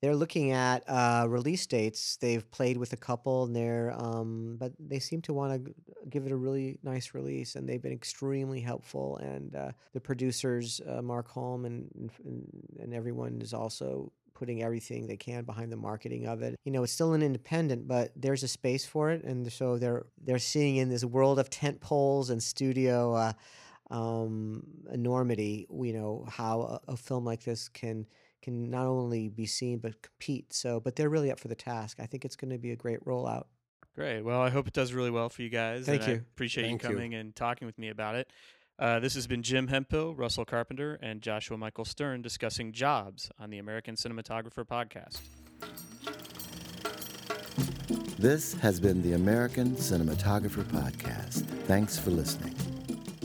they're 0.00 0.16
looking 0.16 0.52
at 0.52 0.84
uh, 0.88 1.26
release 1.28 1.66
dates. 1.66 2.16
They've 2.16 2.48
played 2.50 2.76
with 2.76 2.92
a 2.92 2.96
couple, 2.96 3.44
and 3.44 3.54
they're 3.54 3.92
um, 3.98 4.56
but 4.58 4.72
they 4.78 4.98
seem 4.98 5.22
to 5.22 5.32
want 5.32 5.64
to 5.64 5.74
give 6.08 6.26
it 6.26 6.32
a 6.32 6.36
really 6.36 6.78
nice 6.82 7.14
release, 7.14 7.56
and 7.56 7.68
they've 7.68 7.82
been 7.82 7.92
extremely 7.92 8.60
helpful. 8.60 9.16
And 9.18 9.54
uh, 9.54 9.72
the 9.92 10.00
producers, 10.00 10.80
uh, 10.88 11.02
Mark 11.02 11.28
Hulme, 11.32 11.66
and, 11.66 12.10
and 12.24 12.46
and 12.80 12.94
everyone 12.94 13.40
is 13.40 13.52
also 13.52 14.12
putting 14.34 14.62
everything 14.62 15.08
they 15.08 15.16
can 15.16 15.42
behind 15.42 15.72
the 15.72 15.76
marketing 15.76 16.26
of 16.26 16.42
it. 16.42 16.54
You 16.64 16.70
know, 16.70 16.84
it's 16.84 16.92
still 16.92 17.12
an 17.14 17.22
independent, 17.22 17.88
but 17.88 18.12
there's 18.14 18.44
a 18.44 18.48
space 18.48 18.86
for 18.86 19.10
it, 19.10 19.24
and 19.24 19.52
so 19.52 19.78
they're 19.78 20.06
they're 20.22 20.38
seeing 20.38 20.76
in 20.76 20.88
this 20.88 21.04
world 21.04 21.40
of 21.40 21.50
tent 21.50 21.80
poles 21.80 22.30
and 22.30 22.40
studio 22.40 23.14
uh, 23.14 23.32
um, 23.90 24.62
enormity. 24.92 25.66
You 25.72 25.92
know 25.92 26.24
how 26.30 26.80
a, 26.88 26.92
a 26.92 26.96
film 26.96 27.24
like 27.24 27.42
this 27.42 27.68
can 27.68 28.06
can 28.42 28.70
not 28.70 28.86
only 28.86 29.28
be 29.28 29.46
seen 29.46 29.78
but 29.78 30.00
compete. 30.02 30.52
So, 30.52 30.80
but 30.80 30.96
they're 30.96 31.08
really 31.08 31.30
up 31.30 31.40
for 31.40 31.48
the 31.48 31.54
task. 31.54 31.98
I 32.00 32.06
think 32.06 32.24
it's 32.24 32.36
going 32.36 32.50
to 32.50 32.58
be 32.58 32.72
a 32.72 32.76
great 32.76 33.04
rollout. 33.04 33.44
Great. 33.94 34.22
Well, 34.22 34.40
I 34.40 34.50
hope 34.50 34.68
it 34.68 34.72
does 34.72 34.92
really 34.92 35.10
well 35.10 35.28
for 35.28 35.42
you 35.42 35.48
guys. 35.48 35.86
Thank 35.86 36.02
and 36.02 36.10
I 36.10 36.14
you. 36.14 36.20
appreciate 36.32 36.64
Thank 36.64 36.82
you 36.82 36.88
you. 36.90 36.94
coming 36.94 37.14
and 37.14 37.34
talking 37.34 37.66
with 37.66 37.78
me 37.78 37.88
about 37.88 38.14
it. 38.14 38.30
Uh, 38.78 39.00
this 39.00 39.14
has 39.14 39.26
been 39.26 39.42
Jim 39.42 39.66
Hemphill, 39.66 40.14
Russell 40.14 40.44
Carpenter, 40.44 41.00
and 41.02 41.20
Joshua 41.20 41.56
Michael 41.58 41.84
Stern 41.84 42.22
discussing 42.22 42.70
jobs 42.70 43.28
on 43.40 43.50
the 43.50 43.58
American 43.58 43.96
Cinematographer 43.96 44.64
podcast. 44.64 45.18
This 48.18 48.54
has 48.54 48.78
been 48.78 49.02
the 49.02 49.14
American 49.14 49.72
Cinematographer 49.76 50.64
Podcast. 50.64 51.44
Thanks 51.66 51.98
for 51.98 52.10
listening. 52.10 52.54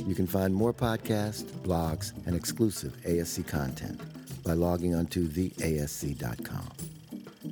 You 0.07 0.15
can 0.15 0.27
find 0.27 0.53
more 0.53 0.73
podcasts, 0.73 1.43
blogs, 1.43 2.13
and 2.25 2.35
exclusive 2.35 2.95
ASC 3.05 3.47
content 3.47 3.99
by 4.43 4.53
logging 4.53 4.93
onto 4.95 5.27
theasc.com. 5.27 6.69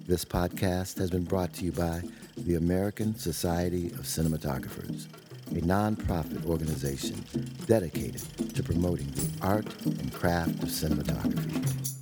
This 0.08 0.26
podcast 0.26 0.98
has 0.98 1.10
been 1.10 1.24
brought 1.24 1.54
to 1.54 1.66
you 1.66 1.72
by 1.72 2.02
the 2.38 2.56
American 2.56 3.16
Society 3.16 3.88
of 3.88 4.02
Cinematographers, 4.02 5.08
a 5.52 5.62
nonprofit 5.62 6.46
organization 6.46 7.24
dedicated 7.66 8.22
to 8.56 8.64
promoting 8.64 9.08
the 9.12 9.30
art 9.42 9.68
and 9.86 10.14
craft 10.14 10.64
of 10.64 10.70
cinematography. 10.70 12.01